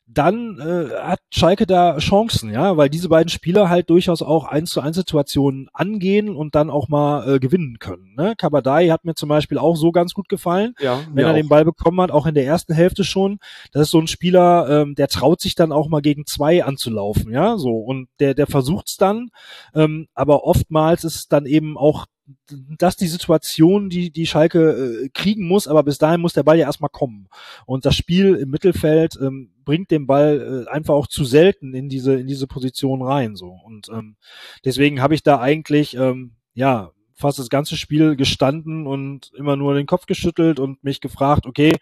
dann 0.08 0.58
äh, 0.60 0.94
hat 0.94 1.18
Schalke 1.30 1.66
da 1.66 1.98
Chancen, 1.98 2.52
ja, 2.52 2.76
weil 2.76 2.88
diese 2.88 3.08
beiden 3.08 3.28
Spieler 3.28 3.68
halt 3.68 3.90
durchaus 3.90 4.22
auch 4.22 4.44
eins 4.44 4.70
zu 4.70 4.80
eins 4.80 4.96
Situationen 4.96 5.68
angehen 5.72 6.36
und 6.36 6.54
dann 6.54 6.70
auch 6.70 6.88
mal 6.88 7.28
äh, 7.28 7.38
gewinnen 7.40 7.78
können. 7.80 8.14
Ne? 8.16 8.34
Kabadai 8.38 8.88
hat 8.88 9.04
mir 9.04 9.14
zum 9.14 9.28
Beispiel 9.28 9.58
auch 9.58 9.74
so 9.74 9.90
ganz 9.90 10.14
gut 10.14 10.28
gefallen, 10.28 10.74
ja, 10.78 11.00
wenn 11.12 11.24
er 11.24 11.32
auch. 11.32 11.36
den 11.36 11.48
Ball 11.48 11.64
bekommen 11.64 12.00
hat, 12.00 12.12
auch 12.12 12.26
in 12.26 12.34
der 12.34 12.46
ersten 12.46 12.72
Hälfte 12.72 13.02
schon. 13.02 13.38
Das 13.72 13.82
ist 13.82 13.90
so 13.90 13.98
ein 13.98 14.06
Spieler, 14.06 14.82
ähm, 14.82 14.94
der 14.94 15.08
traut 15.08 15.40
sich 15.40 15.56
dann 15.56 15.72
auch 15.72 15.88
mal 15.88 16.02
gegen 16.02 16.24
zwei 16.24 16.62
anzulaufen, 16.62 17.32
ja, 17.32 17.58
so 17.58 17.70
und 17.70 18.08
der 18.20 18.34
der 18.34 18.46
versucht's 18.46 18.96
dann, 18.96 19.30
ähm, 19.74 20.06
aber 20.14 20.44
oftmals 20.44 21.02
ist 21.02 21.16
es 21.16 21.28
dann 21.28 21.46
eben 21.46 21.76
auch 21.76 22.06
das 22.48 22.96
die 22.96 23.06
Situation, 23.06 23.88
die 23.88 24.10
die 24.10 24.26
Schalke 24.26 25.04
äh, 25.04 25.08
kriegen 25.10 25.46
muss, 25.46 25.68
aber 25.68 25.82
bis 25.82 25.98
dahin 25.98 26.20
muss 26.20 26.32
der 26.32 26.42
Ball 26.42 26.58
ja 26.58 26.66
erstmal 26.66 26.90
kommen. 26.90 27.28
Und 27.66 27.84
das 27.84 27.94
Spiel 27.94 28.34
im 28.34 28.50
Mittelfeld 28.50 29.16
ähm, 29.20 29.50
bringt 29.66 29.90
den 29.90 30.06
Ball 30.06 30.64
äh, 30.66 30.70
einfach 30.70 30.94
auch 30.94 31.06
zu 31.06 31.26
selten 31.26 31.74
in 31.74 31.90
diese 31.90 32.14
in 32.14 32.26
diese 32.26 32.46
Position 32.46 33.02
rein 33.02 33.36
so. 33.36 33.50
Und 33.50 33.90
ähm, 33.90 34.16
deswegen 34.64 35.02
habe 35.02 35.14
ich 35.14 35.22
da 35.22 35.40
eigentlich 35.40 35.94
ähm, 35.94 36.36
ja 36.54 36.92
fast 37.16 37.38
das 37.38 37.48
ganze 37.48 37.76
Spiel 37.76 38.14
gestanden 38.14 38.86
und 38.86 39.32
immer 39.34 39.56
nur 39.56 39.74
den 39.74 39.86
Kopf 39.86 40.06
geschüttelt 40.06 40.60
und 40.60 40.84
mich 40.84 41.00
gefragt, 41.00 41.46
okay, 41.46 41.72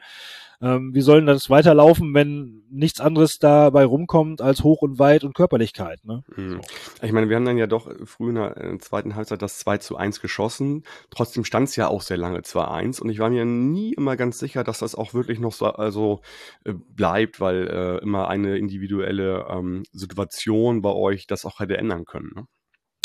ähm, 0.63 0.95
wie 0.95 1.01
soll 1.01 1.19
denn 1.19 1.27
das 1.27 1.51
weiterlaufen, 1.51 2.15
wenn 2.15 2.63
nichts 2.71 3.01
anderes 3.01 3.39
dabei 3.39 3.85
rumkommt 3.85 4.41
als 4.41 4.63
Hoch 4.63 4.83
und 4.83 4.99
Weit 4.99 5.25
und 5.25 5.35
Körperlichkeit? 5.35 6.05
Ne? 6.05 6.23
Mhm. 6.37 6.61
Ich 7.03 7.13
meine, 7.13 7.29
wir 7.29 7.37
haben 7.37 7.45
dann 7.45 7.59
ja 7.59 7.67
doch 7.67 7.91
früh 8.05 8.31
in 8.31 8.37
der 8.37 8.57
äh, 8.57 8.79
zweiten 8.79 9.15
Halbzeit 9.15 9.43
das 9.43 9.59
2 9.59 9.79
zu 9.79 9.97
1 9.97 10.21
geschossen. 10.21 10.85
Trotzdem 11.11 11.45
stand 11.45 11.69
es 11.69 11.77
ja 11.77 11.89
auch 11.89 12.03
sehr 12.03 12.17
lange 12.17 12.41
2-1 12.41 13.03
und 13.03 13.11
ich 13.11 13.19
war 13.19 13.31
mir 13.31 13.45
nie 13.45 13.93
immer 13.93 14.17
ganz 14.17 14.39
sicher, 14.39 14.65
dass 14.65 14.79
das 14.79 14.95
auch 14.95 15.13
wirklich 15.13 15.39
noch 15.39 15.53
so 15.53 15.67
also, 15.67 16.21
äh, 16.65 16.73
bleibt, 16.73 17.41
weil 17.41 17.67
äh, 17.67 18.03
immer 18.03 18.29
eine 18.29 18.57
individuelle 18.57 19.47
ähm, 19.51 19.83
Situation 19.93 20.83
bei 20.83 20.93
euch 20.93 21.27
das 21.27 21.45
auch 21.45 21.61
hätte 21.61 21.77
ändern 21.77 22.05
können. 22.05 22.31
Ne? 22.35 22.47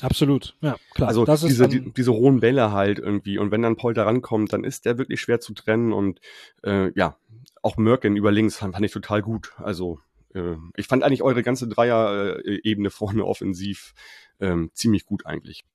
Absolut, 0.02 0.56
ja, 0.62 0.78
klar. 0.94 1.10
Also 1.10 1.26
das 1.26 1.42
diese, 1.42 1.68
die, 1.68 1.92
diese 1.92 2.14
hohen 2.14 2.40
Bälle 2.40 2.72
halt 2.72 3.00
irgendwie. 3.00 3.38
Und 3.38 3.52
wenn 3.52 3.62
dann 3.62 3.76
Polter 3.76 4.06
rankommt, 4.06 4.54
dann 4.54 4.64
ist 4.64 4.86
der 4.86 4.98
wirklich 4.98 5.20
schwer 5.20 5.40
zu 5.40 5.54
trennen. 5.54 5.92
Und 5.92 6.22
äh, 6.64 6.92
ja, 6.98 7.18
auch 7.62 7.78
Merkin 7.78 8.16
über 8.16 8.32
links 8.32 8.58
fand 8.58 8.80
ich 8.82 8.92
total 8.92 9.22
gut. 9.22 9.54
Also 9.58 10.00
äh, 10.34 10.56
ich 10.76 10.88
fand 10.88 11.04
eigentlich 11.04 11.24
eure 11.24 11.44
ganze 11.44 11.68
Dreier-Ebene 11.68 12.90
vorne 12.92 13.26
offensiv 13.26 13.94
ähm, 14.40 14.72
ziemlich 14.74 15.06
gut 15.06 15.26
eigentlich. 15.26 15.66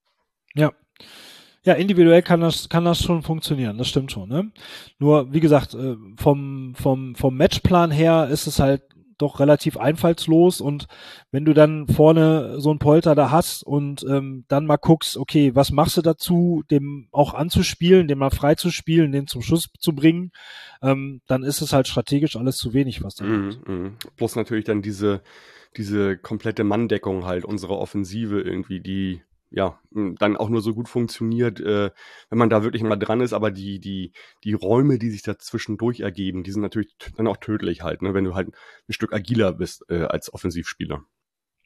Ja. 0.54 0.72
Ja, 1.66 1.72
individuell 1.72 2.20
kann 2.20 2.40
das, 2.40 2.68
kann 2.68 2.84
das 2.84 3.02
schon 3.02 3.22
funktionieren, 3.22 3.78
das 3.78 3.88
stimmt 3.88 4.12
schon. 4.12 4.28
Ne? 4.28 4.52
Nur, 4.98 5.32
wie 5.32 5.40
gesagt, 5.40 5.72
äh, 5.72 5.96
vom, 6.16 6.74
vom, 6.74 7.14
vom 7.14 7.36
Matchplan 7.38 7.90
her 7.90 8.28
ist 8.30 8.46
es 8.46 8.58
halt 8.58 8.82
doch 9.18 9.40
relativ 9.40 9.76
einfallslos 9.76 10.60
und 10.60 10.86
wenn 11.30 11.44
du 11.44 11.54
dann 11.54 11.86
vorne 11.88 12.60
so 12.60 12.72
ein 12.72 12.78
Polter 12.78 13.14
da 13.14 13.30
hast 13.30 13.62
und 13.62 14.04
ähm, 14.08 14.44
dann 14.48 14.66
mal 14.66 14.76
guckst, 14.76 15.16
okay, 15.16 15.54
was 15.54 15.70
machst 15.70 15.96
du 15.96 16.02
dazu, 16.02 16.62
dem 16.70 17.08
auch 17.12 17.34
anzuspielen, 17.34 18.08
dem 18.08 18.18
mal 18.18 18.30
frei 18.30 18.54
zu 18.54 18.70
spielen, 18.70 19.12
den 19.12 19.26
zum 19.26 19.42
Schuss 19.42 19.68
zu 19.78 19.94
bringen, 19.94 20.32
ähm, 20.82 21.20
dann 21.26 21.42
ist 21.42 21.60
es 21.60 21.72
halt 21.72 21.88
strategisch 21.88 22.36
alles 22.36 22.56
zu 22.56 22.74
wenig, 22.74 23.02
was 23.02 23.16
da 23.16 23.24
mm, 23.24 23.56
mm. 23.66 23.96
Plus 24.16 24.36
natürlich 24.36 24.64
dann 24.64 24.82
diese, 24.82 25.22
diese 25.76 26.16
komplette 26.16 26.64
Manndeckung 26.64 27.24
halt, 27.24 27.44
unsere 27.44 27.78
Offensive 27.78 28.40
irgendwie, 28.40 28.80
die 28.80 29.22
ja, 29.50 29.78
dann 29.92 30.36
auch 30.36 30.48
nur 30.48 30.60
so 30.60 30.74
gut 30.74 30.88
funktioniert, 30.88 31.60
äh, 31.60 31.90
wenn 32.28 32.38
man 32.38 32.50
da 32.50 32.62
wirklich 32.62 32.82
mal 32.82 32.96
dran 32.96 33.20
ist, 33.20 33.32
aber 33.32 33.50
die, 33.50 33.78
die, 33.78 34.12
die 34.42 34.52
Räume, 34.52 34.98
die 34.98 35.10
sich 35.10 35.22
da 35.22 35.38
zwischendurch 35.38 36.00
ergeben, 36.00 36.42
die 36.42 36.50
sind 36.50 36.62
natürlich 36.62 36.96
dann 37.16 37.28
auch 37.28 37.36
tödlich 37.36 37.82
halt, 37.82 38.02
ne, 38.02 38.14
wenn 38.14 38.24
du 38.24 38.34
halt 38.34 38.48
ein 38.88 38.92
Stück 38.92 39.12
agiler 39.12 39.52
bist 39.52 39.84
äh, 39.88 40.02
als 40.02 40.32
Offensivspieler 40.32 41.04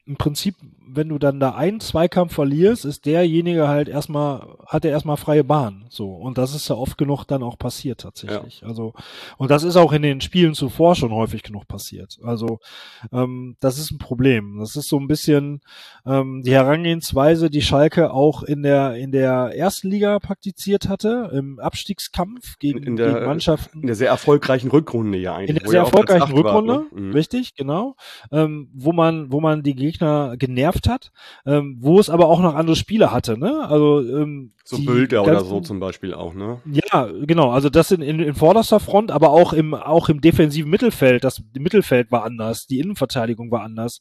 im 0.09 0.15
Prinzip, 0.15 0.55
wenn 0.87 1.07
du 1.07 1.19
dann 1.19 1.39
da 1.39 1.51
einen 1.51 1.79
Zweikampf 1.79 2.33
verlierst, 2.33 2.83
ist 2.83 3.05
derjenige 3.05 3.67
halt 3.67 3.87
erstmal, 3.87 4.57
hat 4.65 4.83
er 4.83 4.89
erstmal 4.89 5.17
freie 5.17 5.43
Bahn. 5.43 5.85
So. 5.89 6.09
Und 6.15 6.39
das 6.39 6.55
ist 6.55 6.67
ja 6.67 6.75
oft 6.75 6.97
genug 6.97 7.25
dann 7.25 7.43
auch 7.43 7.59
passiert 7.59 8.01
tatsächlich. 8.01 8.61
Ja. 8.61 8.69
Also, 8.69 8.93
und 9.37 9.51
das 9.51 9.63
ist 9.63 9.75
auch 9.75 9.91
in 9.91 10.01
den 10.01 10.19
Spielen 10.19 10.55
zuvor 10.55 10.95
schon 10.95 11.11
häufig 11.11 11.43
genug 11.43 11.67
passiert. 11.67 12.17
Also, 12.23 12.57
ähm, 13.11 13.55
das 13.59 13.77
ist 13.77 13.91
ein 13.91 13.99
Problem. 13.99 14.57
Das 14.59 14.75
ist 14.75 14.89
so 14.89 14.97
ein 14.97 15.07
bisschen 15.07 15.61
ähm, 16.07 16.41
die 16.43 16.53
Herangehensweise, 16.53 17.51
die 17.51 17.61
Schalke 17.61 18.11
auch 18.11 18.41
in 18.41 18.63
der, 18.63 18.95
in 18.95 19.11
der 19.11 19.55
ersten 19.55 19.89
Liga 19.89 20.17
praktiziert 20.17 20.89
hatte, 20.89 21.29
im 21.33 21.59
Abstiegskampf 21.59 22.57
gegen, 22.57 22.81
in 22.81 22.95
der, 22.95 23.13
gegen 23.13 23.25
Mannschaften. 23.27 23.81
In 23.81 23.87
der 23.87 23.95
sehr 23.95 24.09
erfolgreichen 24.09 24.71
Rückrunde 24.71 25.19
ja 25.19 25.35
eigentlich. 25.35 25.49
In 25.49 25.55
der 25.57 25.69
sehr 25.69 25.81
erfolgreichen 25.81 26.33
Rückrunde, 26.33 26.73
war, 26.73 26.99
ne? 26.99 27.09
Mhm. 27.09 27.11
richtig, 27.11 27.53
genau. 27.53 27.95
Ähm, 28.31 28.71
wo 28.73 28.91
man, 28.91 29.31
wo 29.31 29.39
man 29.39 29.61
die 29.61 29.75
Gegner 29.75 29.98
Gegner 29.99 30.37
genervt 30.37 30.87
hat, 30.87 31.11
ähm, 31.45 31.77
wo 31.79 31.99
es 31.99 32.09
aber 32.09 32.27
auch 32.27 32.39
noch 32.39 32.55
andere 32.55 32.75
Spiele 32.75 33.11
hatte, 33.11 33.37
ne? 33.37 33.67
Also 33.67 34.01
ähm, 34.01 34.51
so 34.63 34.77
Bilder 34.79 35.23
oder 35.23 35.43
so 35.43 35.59
zum 35.61 35.79
Beispiel 35.79 36.13
auch, 36.13 36.33
ne? 36.33 36.61
Ja, 36.65 37.09
genau. 37.23 37.51
Also 37.51 37.69
das 37.69 37.91
in, 37.91 38.01
in, 38.01 38.19
in 38.19 38.35
vorderster 38.35 38.79
Front, 38.79 39.11
aber 39.11 39.31
auch 39.31 39.53
im 39.53 39.73
auch 39.73 40.09
im 40.09 40.21
defensiven 40.21 40.69
Mittelfeld. 40.69 41.23
Das 41.23 41.41
Mittelfeld 41.57 42.11
war 42.11 42.23
anders, 42.23 42.65
die 42.67 42.79
Innenverteidigung 42.79 43.51
war 43.51 43.61
anders. 43.61 43.99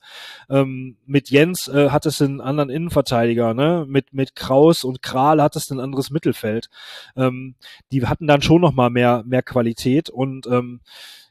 Ähm, 0.48 0.96
mit 1.06 1.30
Jens 1.30 1.68
äh, 1.68 1.90
hat 1.90 2.06
es 2.06 2.22
einen 2.22 2.40
anderen 2.40 2.70
Innenverteidiger, 2.70 3.54
ne? 3.54 3.84
Mit 3.88 4.12
mit 4.12 4.36
Kraus 4.36 4.84
und 4.84 5.02
Kral 5.02 5.42
hat 5.42 5.56
es 5.56 5.70
ein 5.70 5.80
anderes 5.80 6.10
Mittelfeld. 6.10 6.68
Ähm, 7.16 7.54
die 7.92 8.06
hatten 8.06 8.26
dann 8.26 8.42
schon 8.42 8.60
noch 8.60 8.72
mal 8.72 8.90
mehr 8.90 9.24
mehr 9.26 9.42
Qualität 9.42 10.10
und 10.10 10.46
ähm, 10.46 10.80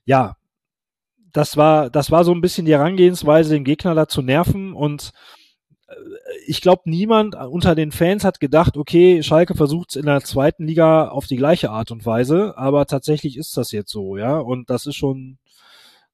ja, 0.05 0.35
das 1.33 1.57
war, 1.57 1.89
das 1.89 2.11
war 2.11 2.23
so 2.23 2.33
ein 2.33 2.41
bisschen 2.41 2.65
die 2.65 2.73
Herangehensweise, 2.73 3.53
den 3.53 3.63
Gegner 3.63 3.95
da 3.95 4.07
zu 4.07 4.21
nerven 4.21 4.73
und 4.73 5.11
äh, 5.87 5.93
ich 6.45 6.61
glaube, 6.61 6.83
niemand 6.85 7.35
unter 7.35 7.75
den 7.75 7.91
Fans 7.91 8.23
hat 8.23 8.39
gedacht, 8.39 8.77
okay, 8.77 9.23
Schalke 9.23 9.55
versucht 9.55 9.91
es 9.91 9.95
in 9.95 10.05
der 10.05 10.21
zweiten 10.21 10.65
Liga 10.65 11.09
auf 11.09 11.27
die 11.27 11.37
gleiche 11.37 11.69
Art 11.69 11.91
und 11.91 12.05
Weise, 12.05 12.57
aber 12.57 12.85
tatsächlich 12.85 13.37
ist 13.37 13.57
das 13.57 13.71
jetzt 13.71 13.91
so, 13.91 14.17
ja, 14.17 14.37
und 14.37 14.69
das 14.69 14.85
ist 14.85 14.95
schon, 14.95 15.37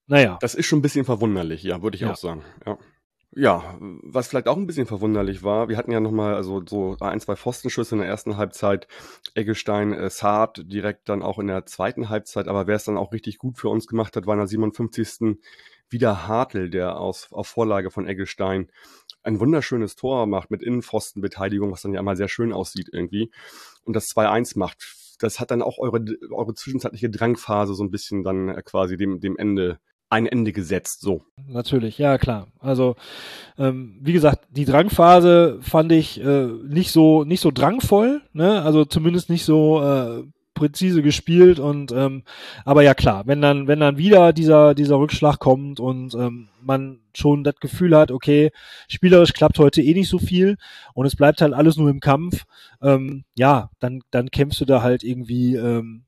naja. 0.06 0.38
Das 0.40 0.54
ist 0.54 0.66
schon 0.66 0.80
ein 0.80 0.82
bisschen 0.82 1.04
verwunderlich, 1.04 1.62
ja, 1.62 1.82
würde 1.82 1.96
ich 1.96 2.02
ja. 2.02 2.12
auch 2.12 2.16
sagen, 2.16 2.42
ja. 2.66 2.78
Ja, 3.36 3.76
was 3.80 4.28
vielleicht 4.28 4.46
auch 4.46 4.56
ein 4.56 4.68
bisschen 4.68 4.86
verwunderlich 4.86 5.42
war, 5.42 5.68
wir 5.68 5.76
hatten 5.76 5.90
ja 5.90 5.98
nochmal 5.98 6.36
also 6.36 6.62
so 6.68 6.96
ein, 7.00 7.18
zwei 7.18 7.34
Pfostenschüsse 7.34 7.96
in 7.96 8.00
der 8.00 8.08
ersten 8.08 8.36
Halbzeit, 8.36 8.86
Eggestein, 9.34 9.92
äh, 9.92 10.08
Saad 10.08 10.62
direkt 10.66 11.08
dann 11.08 11.20
auch 11.20 11.40
in 11.40 11.48
der 11.48 11.66
zweiten 11.66 12.10
Halbzeit, 12.10 12.46
aber 12.46 12.68
wer 12.68 12.76
es 12.76 12.84
dann 12.84 12.96
auch 12.96 13.12
richtig 13.12 13.38
gut 13.38 13.58
für 13.58 13.70
uns 13.70 13.88
gemacht 13.88 14.14
hat, 14.14 14.26
war 14.26 14.34
in 14.34 14.38
der 14.38 14.46
57. 14.46 15.36
wieder 15.90 16.28
Hartl, 16.28 16.70
der 16.70 16.96
aus, 17.00 17.32
auf 17.32 17.48
Vorlage 17.48 17.90
von 17.90 18.06
Eggestein 18.06 18.70
ein 19.24 19.40
wunderschönes 19.40 19.96
Tor 19.96 20.26
macht 20.26 20.52
mit 20.52 20.62
Innenpfostenbeteiligung, 20.62 21.72
was 21.72 21.82
dann 21.82 21.92
ja 21.92 21.98
einmal 21.98 22.16
sehr 22.16 22.28
schön 22.28 22.52
aussieht 22.52 22.90
irgendwie 22.92 23.32
und 23.82 23.96
das 23.96 24.14
2-1 24.14 24.56
macht. 24.58 24.94
Das 25.18 25.40
hat 25.40 25.50
dann 25.50 25.62
auch 25.62 25.78
eure, 25.78 26.04
eure 26.30 26.54
zwischenzeitliche 26.54 27.10
Drangphase 27.10 27.74
so 27.74 27.82
ein 27.82 27.90
bisschen 27.90 28.22
dann 28.22 28.48
äh, 28.48 28.62
quasi 28.62 28.96
dem, 28.96 29.18
dem 29.18 29.36
Ende 29.36 29.80
ein 30.10 30.26
Ende 30.26 30.52
gesetzt, 30.52 31.00
so. 31.00 31.22
Natürlich, 31.48 31.98
ja 31.98 32.18
klar. 32.18 32.48
Also 32.60 32.96
ähm, 33.58 33.98
wie 34.00 34.12
gesagt, 34.12 34.46
die 34.50 34.64
Drangphase 34.64 35.58
fand 35.60 35.92
ich 35.92 36.20
äh, 36.20 36.46
nicht 36.46 36.92
so 36.92 37.24
nicht 37.24 37.40
so 37.40 37.50
drangvoll, 37.50 38.22
ne? 38.32 38.62
Also 38.62 38.84
zumindest 38.84 39.30
nicht 39.30 39.44
so 39.44 39.82
äh, 39.82 40.22
präzise 40.54 41.02
gespielt 41.02 41.58
und 41.58 41.92
ähm, 41.92 42.22
aber 42.64 42.82
ja 42.82 42.94
klar, 42.94 43.26
wenn 43.26 43.42
dann 43.42 43.66
wenn 43.66 43.80
dann 43.80 43.98
wieder 43.98 44.32
dieser 44.32 44.74
dieser 44.74 44.98
Rückschlag 44.98 45.40
kommt 45.40 45.80
und 45.80 46.14
ähm, 46.14 46.48
man 46.62 47.00
schon 47.14 47.44
das 47.44 47.56
Gefühl 47.56 47.96
hat, 47.96 48.10
okay, 48.10 48.52
spielerisch 48.88 49.32
klappt 49.32 49.58
heute 49.58 49.82
eh 49.82 49.94
nicht 49.94 50.08
so 50.08 50.18
viel 50.18 50.56
und 50.94 51.06
es 51.06 51.16
bleibt 51.16 51.42
halt 51.42 51.52
alles 51.54 51.76
nur 51.76 51.90
im 51.90 52.00
Kampf, 52.00 52.44
ähm, 52.82 53.24
ja, 53.36 53.70
dann 53.80 54.02
dann 54.12 54.30
kämpfst 54.30 54.60
du 54.60 54.64
da 54.64 54.80
halt 54.82 55.02
irgendwie 55.02 55.56
ähm, 55.56 56.04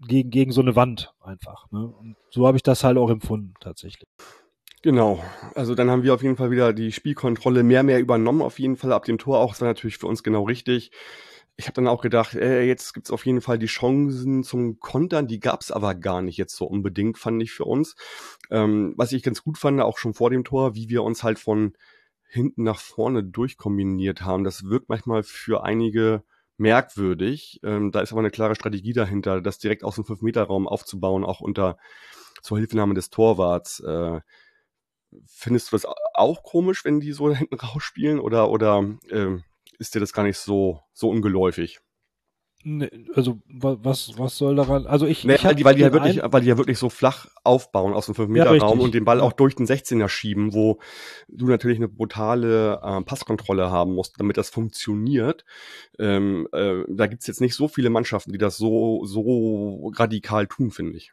gegen, 0.00 0.30
gegen 0.30 0.52
so 0.52 0.60
eine 0.60 0.76
Wand 0.76 1.14
einfach. 1.20 1.70
Ne? 1.70 1.86
Und 1.86 2.16
so 2.30 2.46
habe 2.46 2.56
ich 2.56 2.62
das 2.62 2.84
halt 2.84 2.96
auch 2.98 3.10
empfunden, 3.10 3.54
tatsächlich. 3.60 4.08
Genau. 4.82 5.24
Also 5.54 5.74
dann 5.74 5.90
haben 5.90 6.02
wir 6.02 6.12
auf 6.12 6.22
jeden 6.22 6.36
Fall 6.36 6.50
wieder 6.50 6.72
die 6.74 6.92
Spielkontrolle 6.92 7.62
mehr, 7.62 7.82
mehr 7.82 8.00
übernommen, 8.00 8.42
auf 8.42 8.58
jeden 8.58 8.76
Fall 8.76 8.92
ab 8.92 9.06
dem 9.06 9.18
Tor 9.18 9.38
auch. 9.38 9.52
Das 9.52 9.62
war 9.62 9.68
natürlich 9.68 9.96
für 9.96 10.06
uns 10.06 10.22
genau 10.22 10.42
richtig. 10.42 10.90
Ich 11.56 11.66
habe 11.66 11.74
dann 11.74 11.88
auch 11.88 12.02
gedacht, 12.02 12.34
äh, 12.34 12.64
jetzt 12.64 12.92
gibt's 12.94 13.10
auf 13.10 13.24
jeden 13.24 13.40
Fall 13.40 13.58
die 13.58 13.66
Chancen 13.66 14.42
zum 14.42 14.80
Kontern, 14.80 15.28
die 15.28 15.40
gab's 15.40 15.70
aber 15.70 15.94
gar 15.94 16.20
nicht 16.20 16.36
jetzt 16.36 16.56
so 16.56 16.66
unbedingt, 16.66 17.16
fand 17.16 17.42
ich 17.42 17.52
für 17.52 17.64
uns. 17.64 17.94
Ähm, 18.50 18.92
was 18.96 19.12
ich 19.12 19.22
ganz 19.22 19.42
gut 19.42 19.56
fand, 19.56 19.80
auch 19.80 19.96
schon 19.96 20.14
vor 20.14 20.30
dem 20.30 20.44
Tor, 20.44 20.74
wie 20.74 20.88
wir 20.88 21.02
uns 21.04 21.22
halt 21.22 21.38
von 21.38 21.74
hinten 22.28 22.64
nach 22.64 22.80
vorne 22.80 23.22
durchkombiniert 23.22 24.22
haben. 24.22 24.44
Das 24.44 24.64
wirkt 24.64 24.88
manchmal 24.88 25.22
für 25.22 25.64
einige 25.64 26.24
merkwürdig. 26.56 27.60
Ähm, 27.62 27.90
da 27.92 28.00
ist 28.00 28.12
aber 28.12 28.20
eine 28.20 28.30
klare 28.30 28.54
Strategie 28.54 28.92
dahinter, 28.92 29.40
das 29.40 29.58
direkt 29.58 29.84
aus 29.84 29.96
dem 29.96 30.04
5-Meter-Raum 30.04 30.68
aufzubauen, 30.68 31.24
auch 31.24 31.40
unter 31.40 31.78
zur 32.42 32.58
Hilfenahme 32.58 32.94
des 32.94 33.10
Torwarts. 33.10 33.80
Äh, 33.80 34.20
findest 35.26 35.68
du 35.72 35.76
das 35.76 35.86
auch 36.14 36.42
komisch, 36.42 36.84
wenn 36.84 37.00
die 37.00 37.12
so 37.12 37.28
da 37.28 37.34
hinten 37.34 37.54
rausspielen 37.60 38.20
oder, 38.20 38.50
oder 38.50 38.84
äh, 39.10 39.38
ist 39.78 39.94
dir 39.94 40.00
das 40.00 40.12
gar 40.12 40.24
nicht 40.24 40.38
so, 40.38 40.80
so 40.92 41.08
ungeläufig? 41.08 41.80
Nee, 42.66 42.88
also 43.14 43.40
was 43.46 44.18
was 44.18 44.38
soll 44.38 44.56
daran? 44.56 44.86
Also 44.86 45.06
ich, 45.06 45.22
nee, 45.24 45.34
ich 45.34 45.44
weil 45.44 45.54
die, 45.54 45.66
weil 45.66 45.74
die 45.74 45.82
ja 45.82 45.92
wirklich, 45.92 46.20
weil 46.24 46.40
die 46.40 46.48
ja 46.48 46.56
wirklich 46.56 46.78
so 46.78 46.88
flach 46.88 47.26
aufbauen 47.44 47.92
aus 47.92 48.06
dem 48.06 48.14
5 48.14 48.30
Meter 48.30 48.58
Raum 48.58 48.78
ja, 48.78 48.84
und 48.86 48.94
den 48.94 49.04
Ball 49.04 49.20
auch 49.20 49.34
durch 49.34 49.54
den 49.54 49.66
16er 49.66 50.08
schieben, 50.08 50.54
wo 50.54 50.78
du 51.28 51.46
natürlich 51.46 51.76
eine 51.76 51.88
brutale 51.88 52.80
äh, 52.82 53.02
Passkontrolle 53.02 53.70
haben 53.70 53.92
musst, 53.92 54.18
damit 54.18 54.38
das 54.38 54.48
funktioniert. 54.48 55.44
Ähm, 55.98 56.48
äh, 56.52 56.84
da 56.88 57.06
gibt's 57.06 57.26
jetzt 57.26 57.42
nicht 57.42 57.54
so 57.54 57.68
viele 57.68 57.90
Mannschaften, 57.90 58.32
die 58.32 58.38
das 58.38 58.56
so 58.56 59.04
so 59.04 59.92
radikal 59.94 60.46
tun, 60.46 60.70
finde 60.70 60.96
ich. 60.96 61.12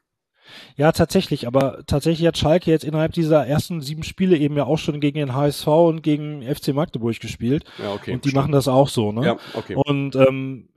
Ja, 0.75 0.91
tatsächlich, 0.91 1.47
aber 1.47 1.83
tatsächlich 1.85 2.27
hat 2.27 2.37
Schalke 2.37 2.71
jetzt 2.71 2.83
innerhalb 2.83 3.13
dieser 3.13 3.45
ersten 3.45 3.81
sieben 3.81 4.03
Spiele 4.03 4.37
eben 4.37 4.55
ja 4.57 4.65
auch 4.65 4.77
schon 4.77 4.99
gegen 4.99 5.19
den 5.19 5.35
HSV 5.35 5.67
und 5.67 6.01
gegen 6.01 6.43
FC 6.43 6.69
Magdeburg 6.73 7.19
gespielt. 7.19 7.65
Ja, 7.77 7.93
okay. 7.93 8.13
Und 8.13 8.25
die 8.25 8.29
stimmt. 8.29 8.41
machen 8.41 8.51
das 8.51 8.67
auch 8.67 8.89
so, 8.89 9.11
ne? 9.11 9.25
Ja, 9.25 9.37
okay. 9.53 9.75
Und 9.75 10.15
ähm, 10.15 10.69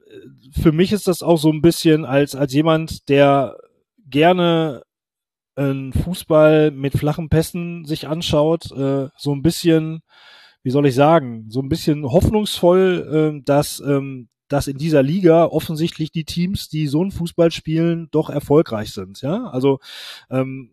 für 0.53 0.72
mich 0.72 0.92
ist 0.92 1.09
das 1.09 1.22
auch 1.22 1.38
so 1.38 1.50
ein 1.50 1.62
bisschen 1.62 2.05
als, 2.05 2.35
als 2.35 2.53
jemand, 2.53 3.09
der 3.09 3.57
gerne 4.09 4.83
einen 5.57 5.92
Fußball 5.92 6.70
mit 6.70 6.96
flachen 6.96 7.29
Pässen 7.29 7.85
sich 7.85 8.09
anschaut, 8.09 8.72
äh, 8.72 9.09
so 9.16 9.35
ein 9.35 9.42
bisschen, 9.42 10.00
wie 10.62 10.70
soll 10.70 10.87
ich 10.87 10.94
sagen, 10.94 11.46
so 11.48 11.61
ein 11.61 11.68
bisschen 11.68 12.05
hoffnungsvoll, 12.05 13.38
äh, 13.38 13.44
dass, 13.44 13.81
ähm, 13.81 14.29
dass 14.48 14.66
in 14.66 14.79
dieser 14.79 15.03
Liga 15.03 15.46
offensichtlich 15.46 16.11
die 16.11 16.24
Teams, 16.24 16.68
die 16.68 16.87
so 16.87 17.03
einen 17.03 17.12
Fußball 17.12 17.50
spielen, 17.50 18.09
doch 18.11 18.31
erfolgreich 18.31 18.92
sind. 18.92 19.20
Ja, 19.22 19.46
also 19.46 19.79
ähm, 20.31 20.70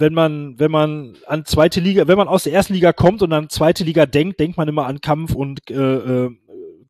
wenn 0.00 0.14
man, 0.14 0.58
wenn 0.58 0.70
man 0.70 1.16
an 1.26 1.44
zweite 1.44 1.80
Liga, 1.80 2.08
wenn 2.08 2.16
man 2.16 2.28
aus 2.28 2.44
der 2.44 2.54
ersten 2.54 2.72
Liga 2.72 2.92
kommt 2.92 3.22
und 3.22 3.32
an 3.32 3.50
zweite 3.50 3.84
Liga 3.84 4.06
denkt, 4.06 4.40
denkt 4.40 4.56
man 4.56 4.68
immer 4.68 4.86
an 4.86 5.00
Kampf 5.00 5.34
und 5.34 5.70
äh, 5.70 5.74
äh, 5.74 6.30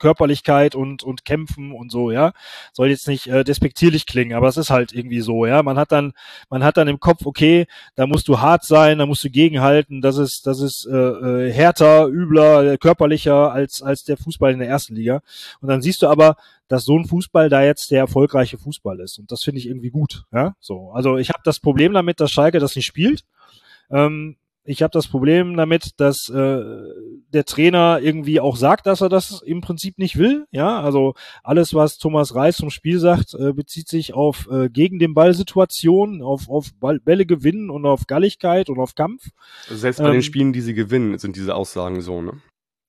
Körperlichkeit 0.00 0.74
und, 0.74 1.04
und 1.04 1.24
Kämpfen 1.24 1.70
und 1.72 1.92
so, 1.92 2.10
ja. 2.10 2.32
Soll 2.72 2.88
jetzt 2.88 3.06
nicht 3.06 3.28
äh, 3.28 3.44
despektierlich 3.44 4.06
klingen, 4.06 4.36
aber 4.36 4.48
es 4.48 4.56
ist 4.56 4.70
halt 4.70 4.92
irgendwie 4.92 5.20
so, 5.20 5.46
ja. 5.46 5.62
Man 5.62 5.78
hat 5.78 5.92
dann, 5.92 6.12
man 6.48 6.64
hat 6.64 6.76
dann 6.76 6.88
im 6.88 6.98
Kopf, 6.98 7.24
okay, 7.24 7.66
da 7.94 8.08
musst 8.08 8.26
du 8.26 8.40
hart 8.40 8.64
sein, 8.64 8.98
da 8.98 9.06
musst 9.06 9.22
du 9.22 9.30
gegenhalten, 9.30 10.00
das 10.00 10.18
ist, 10.18 10.46
das 10.48 10.60
ist 10.60 10.86
äh, 10.86 10.96
äh, 10.96 11.52
härter, 11.52 12.08
übler, 12.08 12.76
körperlicher 12.78 13.52
als, 13.52 13.82
als 13.82 14.02
der 14.02 14.16
Fußball 14.16 14.52
in 14.52 14.58
der 14.58 14.68
ersten 14.68 14.96
Liga. 14.96 15.20
Und 15.60 15.68
dann 15.68 15.82
siehst 15.82 16.02
du 16.02 16.08
aber, 16.08 16.36
dass 16.68 16.84
so 16.84 16.96
ein 16.96 17.04
Fußball 17.04 17.48
da 17.48 17.62
jetzt 17.62 17.90
der 17.90 17.98
erfolgreiche 17.98 18.56
Fußball 18.56 19.00
ist. 19.00 19.18
Und 19.18 19.30
das 19.32 19.42
finde 19.42 19.58
ich 19.58 19.66
irgendwie 19.66 19.90
gut. 19.90 20.24
Ja, 20.32 20.54
so. 20.60 20.90
Also 20.92 21.18
ich 21.18 21.28
habe 21.28 21.40
das 21.44 21.60
Problem 21.60 21.92
damit, 21.92 22.20
dass 22.20 22.30
Schalke 22.30 22.60
das 22.60 22.76
nicht 22.76 22.86
spielt. 22.86 23.24
Ähm, 23.90 24.36
Ich 24.64 24.82
habe 24.82 24.90
das 24.92 25.08
Problem 25.08 25.56
damit, 25.56 25.98
dass 25.98 26.28
äh, 26.28 26.62
der 27.32 27.44
Trainer 27.44 27.98
irgendwie 28.02 28.40
auch 28.40 28.56
sagt, 28.56 28.86
dass 28.86 29.00
er 29.00 29.08
das 29.08 29.40
im 29.42 29.62
Prinzip 29.62 29.98
nicht 29.98 30.18
will. 30.18 30.46
Ja, 30.50 30.80
also 30.80 31.14
alles, 31.42 31.72
was 31.72 31.98
Thomas 31.98 32.34
Reis 32.34 32.58
zum 32.58 32.70
Spiel 32.70 32.98
sagt, 32.98 33.34
äh, 33.34 33.52
bezieht 33.52 33.88
sich 33.88 34.12
auf 34.12 34.48
äh, 34.50 34.68
gegen 34.68 34.98
den 34.98 35.14
Ball 35.14 35.32
Situationen, 35.32 36.22
auf, 36.22 36.50
auf 36.50 36.70
Ball, 36.78 37.00
Bälle 37.00 37.24
gewinnen 37.24 37.70
und 37.70 37.86
auf 37.86 38.06
Galligkeit 38.06 38.68
und 38.68 38.78
auf 38.78 38.94
Kampf. 38.94 39.30
Also 39.68 39.80
selbst 39.80 39.98
bei 39.98 40.08
ähm, 40.08 40.12
den 40.12 40.22
Spielen, 40.22 40.52
die 40.52 40.60
sie 40.60 40.74
gewinnen, 40.74 41.18
sind 41.18 41.36
diese 41.36 41.54
Aussagen 41.54 42.02
so, 42.02 42.20
ne? 42.20 42.34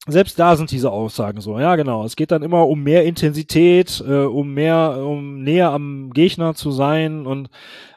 Selbst 0.08 0.38
da 0.38 0.56
sind 0.56 0.70
diese 0.72 0.90
Aussagen 0.90 1.40
so. 1.40 1.60
Ja, 1.60 1.76
genau. 1.76 2.04
Es 2.04 2.16
geht 2.16 2.32
dann 2.32 2.42
immer 2.42 2.66
um 2.66 2.82
mehr 2.82 3.04
Intensität, 3.04 4.02
äh, 4.06 4.24
um 4.24 4.52
mehr, 4.52 4.98
um 4.98 5.42
näher 5.42 5.70
am 5.70 6.10
Gegner 6.12 6.54
zu 6.54 6.72
sein 6.72 7.26
und 7.26 7.50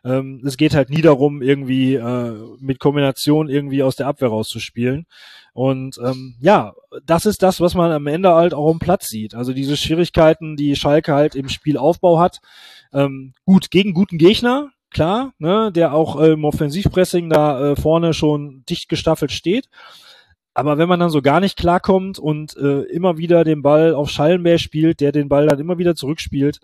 ähm, 0.04 0.44
es 0.46 0.56
geht 0.56 0.76
halt 0.76 0.92
nie 0.92 1.02
darum, 1.02 1.42
irgendwie 1.42 1.96
äh, 1.96 2.36
mit 2.60 2.80
Kombination 2.80 3.50
irgendwie 3.50 3.82
aus 3.82 3.96
der 3.96 4.08
Abwehr 4.08 4.30
rauszuspielen. 4.30 5.08
Und 5.54 5.98
ähm, 6.04 6.36
ja, 6.40 6.74
das 7.06 7.26
ist 7.26 7.42
das, 7.42 7.60
was 7.60 7.74
man 7.74 7.92
am 7.92 8.06
Ende 8.06 8.34
halt 8.36 8.54
auch 8.54 8.70
am 8.70 8.78
Platz 8.78 9.08
sieht. 9.08 9.34
Also 9.34 9.54
diese 9.54 9.78
Schwierigkeiten, 9.78 10.58
die 10.58 10.76
Schalke 10.76 11.14
halt 11.14 11.34
im 11.34 11.50
Spielaufbau 11.50 12.20
hat. 12.20 12.40
Ähm, 12.94 13.34
gut, 13.46 13.72
gegen 13.72 13.94
guten 13.94 14.18
Gegner, 14.20 14.70
klar, 14.92 15.34
ne, 15.40 15.72
der 15.74 15.94
auch 15.94 16.22
äh, 16.22 16.34
im 16.34 16.46
Offensivpressing 16.46 17.30
da 17.30 17.72
äh, 17.72 17.76
vorne 17.76 18.14
schon 18.14 18.64
dicht 18.70 18.90
gestaffelt 18.90 19.32
steht. 19.32 19.70
Aber 20.56 20.78
wenn 20.78 20.88
man 20.88 21.02
dann 21.02 21.10
so 21.10 21.22
gar 21.22 21.42
nicht 21.42 21.58
klarkommt 21.58 22.18
und 22.18 22.56
äh, 22.56 22.84
immer 22.84 23.18
wieder 23.18 23.44
den 23.44 23.62
Ball 23.62 23.94
auf 23.94 24.10
Schallenberg 24.10 24.62
spielt, 24.62 25.02
der 25.02 25.12
den 25.12 25.28
Ball 25.28 25.48
dann 25.48 25.60
immer 25.60 25.78
wieder 25.78 25.96
zurückspielt, 25.96 26.62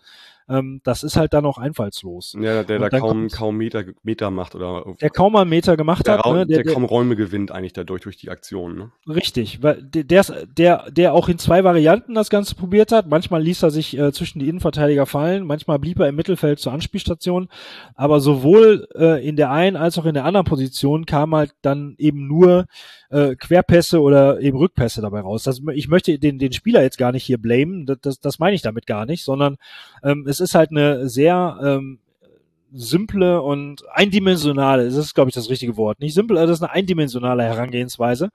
ähm, 0.51 0.81
das 0.83 1.03
ist 1.03 1.15
halt 1.15 1.33
dann 1.33 1.45
auch 1.45 1.57
einfallslos. 1.57 2.35
Ja, 2.39 2.63
der 2.63 2.79
da 2.79 2.89
kaum, 2.89 3.29
kaum 3.29 3.57
Meter, 3.57 3.85
Meter 4.03 4.31
macht 4.31 4.53
oder. 4.53 4.83
Der 4.99 5.09
kaum 5.09 5.33
mal 5.33 5.45
Meter 5.45 5.77
gemacht 5.77 6.05
der 6.07 6.17
hat. 6.17 6.25
Ne? 6.25 6.45
der, 6.45 6.63
der, 6.63 6.73
kaum 6.73 6.83
Räume 6.83 7.15
gewinnt 7.15 7.51
eigentlich 7.51 7.73
dadurch, 7.73 8.01
durch 8.01 8.17
die 8.17 8.29
Aktion. 8.29 8.75
Ne? 8.75 8.91
Richtig, 9.07 9.63
weil 9.63 9.81
der, 9.81 10.25
der, 10.57 10.91
der 10.91 11.13
auch 11.13 11.29
in 11.29 11.37
zwei 11.37 11.63
Varianten 11.63 12.13
das 12.13 12.29
Ganze 12.29 12.55
probiert 12.55 12.91
hat. 12.91 13.07
Manchmal 13.07 13.41
ließ 13.41 13.63
er 13.63 13.71
sich 13.71 13.97
äh, 13.97 14.11
zwischen 14.11 14.39
die 14.39 14.49
Innenverteidiger 14.49 15.05
fallen, 15.05 15.45
manchmal 15.45 15.79
blieb 15.79 15.99
er 15.99 16.09
im 16.09 16.15
Mittelfeld 16.15 16.59
zur 16.59 16.73
Anspielstation. 16.73 17.47
Aber 17.95 18.19
sowohl 18.19 18.87
äh, 18.95 19.25
in 19.25 19.37
der 19.37 19.51
einen 19.51 19.77
als 19.77 19.97
auch 19.97 20.05
in 20.05 20.13
der 20.13 20.25
anderen 20.25 20.45
Position 20.45 21.05
kam 21.05 21.33
halt 21.33 21.53
dann 21.61 21.95
eben 21.97 22.27
nur 22.27 22.65
äh, 23.09 23.35
Querpässe 23.35 24.01
oder 24.01 24.39
eben 24.41 24.57
Rückpässe 24.57 25.01
dabei 25.01 25.21
raus. 25.21 25.43
Das, 25.43 25.61
ich 25.73 25.87
möchte 25.87 26.17
den, 26.19 26.39
den 26.39 26.53
Spieler 26.53 26.81
jetzt 26.81 26.97
gar 26.97 27.11
nicht 27.11 27.23
hier 27.23 27.37
blamen, 27.37 27.85
das, 27.85 27.99
das, 28.01 28.19
das 28.19 28.39
meine 28.39 28.55
ich 28.55 28.61
damit 28.61 28.87
gar 28.87 29.05
nicht, 29.05 29.23
sondern 29.23 29.57
ähm, 30.03 30.25
es 30.27 30.39
ist 30.41 30.55
halt 30.55 30.71
eine 30.71 31.07
sehr 31.07 31.59
ähm, 31.63 31.99
simple 32.73 33.41
und 33.41 33.83
eindimensionale, 33.91 34.85
das 34.85 34.95
ist, 34.95 35.13
glaube 35.13 35.29
ich, 35.29 35.35
das 35.35 35.49
richtige 35.49 35.75
Wort. 35.77 35.99
Nicht 35.99 36.13
simpel, 36.13 36.37
das 36.37 36.49
ist 36.49 36.63
eine 36.63 36.71
eindimensionale 36.71 37.43
Herangehensweise, 37.43 38.29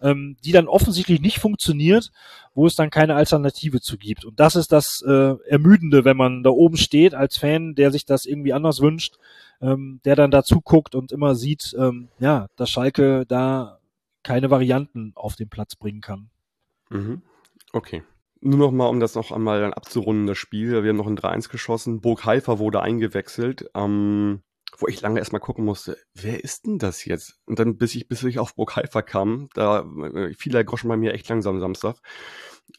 ähm, 0.00 0.36
die 0.44 0.52
dann 0.52 0.68
offensichtlich 0.68 1.20
nicht 1.20 1.40
funktioniert, 1.40 2.12
wo 2.54 2.66
es 2.66 2.76
dann 2.76 2.90
keine 2.90 3.16
Alternative 3.16 3.80
zu 3.80 3.98
gibt. 3.98 4.24
Und 4.24 4.38
das 4.38 4.54
ist 4.56 4.72
das 4.72 5.02
äh, 5.02 5.34
Ermüdende, 5.48 6.04
wenn 6.04 6.16
man 6.16 6.42
da 6.42 6.50
oben 6.50 6.76
steht 6.76 7.14
als 7.14 7.36
Fan, 7.36 7.74
der 7.74 7.90
sich 7.90 8.06
das 8.06 8.26
irgendwie 8.26 8.52
anders 8.52 8.80
wünscht, 8.80 9.16
ähm, 9.60 10.00
der 10.04 10.16
dann 10.16 10.30
dazu 10.30 10.60
guckt 10.60 10.94
und 10.94 11.12
immer 11.12 11.34
sieht, 11.34 11.74
ähm, 11.78 12.08
ja, 12.20 12.46
dass 12.56 12.70
Schalke 12.70 13.24
da 13.26 13.78
keine 14.22 14.50
Varianten 14.50 15.12
auf 15.16 15.34
den 15.34 15.48
Platz 15.48 15.74
bringen 15.74 16.00
kann. 16.00 16.30
Mhm. 16.90 17.22
Okay. 17.72 18.02
Nur 18.42 18.58
noch 18.58 18.70
mal, 18.70 18.86
um 18.86 19.00
das 19.00 19.14
noch 19.14 19.32
einmal 19.32 19.60
dann 19.60 19.74
abzurunden, 19.74 20.26
das 20.26 20.38
Spiel. 20.38 20.82
Wir 20.82 20.90
haben 20.90 20.96
noch 20.96 21.06
ein 21.06 21.18
3-1 21.18 21.50
geschossen. 21.50 22.00
Burg 22.00 22.24
Haifa 22.24 22.58
wurde 22.58 22.80
eingewechselt, 22.80 23.70
ähm, 23.74 24.42
wo 24.78 24.88
ich 24.88 25.02
lange 25.02 25.18
erstmal 25.18 25.42
gucken 25.42 25.64
musste, 25.64 25.98
wer 26.14 26.42
ist 26.42 26.66
denn 26.66 26.78
das 26.78 27.04
jetzt? 27.04 27.38
Und 27.44 27.58
dann, 27.58 27.76
bis 27.76 27.94
ich, 27.94 28.08
bis 28.08 28.22
ich 28.22 28.38
auf 28.38 28.54
Burg 28.54 28.76
Haifa 28.76 29.02
kam, 29.02 29.48
da 29.52 29.80
äh, 30.14 30.32
fiel 30.34 30.52
der 30.52 30.64
Groschen 30.64 30.88
bei 30.88 30.96
mir 30.96 31.12
echt 31.12 31.28
langsam 31.28 31.60
Samstag. 31.60 31.96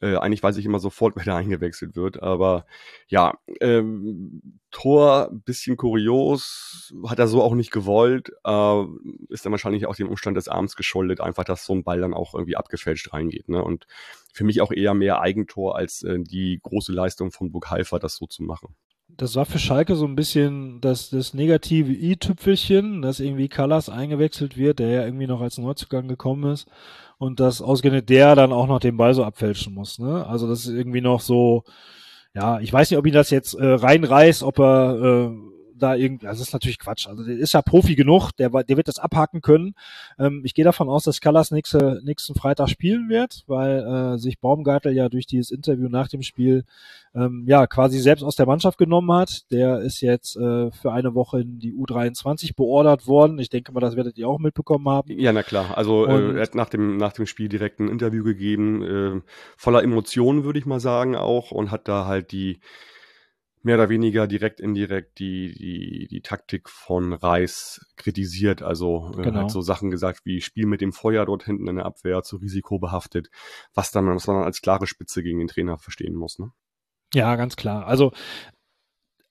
Äh, 0.02 0.18
eigentlich 0.18 0.44
weiß 0.44 0.58
ich 0.58 0.66
immer 0.66 0.80
sofort, 0.80 1.16
wer 1.18 1.24
da 1.24 1.38
eingewechselt 1.38 1.96
wird. 1.96 2.22
Aber 2.22 2.66
ja, 3.08 3.38
ähm, 3.60 4.60
Tor, 4.72 5.30
bisschen 5.32 5.78
kurios, 5.78 6.94
hat 7.08 7.20
er 7.20 7.28
so 7.28 7.42
auch 7.42 7.56
nicht 7.56 7.72
gewollt. 7.72 8.32
Äh, 8.44 8.84
ist 9.30 9.46
dann 9.46 9.52
wahrscheinlich 9.52 9.86
auch 9.86 9.96
dem 9.96 10.10
Umstand 10.10 10.38
des 10.38 10.48
Arms 10.48 10.76
geschuldet, 10.76 11.22
einfach, 11.22 11.44
dass 11.44 11.66
so 11.66 11.74
ein 11.74 11.84
Ball 11.84 12.00
dann 12.00 12.14
auch 12.14 12.34
irgendwie 12.34 12.58
abgefälscht 12.58 13.14
reingeht. 13.14 13.50
Ne? 13.50 13.64
Und 13.64 13.86
für 14.34 14.44
mich 14.44 14.62
auch 14.62 14.72
eher 14.72 14.94
mehr 14.94 15.22
Eigentor 15.22 15.78
als 15.78 16.04
äh, 16.04 16.20
die 16.20 16.60
große 16.62 16.94
Leistung 16.94 17.32
von 17.32 17.52
Burghaifer, 17.52 18.00
das 18.00 18.16
so 18.16 18.28
zu 18.28 18.44
machen 18.44 18.76
das 19.22 19.36
war 19.36 19.46
für 19.46 19.60
Schalke 19.60 19.96
so 19.96 20.06
ein 20.06 20.16
bisschen 20.16 20.82
das, 20.82 21.12
das 21.12 21.36
negative 21.36 21.94
i-Tüpfelchen, 21.94 23.04
dass 23.04 23.20
irgendwie 23.20 23.50
Callas 23.50 23.88
eingewechselt 23.88 24.58
wird, 24.58 24.80
der 24.80 24.90
ja 24.90 25.06
irgendwie 25.06 25.28
noch 25.28 25.42
als 25.42 25.60
Neuzugang 25.60 26.08
gekommen 26.08 26.52
ist 26.52 26.68
und 27.20 27.40
dass 27.40 27.62
ausgerechnet 27.62 28.10
der 28.10 28.34
dann 28.34 28.52
auch 28.52 28.66
noch 28.66 28.80
den 28.80 28.98
Ball 28.98 29.14
so 29.14 29.24
abfälschen 29.24 29.76
muss. 29.76 30.00
Ne? 30.00 30.26
Also 30.26 30.48
das 30.48 30.62
ist 30.62 30.74
irgendwie 30.74 31.02
noch 31.02 31.20
so, 31.22 31.66
ja, 32.34 32.60
ich 32.62 32.74
weiß 32.74 32.90
nicht, 32.90 32.98
ob 32.98 33.06
ihn 33.06 33.14
das 33.14 33.30
jetzt 33.30 33.54
äh, 33.54 33.64
reinreißt, 33.64 34.42
ob 34.42 34.58
er 34.58 35.30
äh, 35.30 35.30
da 35.82 35.96
irgendwie, 35.96 36.26
das 36.26 36.40
ist 36.40 36.54
natürlich 36.54 36.80
Quatsch. 36.80 37.08
Also 37.08 37.24
der 37.24 37.38
ist 37.38 37.54
ja 37.54 37.62
Profi 37.62 37.96
genug, 37.96 38.32
der, 38.32 38.50
der 38.50 38.78
wird 38.78 38.88
das 38.88 39.00
abhaken 39.00 39.42
können. 39.42 39.76
Ähm, 40.20 40.42
ich 40.44 40.54
gehe 40.54 40.66
davon 40.66 40.90
aus, 40.90 41.04
dass 41.04 41.22
Callas 41.22 41.52
nächste, 41.52 42.02
nächsten 42.04 42.36
Freitag 42.36 42.70
spielen 42.70 43.10
wird, 43.10 43.44
weil 43.48 43.80
äh, 43.80 44.18
sich 44.18 44.40
Baumgartel 44.40 44.94
ja 44.94 45.10
durch 45.10 45.26
dieses 45.26 45.52
Interview 45.52 45.90
nach 45.90 46.08
dem 46.08 46.22
Spiel 46.22 46.64
ähm, 47.14 47.44
ja 47.48 47.68
quasi 47.68 48.00
selbst 48.00 48.24
aus 48.24 48.36
der 48.36 48.46
Mannschaft 48.46 48.78
genommen 48.78 49.12
hat. 49.12 49.52
Der 49.52 49.80
ist 49.80 50.02
jetzt 50.02 50.36
äh, 50.38 50.72
für 50.72 50.92
eine 50.92 51.16
Woche 51.16 51.42
in 51.42 51.60
die 51.60 51.74
U23 51.74 52.56
beordert 52.56 53.08
worden. 53.08 53.40
Ich 53.40 53.50
denke 53.50 53.72
mal, 53.72 53.80
das 53.80 53.96
werdet 53.96 54.18
ihr 54.18 54.28
auch 54.28 54.40
mitbekommen 54.40 54.88
haben. 54.88 55.12
Ja, 55.12 55.34
na 55.34 55.44
klar. 55.44 55.78
Also 55.78 56.06
äh, 56.06 56.36
er 56.36 56.42
hat 56.42 56.56
nach 56.56 56.70
dem, 56.70 56.98
nach 56.98 57.14
dem 57.14 57.26
Spiel 57.26 57.50
direkt 57.50 57.80
ein 57.80 57.90
Interview 57.90 58.24
gegeben, 58.24 58.84
äh, 58.84 59.22
voller 59.58 59.84
Emotionen, 59.84 60.44
würde 60.44 60.60
ich 60.60 60.66
mal 60.66 60.80
sagen, 60.80 61.16
auch, 61.16 61.52
und 61.52 61.72
hat 61.72 61.88
da 61.88 62.06
halt 62.06 62.32
die 62.32 62.60
mehr 63.64 63.76
oder 63.76 63.90
weniger 63.90 64.28
direkt 64.28 64.60
indirekt 64.60 65.20
die, 65.20 65.54
die, 65.54 66.08
die 66.10 66.22
Taktik 66.22 66.70
von 66.70 67.14
Reis 67.14 67.86
kritisiert. 67.96 68.62
Also 68.62 69.12
äh, 69.18 69.22
genau. 69.22 69.42
hat 69.42 69.52
so 69.52 69.62
Sachen 69.62 69.92
gesagt 69.92 70.22
wie 70.26 70.42
Spiel 70.42 70.66
mit 70.66 70.82
dem 70.82 70.94
Feuer 70.94 71.26
dort 71.26 71.44
hinten 71.44 71.68
in 71.68 71.76
der 71.78 71.86
Abwehr 71.86 72.24
zu 72.24 72.38
risikobehaftet, 72.38 73.30
was 73.74 73.92
dann, 73.92 74.08
was 74.08 74.28
man 74.28 74.44
als 74.44 74.62
klare 74.62 74.88
Spitze 74.88 75.24
gegen 75.24 75.40
den 75.40 75.48
Trainer 75.48 75.78
verstehen 75.78 76.16
muss. 76.16 76.40
Ne? 76.40 76.52
Ja, 77.14 77.36
ganz 77.36 77.56
klar. 77.56 77.86
Also 77.86 78.12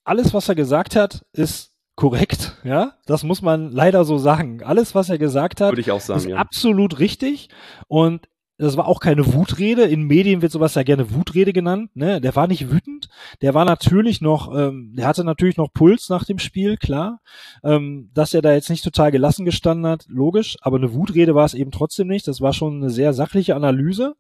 alles, 0.05 0.35
was 0.35 0.49
er 0.49 0.55
gesagt 0.55 0.97
hat, 0.97 1.25
ist 1.33 1.73
korrekt, 1.97 2.57
ja. 2.65 2.95
Das 3.07 3.25
muss 3.25 3.43
man 3.43 3.71
leider 3.71 4.05
so 4.05 4.17
sagen. 4.17 4.63
Alles, 4.63 4.95
was 4.95 5.11
er 5.11 5.19
gesagt 5.19 5.61
hat, 5.61 5.77
sagen, 5.77 6.19
ist 6.19 6.27
ja. 6.27 6.37
absolut 6.37 6.99
richtig. 6.99 7.49
Und 7.89 8.29
das 8.61 8.77
war 8.77 8.87
auch 8.87 9.01
keine 9.01 9.33
Wutrede. 9.33 9.85
In 9.85 10.03
Medien 10.03 10.43
wird 10.43 10.53
sowas 10.53 10.75
ja 10.75 10.83
gerne 10.83 11.15
Wutrede 11.15 11.53
genannt. 11.53 11.91
Ne? 11.95 12.21
Der 12.21 12.37
war 12.37 12.47
nicht 12.47 12.71
wütend. 12.71 13.09
Der 13.41 13.55
war 13.55 13.65
natürlich 13.65 14.21
noch, 14.21 14.55
ähm, 14.55 14.93
der 14.97 15.07
hatte 15.07 15.25
natürlich 15.25 15.57
noch 15.57 15.73
Puls 15.73 16.11
nach 16.11 16.25
dem 16.25 16.39
Spiel, 16.39 16.77
klar. 16.77 17.21
Ähm, 17.65 18.11
dass 18.13 18.35
er 18.35 18.43
da 18.43 18.53
jetzt 18.53 18.69
nicht 18.69 18.85
total 18.85 19.11
gelassen 19.11 19.47
gestanden 19.47 19.87
hat, 19.87 20.05
logisch. 20.09 20.57
Aber 20.61 20.77
eine 20.77 20.93
Wutrede 20.93 21.35
war 21.35 21.47
es 21.47 21.55
eben 21.55 21.71
trotzdem 21.71 22.09
nicht. 22.09 22.29
Das 22.29 22.41
war 22.43 22.53
schon 22.53 22.77
eine 22.77 22.91
sehr 22.91 23.15
sachliche 23.15 23.57
Analyse. 23.57 24.15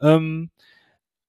Ähm, 0.00 0.50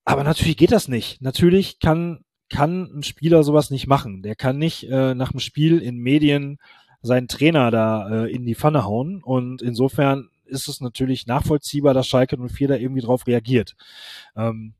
aber 0.04 0.22
natürlich 0.22 0.56
geht 0.56 0.72
das 0.72 0.88
nicht. 0.88 1.22
Natürlich 1.22 1.78
kann 1.78 2.20
kann 2.50 2.82
ein 2.94 3.02
Spieler 3.02 3.44
sowas 3.44 3.70
nicht 3.70 3.86
machen. 3.86 4.22
Der 4.22 4.34
kann 4.34 4.58
nicht 4.58 4.84
äh, 4.90 5.14
nach 5.14 5.30
dem 5.30 5.40
Spiel 5.40 5.78
in 5.78 5.96
Medien 5.96 6.58
seinen 7.00 7.26
Trainer 7.26 7.70
da 7.70 8.24
äh, 8.24 8.30
in 8.30 8.44
die 8.44 8.54
Pfanne 8.54 8.84
hauen. 8.84 9.22
Und 9.22 9.62
insofern 9.62 10.28
ist 10.52 10.68
es 10.68 10.80
natürlich 10.80 11.26
nachvollziehbar, 11.26 11.94
dass 11.94 12.06
Schalke 12.06 12.36
04 12.38 12.68
da 12.68 12.76
irgendwie 12.76 13.02
drauf 13.02 13.26
reagiert. 13.26 13.74
Ähm, 14.36 14.74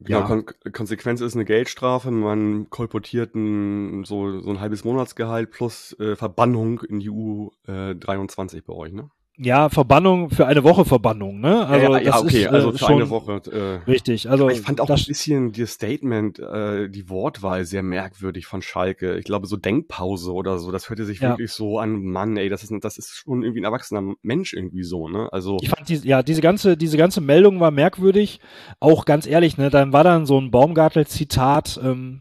ja, 0.00 0.20
ja. 0.20 0.26
Kon 0.26 0.44
Konsequenz 0.72 1.20
ist 1.20 1.34
eine 1.34 1.44
Geldstrafe. 1.44 2.10
Man 2.10 2.68
kolportiert 2.68 3.34
ein, 3.34 4.04
so, 4.04 4.40
so 4.40 4.50
ein 4.50 4.60
halbes 4.60 4.84
Monatsgehalt 4.84 5.50
plus 5.50 5.98
äh, 6.00 6.16
Verbannung 6.16 6.80
in 6.80 7.00
die 7.00 7.10
U23 7.10 8.56
äh, 8.56 8.60
bei 8.60 8.72
euch, 8.72 8.92
ne? 8.92 9.10
Ja, 9.36 9.68
Verbannung 9.68 10.30
für 10.30 10.46
eine 10.46 10.62
Woche 10.62 10.84
Verbannung, 10.84 11.40
ne? 11.40 11.66
Also 11.66 11.86
ja, 11.86 11.98
ja, 11.98 12.04
ja 12.04 12.18
okay, 12.20 12.42
ist, 12.42 12.48
also 12.48 12.72
äh, 12.72 12.78
für 12.78 12.86
eine 12.86 13.10
Woche. 13.10 13.42
Äh, 13.50 13.90
richtig, 13.90 14.30
also 14.30 14.48
ich 14.48 14.60
fand 14.60 14.80
auch 14.80 14.88
ein 14.88 15.04
bisschen 15.08 15.50
das 15.50 15.72
Statement, 15.72 16.38
äh, 16.38 16.88
die 16.88 17.10
Wortwahl 17.10 17.64
sehr 17.64 17.82
merkwürdig 17.82 18.46
von 18.46 18.62
Schalke. 18.62 19.18
Ich 19.18 19.24
glaube 19.24 19.48
so 19.48 19.56
Denkpause 19.56 20.32
oder 20.32 20.58
so, 20.60 20.70
das 20.70 20.88
hörte 20.88 21.04
sich 21.04 21.18
ja. 21.18 21.30
wirklich 21.30 21.50
so 21.50 21.80
an, 21.80 22.04
Mann, 22.04 22.36
ey, 22.36 22.48
das 22.48 22.62
ist 22.62 22.72
das 22.80 22.96
ist 22.96 23.10
schon 23.10 23.42
irgendwie 23.42 23.62
ein 23.62 23.64
erwachsener 23.64 24.14
Mensch 24.22 24.52
irgendwie 24.52 24.84
so, 24.84 25.08
ne? 25.08 25.28
Also 25.32 25.58
ich 25.60 25.68
fand 25.68 25.88
die, 25.88 25.96
ja 25.96 26.22
diese 26.22 26.40
ganze 26.40 26.76
diese 26.76 26.96
ganze 26.96 27.20
Meldung 27.20 27.58
war 27.58 27.72
merkwürdig. 27.72 28.38
Auch 28.78 29.04
ganz 29.04 29.26
ehrlich, 29.26 29.58
ne? 29.58 29.68
Dann 29.68 29.92
war 29.92 30.04
dann 30.04 30.26
so 30.26 30.40
ein 30.40 30.52
Baumgartel 30.52 31.08
Zitat. 31.08 31.80
Ähm, 31.82 32.20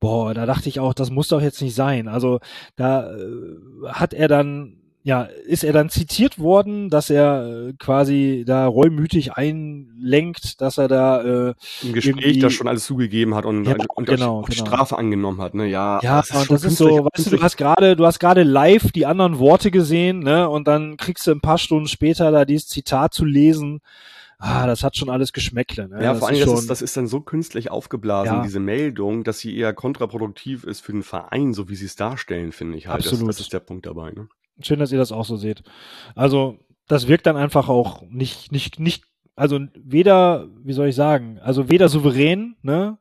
Boah, 0.00 0.32
da 0.32 0.46
dachte 0.46 0.68
ich 0.68 0.78
auch, 0.78 0.94
das 0.94 1.10
muss 1.10 1.26
doch 1.26 1.42
jetzt 1.42 1.60
nicht 1.60 1.74
sein. 1.74 2.06
Also 2.06 2.38
da 2.76 3.12
äh, 3.12 3.88
hat 3.88 4.14
er 4.14 4.28
dann 4.28 4.77
ja, 5.08 5.22
ist 5.22 5.64
er 5.64 5.72
dann 5.72 5.88
zitiert 5.88 6.38
worden, 6.38 6.90
dass 6.90 7.08
er 7.08 7.68
äh, 7.68 7.72
quasi 7.78 8.44
da 8.46 8.66
reumütig 8.66 9.32
einlenkt, 9.32 10.60
dass 10.60 10.76
er 10.76 10.86
da 10.86 11.22
äh, 11.22 11.54
im 11.82 11.94
Gespräch 11.94 12.40
das 12.40 12.52
schon 12.52 12.68
alles 12.68 12.84
zugegeben 12.84 13.34
hat 13.34 13.46
und, 13.46 13.64
ja, 13.64 13.74
und 13.94 14.06
genau, 14.06 14.40
auch 14.40 14.48
genau. 14.50 14.66
Strafe 14.66 14.98
angenommen 14.98 15.40
hat, 15.40 15.54
ne? 15.54 15.66
Ja, 15.66 15.98
ja 16.02 16.18
das 16.18 16.28
ist, 16.28 16.36
und 16.36 16.50
das 16.50 16.64
ist 16.64 16.76
so, 16.76 17.08
weißt 17.10 17.32
du, 17.32 17.36
du 17.38 17.42
hast 17.42 17.56
gerade, 17.56 17.96
du 17.96 18.04
hast 18.04 18.18
gerade 18.18 18.42
live 18.42 18.92
die 18.92 19.06
anderen 19.06 19.38
Worte 19.38 19.70
gesehen, 19.70 20.18
ne? 20.18 20.46
Und 20.46 20.68
dann 20.68 20.98
kriegst 20.98 21.26
du 21.26 21.30
ein 21.30 21.40
paar 21.40 21.56
Stunden 21.56 21.88
später 21.88 22.30
da 22.30 22.44
dieses 22.44 22.68
Zitat 22.68 23.14
zu 23.14 23.24
lesen 23.24 23.80
ah, 24.40 24.66
das 24.66 24.84
hat 24.84 24.96
schon 24.96 25.10
alles 25.10 25.32
Geschmäckle. 25.32 25.88
Ne? 25.88 25.96
Ja, 26.02 26.10
das 26.10 26.18
vor 26.20 26.28
allem, 26.28 26.38
das, 26.38 26.48
schon, 26.48 26.58
ist, 26.58 26.70
das 26.70 26.82
ist 26.82 26.96
dann 26.96 27.08
so 27.08 27.20
künstlich 27.20 27.72
aufgeblasen, 27.72 28.36
Ja. 28.36 28.42
diese 28.42 28.60
Meldung, 28.60 29.24
dass 29.24 29.40
sie 29.40 29.56
eher 29.56 29.72
kontraproduktiv 29.72 30.62
ist 30.62 30.80
für 30.80 30.92
den 30.92 31.02
Verein, 31.02 31.54
so 31.54 31.68
wie 31.68 31.74
sie 31.74 31.86
es 31.86 31.96
darstellen, 31.96 32.52
finde 32.52 32.78
ich 32.78 32.86
halt. 32.86 33.00
Das, 33.00 33.08
Absolut. 33.12 33.30
das 33.30 33.40
ist 33.40 33.52
der 33.52 33.60
Punkt 33.60 33.86
dabei. 33.86 34.12
Ne? 34.12 34.28
Schön, 34.60 34.78
dass 34.78 34.92
ihr 34.92 34.98
das 34.98 35.12
auch 35.12 35.24
so 35.24 35.36
seht. 35.36 35.62
Also, 36.14 36.58
das 36.86 37.08
wirkt 37.08 37.26
dann 37.26 37.36
einfach 37.36 37.68
auch 37.68 38.02
nicht, 38.08 38.50
nicht, 38.50 38.80
nicht, 38.80 39.04
also 39.36 39.60
weder, 39.74 40.48
wie 40.62 40.72
soll 40.72 40.88
ich 40.88 40.96
sagen, 40.96 41.38
also 41.38 41.68
weder 41.68 41.88
souverän, 41.88 42.56
ne, 42.62 42.98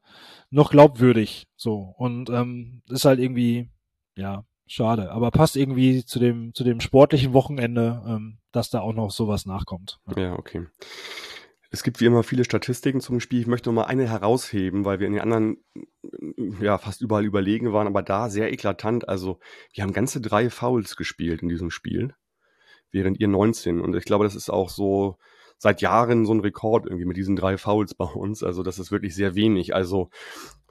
noch 0.49 0.71
glaubwürdig. 0.71 1.47
So. 1.55 1.93
Und 1.97 2.29
ähm, 2.29 2.83
ist 2.89 3.05
halt 3.05 3.19
irgendwie, 3.19 3.69
ja, 4.15 4.45
schade. 4.67 5.11
Aber 5.11 5.31
passt 5.31 5.55
irgendwie 5.55 6.05
zu 6.05 6.19
dem, 6.19 6.53
zu 6.53 6.63
dem 6.63 6.79
sportlichen 6.79 7.33
Wochenende, 7.33 8.03
ähm, 8.05 8.37
dass 8.51 8.69
da 8.69 8.81
auch 8.81 8.93
noch 8.93 9.11
sowas 9.11 9.45
nachkommt. 9.45 9.99
Ja, 10.15 10.33
okay. 10.33 10.65
Es 11.69 11.83
gibt 11.83 11.99
wie 11.99 12.05
immer 12.05 12.23
viele 12.23 12.45
Statistiken 12.45 13.01
zum 13.01 13.19
Spiel. 13.19 13.41
Ich 13.41 13.47
möchte 13.47 13.69
noch 13.69 13.75
mal 13.75 13.85
eine 13.85 14.09
herausheben, 14.09 14.85
weil 14.85 14.99
wir 14.99 15.07
in 15.07 15.13
den 15.13 15.21
anderen 15.21 15.57
ja 16.61 16.77
fast 16.77 17.01
überall 17.01 17.25
überlegen 17.25 17.73
waren, 17.73 17.87
aber 17.87 18.01
da 18.01 18.29
sehr 18.29 18.51
eklatant. 18.51 19.09
Also 19.09 19.39
wir 19.73 19.83
haben 19.83 19.91
ganze 19.91 20.21
drei 20.21 20.49
Fouls 20.49 20.95
gespielt 20.95 21.41
in 21.41 21.49
diesem 21.49 21.69
Spiel, 21.69 22.13
während 22.91 23.19
ihr 23.19 23.27
19. 23.27 23.81
Und 23.81 23.95
ich 23.95 24.05
glaube, 24.05 24.23
das 24.23 24.35
ist 24.35 24.49
auch 24.49 24.69
so 24.69 25.17
seit 25.57 25.81
Jahren 25.81 26.25
so 26.25 26.33
ein 26.33 26.39
Rekord 26.39 26.85
irgendwie 26.85 27.05
mit 27.05 27.17
diesen 27.17 27.35
drei 27.35 27.57
Fouls 27.57 27.95
bei 27.95 28.05
uns. 28.05 28.43
Also 28.43 28.63
das 28.63 28.79
ist 28.79 28.91
wirklich 28.91 29.13
sehr 29.15 29.35
wenig. 29.35 29.75
Also 29.75 30.09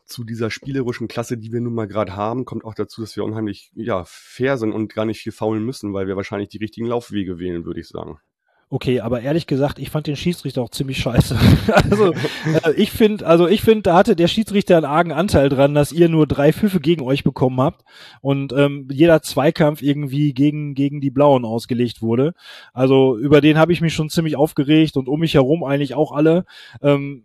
zu 0.07 0.25
dieser 0.25 0.51
spielerischen 0.51 1.09
Klasse, 1.09 1.37
die 1.37 1.53
wir 1.53 1.61
nun 1.61 1.75
mal 1.75 1.89
gerade 1.89 2.17
haben, 2.17 2.45
kommt 2.45 2.65
auch 2.65 2.75
dazu, 2.75 3.01
dass 3.01 3.17
wir 3.17 3.25
unheimlich 3.25 3.73
ja, 3.75 4.05
fair 4.07 4.57
sind 4.57 4.73
und 4.73 4.95
gar 4.95 5.05
nicht 5.05 5.21
viel 5.21 5.33
faulen 5.33 5.65
müssen, 5.65 5.93
weil 5.93 6.07
wir 6.07 6.17
wahrscheinlich 6.17 6.49
die 6.49 6.59
richtigen 6.59 6.87
Laufwege 6.87 7.39
wählen, 7.39 7.65
würde 7.65 7.81
ich 7.81 7.89
sagen. 7.89 8.21
Okay, 8.69 8.99
aber 9.01 9.21
ehrlich 9.21 9.47
gesagt, 9.47 9.79
ich 9.79 9.91
fand 9.91 10.09
den 10.09 10.17
Schiedsrichter 10.17 10.61
auch 10.61 10.71
ziemlich 10.71 10.99
scheiße. 10.99 11.39
also 11.73 12.13
äh, 12.13 12.73
ich 12.77 12.91
finde, 12.91 13.25
also 13.25 13.47
ich 13.47 13.63
finde, 13.63 13.83
da 13.83 13.95
hatte 13.95 14.17
der 14.17 14.27
Schiedsrichter 14.27 14.77
einen 14.77 14.85
argen 14.85 15.13
Anteil 15.13 15.49
dran, 15.49 15.73
dass 15.73 15.93
ihr 15.93 16.09
nur 16.09 16.27
drei 16.27 16.53
Pfiffe 16.53 16.81
gegen 16.81 17.05
euch 17.05 17.23
bekommen 17.23 17.61
habt 17.61 17.85
und 18.23 18.53
ähm, 18.53 18.89
jeder 18.91 19.23
Zweikampf 19.23 19.83
irgendwie 19.83 20.33
gegen 20.35 20.75
gegen 20.75 21.01
die 21.01 21.13
Blauen 21.13 21.45
ausgelegt 21.45 22.03
wurde. 22.03 22.35
Also 22.73 23.17
über 23.17 23.41
den 23.41 23.57
habe 23.57 23.73
ich 23.73 23.81
mich 23.81 23.95
schon 23.95 24.11
ziemlich 24.11 24.35
aufgeregt 24.37 24.97
und 24.97 25.09
um 25.09 25.21
mich 25.21 25.35
herum 25.35 25.63
eigentlich 25.63 25.95
auch 25.95 26.11
alle. 26.11 26.45
Ähm, 26.83 27.23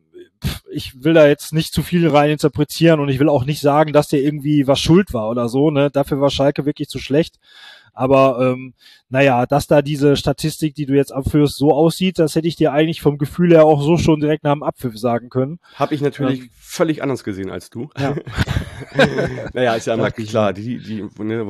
ich 0.72 1.04
will 1.04 1.14
da 1.14 1.28
jetzt 1.28 1.54
nicht 1.54 1.74
zu 1.74 1.82
viel 1.82 2.08
rein 2.08 2.30
interpretieren 2.30 3.00
und 3.00 3.10
ich 3.10 3.20
will 3.20 3.30
auch 3.30 3.46
nicht 3.46 3.62
sagen, 3.62 3.94
dass 3.94 4.08
der 4.08 4.22
irgendwie 4.22 4.68
was 4.68 4.80
schuld 4.80 5.14
war 5.14 5.30
oder 5.30 5.50
so. 5.50 5.72
Ne, 5.72 5.90
dafür 5.90 6.22
war 6.22 6.30
Schalke 6.30 6.66
wirklich 6.68 6.88
zu 6.88 7.00
schlecht. 7.00 7.40
Aber 7.94 8.40
ähm, 8.42 8.74
naja, 9.10 9.46
dass 9.46 9.68
da 9.68 9.82
diese 9.82 10.16
Statistik, 10.16 10.76
die 10.76 10.86
du 10.86 10.94
jetzt 10.94 11.12
abführst, 11.12 11.58
so 11.58 11.72
aussieht, 11.74 12.20
das 12.20 12.36
hätte 12.36 12.48
ich 12.48 12.56
dir 12.56 12.72
eigentlich 12.72 13.02
vom 13.02 13.18
Gefühl 13.18 13.52
her 13.52 13.66
auch 13.66 13.82
so 13.82 13.98
schon 13.98 14.20
direkt 14.20 14.44
nach 14.44 14.54
dem 14.54 14.64
Abpfiff 14.64 14.98
sagen 14.98 15.30
können. 15.30 15.60
Habe 15.76 15.96
ich 15.96 16.02
natürlich 16.02 16.42
Ähm, 16.42 16.50
völlig 16.54 17.04
anders 17.04 17.24
gesehen 17.24 17.50
als 17.50 17.70
du. 17.70 17.90
Ja. 17.98 18.16
naja, 19.54 19.76
ist 19.76 19.88
ja 19.88 19.96
immer 19.96 20.12
klar, 20.12 20.54
die, 20.54 20.78
die, 20.78 21.24
ne, 21.24 21.48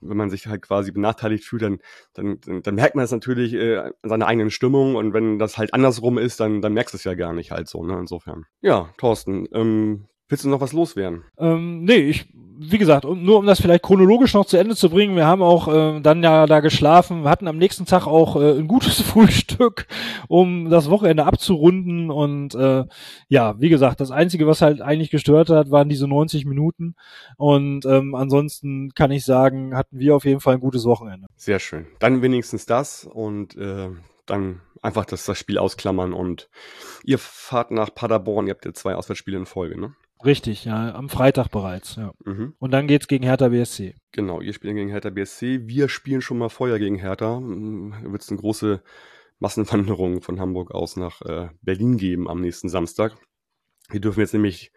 wenn 0.00 0.16
man 0.16 0.30
sich 0.30 0.46
halt 0.46 0.62
quasi 0.62 0.90
benachteiligt 0.90 1.44
fühlt, 1.44 1.62
dann, 1.62 1.78
dann, 2.14 2.62
dann, 2.62 2.74
merkt 2.74 2.94
man 2.94 3.04
das 3.04 3.12
natürlich 3.12 3.54
äh, 3.54 3.76
an 3.76 3.92
seiner 4.02 4.26
eigenen 4.26 4.50
Stimmung 4.50 4.96
und 4.96 5.12
wenn 5.12 5.38
das 5.38 5.58
halt 5.58 5.74
andersrum 5.74 6.18
ist, 6.18 6.40
dann, 6.40 6.60
dann 6.60 6.74
merkst 6.74 6.94
du 6.94 6.96
es 6.96 7.04
ja 7.04 7.14
gar 7.14 7.32
nicht 7.32 7.50
halt 7.50 7.68
so, 7.68 7.84
ne? 7.84 7.98
Insofern. 7.98 8.44
Ja, 8.60 8.90
Thorsten, 8.98 9.46
ähm, 9.52 10.08
willst 10.28 10.44
du 10.44 10.48
noch 10.48 10.60
was 10.60 10.72
loswerden? 10.72 11.24
Ähm, 11.38 11.84
nee, 11.84 11.96
ich, 11.96 12.26
wie 12.58 12.78
gesagt, 12.78 13.04
um, 13.04 13.22
nur 13.22 13.38
um 13.38 13.46
das 13.46 13.60
vielleicht 13.60 13.82
chronologisch 13.82 14.34
noch 14.34 14.46
zu 14.46 14.56
Ende 14.56 14.74
zu 14.74 14.90
bringen, 14.90 15.16
wir 15.16 15.26
haben 15.26 15.42
auch 15.42 15.68
äh, 15.68 16.00
dann 16.00 16.22
ja 16.22 16.46
da 16.46 16.60
geschlafen, 16.60 17.22
wir 17.22 17.30
hatten 17.30 17.46
am 17.46 17.56
nächsten 17.56 17.86
Tag 17.86 18.06
auch 18.06 18.36
äh, 18.36 18.58
ein 18.58 18.68
gutes 18.68 19.00
Frühstück, 19.02 19.86
um 20.28 20.68
das 20.68 20.90
Wochenende 20.90 21.24
abzurunden 21.24 22.10
und 22.10 22.54
äh, 22.54 22.84
ja, 23.28 23.60
wie 23.60 23.68
gesagt, 23.68 24.00
das 24.00 24.10
Einzige, 24.10 24.46
was 24.46 24.60
halt 24.60 24.80
eigentlich 24.80 25.10
gestört 25.10 25.50
hat, 25.50 25.70
waren 25.70 25.88
diese 25.88 26.08
90 26.08 26.44
Minuten 26.44 26.94
und 27.36 27.86
ähm, 27.86 28.14
ansonsten 28.14 28.90
kann 28.94 29.10
ich 29.10 29.24
sagen, 29.24 29.76
hatten 29.76 29.98
wir 29.98 30.16
auf 30.16 30.24
jeden 30.24 30.40
Fall 30.40 30.54
ein 30.54 30.60
gutes 30.60 30.84
Wochenende. 30.84 31.28
Sehr 31.36 31.58
schön. 31.58 31.86
Dann 32.00 32.22
wenigstens 32.22 32.66
das 32.66 33.04
und 33.04 33.56
äh, 33.56 33.88
dann 34.26 34.60
einfach 34.82 35.04
das, 35.04 35.24
das 35.24 35.38
Spiel 35.38 35.58
ausklammern 35.58 36.12
und 36.12 36.48
ihr 37.04 37.18
fahrt 37.18 37.70
nach 37.70 37.94
Paderborn, 37.94 38.46
ihr 38.46 38.54
habt 38.54 38.64
ja 38.64 38.72
zwei 38.72 38.94
Auswärtsspiele 38.94 39.38
in 39.38 39.46
Folge, 39.46 39.80
ne? 39.80 39.94
Richtig, 40.24 40.64
ja, 40.64 40.94
am 40.94 41.08
Freitag 41.08 41.48
bereits, 41.48 41.96
ja. 41.96 42.12
Mhm. 42.24 42.54
Und 42.58 42.72
dann 42.72 42.88
geht's 42.88 43.06
gegen 43.06 43.24
Hertha 43.24 43.48
BSC. 43.48 43.94
Genau, 44.12 44.40
ihr 44.40 44.52
spielt 44.52 44.74
gegen 44.74 44.88
Hertha 44.88 45.10
BSC. 45.10 45.68
Wir 45.68 45.88
spielen 45.88 46.22
schon 46.22 46.38
mal 46.38 46.48
vorher 46.48 46.78
gegen 46.78 46.96
Hertha. 46.96 47.40
Wird 47.40 48.22
es 48.22 48.28
eine 48.28 48.38
große 48.38 48.82
Massenwanderung 49.38 50.20
von 50.22 50.40
Hamburg 50.40 50.72
aus 50.72 50.96
nach 50.96 51.22
äh, 51.22 51.48
Berlin 51.62 51.96
geben 51.96 52.28
am 52.28 52.40
nächsten 52.40 52.68
Samstag. 52.68 53.16
Wir 53.90 54.00
dürfen 54.00 54.20
jetzt 54.20 54.32
nämlich 54.32 54.72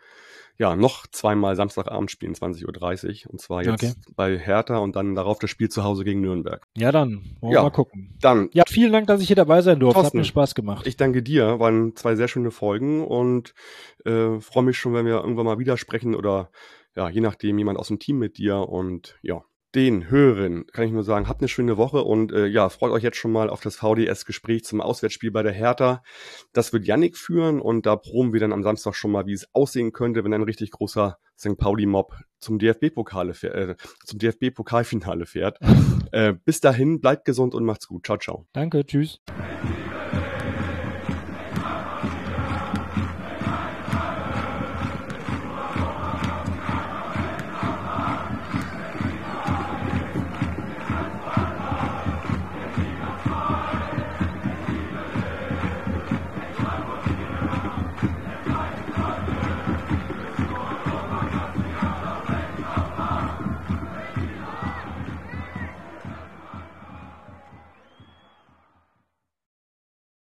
ja 0.58 0.76
noch 0.76 1.08
zweimal 1.08 1.56
Samstagabend 1.56 2.12
spielen, 2.12 2.34
20.30 2.36 3.26
Uhr. 3.26 3.32
Und 3.32 3.42
zwar 3.42 3.64
jetzt 3.64 3.84
Okay. 3.84 3.94
bei 4.16 4.38
Hertha 4.38 4.78
und 4.78 4.96
dann 4.96 5.16
darauf 5.16 5.40
das 5.40 5.50
Spiel 5.50 5.70
zu 5.70 5.84
Hause 5.84 6.04
gegen 6.04 6.22
Nürnberg. 6.22 6.66
Ja, 6.78 6.92
dann 6.92 7.24
wollen 7.40 7.54
Ja. 7.54 7.60
wir 7.60 7.64
mal 7.64 7.70
gucken. 7.72 8.16
Dann, 8.22 8.50
Ja, 8.54 8.64
vielen 8.68 8.92
Dank, 8.92 9.08
dass 9.08 9.22
ich 9.22 9.28
hier 9.28 9.36
dabei 9.36 9.62
sein 9.62 9.80
durfte. 9.80 10.04
Hat 10.04 10.14
mir 10.14 10.24
Spaß 10.24 10.54
gemacht. 10.56 10.86
ich 10.88 10.98
danke 10.98 11.24
dir. 11.24 11.60
Waren 11.60 11.96
zwei 11.96 12.16
sehr 12.16 12.28
schöne 12.28 12.52
Folgen 12.52 13.04
und 13.06 13.54
äh, 14.06 14.40
freue 14.40 14.64
mich 14.64 14.78
schon, 14.78 14.94
wenn 14.94 15.06
wir 15.06 15.16
irgendwann 15.22 15.46
mal 15.46 15.60
wieder 15.60 15.78
sprechen 15.78 16.16
oder 16.16 16.50
ja, 16.96 17.10
je 17.10 17.22
nachdem 17.22 17.58
jemand 17.58 17.80
aus 17.80 17.88
dem 17.88 18.00
Team 18.00 18.20
mit 18.20 18.38
dir 18.38 18.58
und 18.68 19.18
ja. 19.22 19.44
Den 19.74 20.10
Hörern 20.10 20.66
kann 20.68 20.86
ich 20.86 20.92
nur 20.92 21.04
sagen, 21.04 21.30
habt 21.30 21.42
eine 21.42 21.48
schöne 21.48 21.78
Woche 21.78 22.04
und 22.04 22.34
äh, 22.34 22.46
ja, 22.46 22.68
freut 22.68 22.92
euch 22.92 23.04
jetzt 23.04 23.18
schon 23.18 23.32
mal 23.32 23.50
auf 23.50 23.62
das 23.62 23.78
VDS-Gespräch 23.78 24.66
zum 24.66 24.82
Auswärtsspiel 24.82 25.32
bei 25.32 25.44
der 25.44 25.54
Hertha. 25.54 26.04
Das 26.52 26.74
wird 26.74 26.86
Yannick 26.86 27.18
führen 27.18 27.62
und 27.62 27.86
da 27.86 27.96
proben 27.96 28.34
wir 28.34 28.42
dann 28.42 28.52
am 28.52 28.64
Samstag 28.64 28.96
schon 28.96 29.12
mal, 29.12 29.28
wie 29.28 29.34
es 29.34 29.48
aussehen 29.54 29.94
könnte, 29.94 30.26
wenn 30.26 30.34
ein 30.34 30.44
richtig 30.44 30.72
großer 30.72 31.18
St. 31.40 31.58
Pauli-Mob 31.58 32.14
zum 32.40 32.60
DFB-Pokale 32.60 33.32
äh, 33.44 33.76
zum 34.06 34.20
DFB-Pokalfinale 34.20 35.26
fährt. 35.26 35.58
äh, 36.12 36.34
bis 36.34 36.60
dahin, 36.60 37.00
bleibt 37.00 37.24
gesund 37.24 37.56
und 37.56 37.64
macht's 37.64 37.88
gut. 37.88 38.06
Ciao, 38.06 38.18
ciao. 38.18 38.48
Danke, 38.52 38.86
tschüss. 38.86 39.22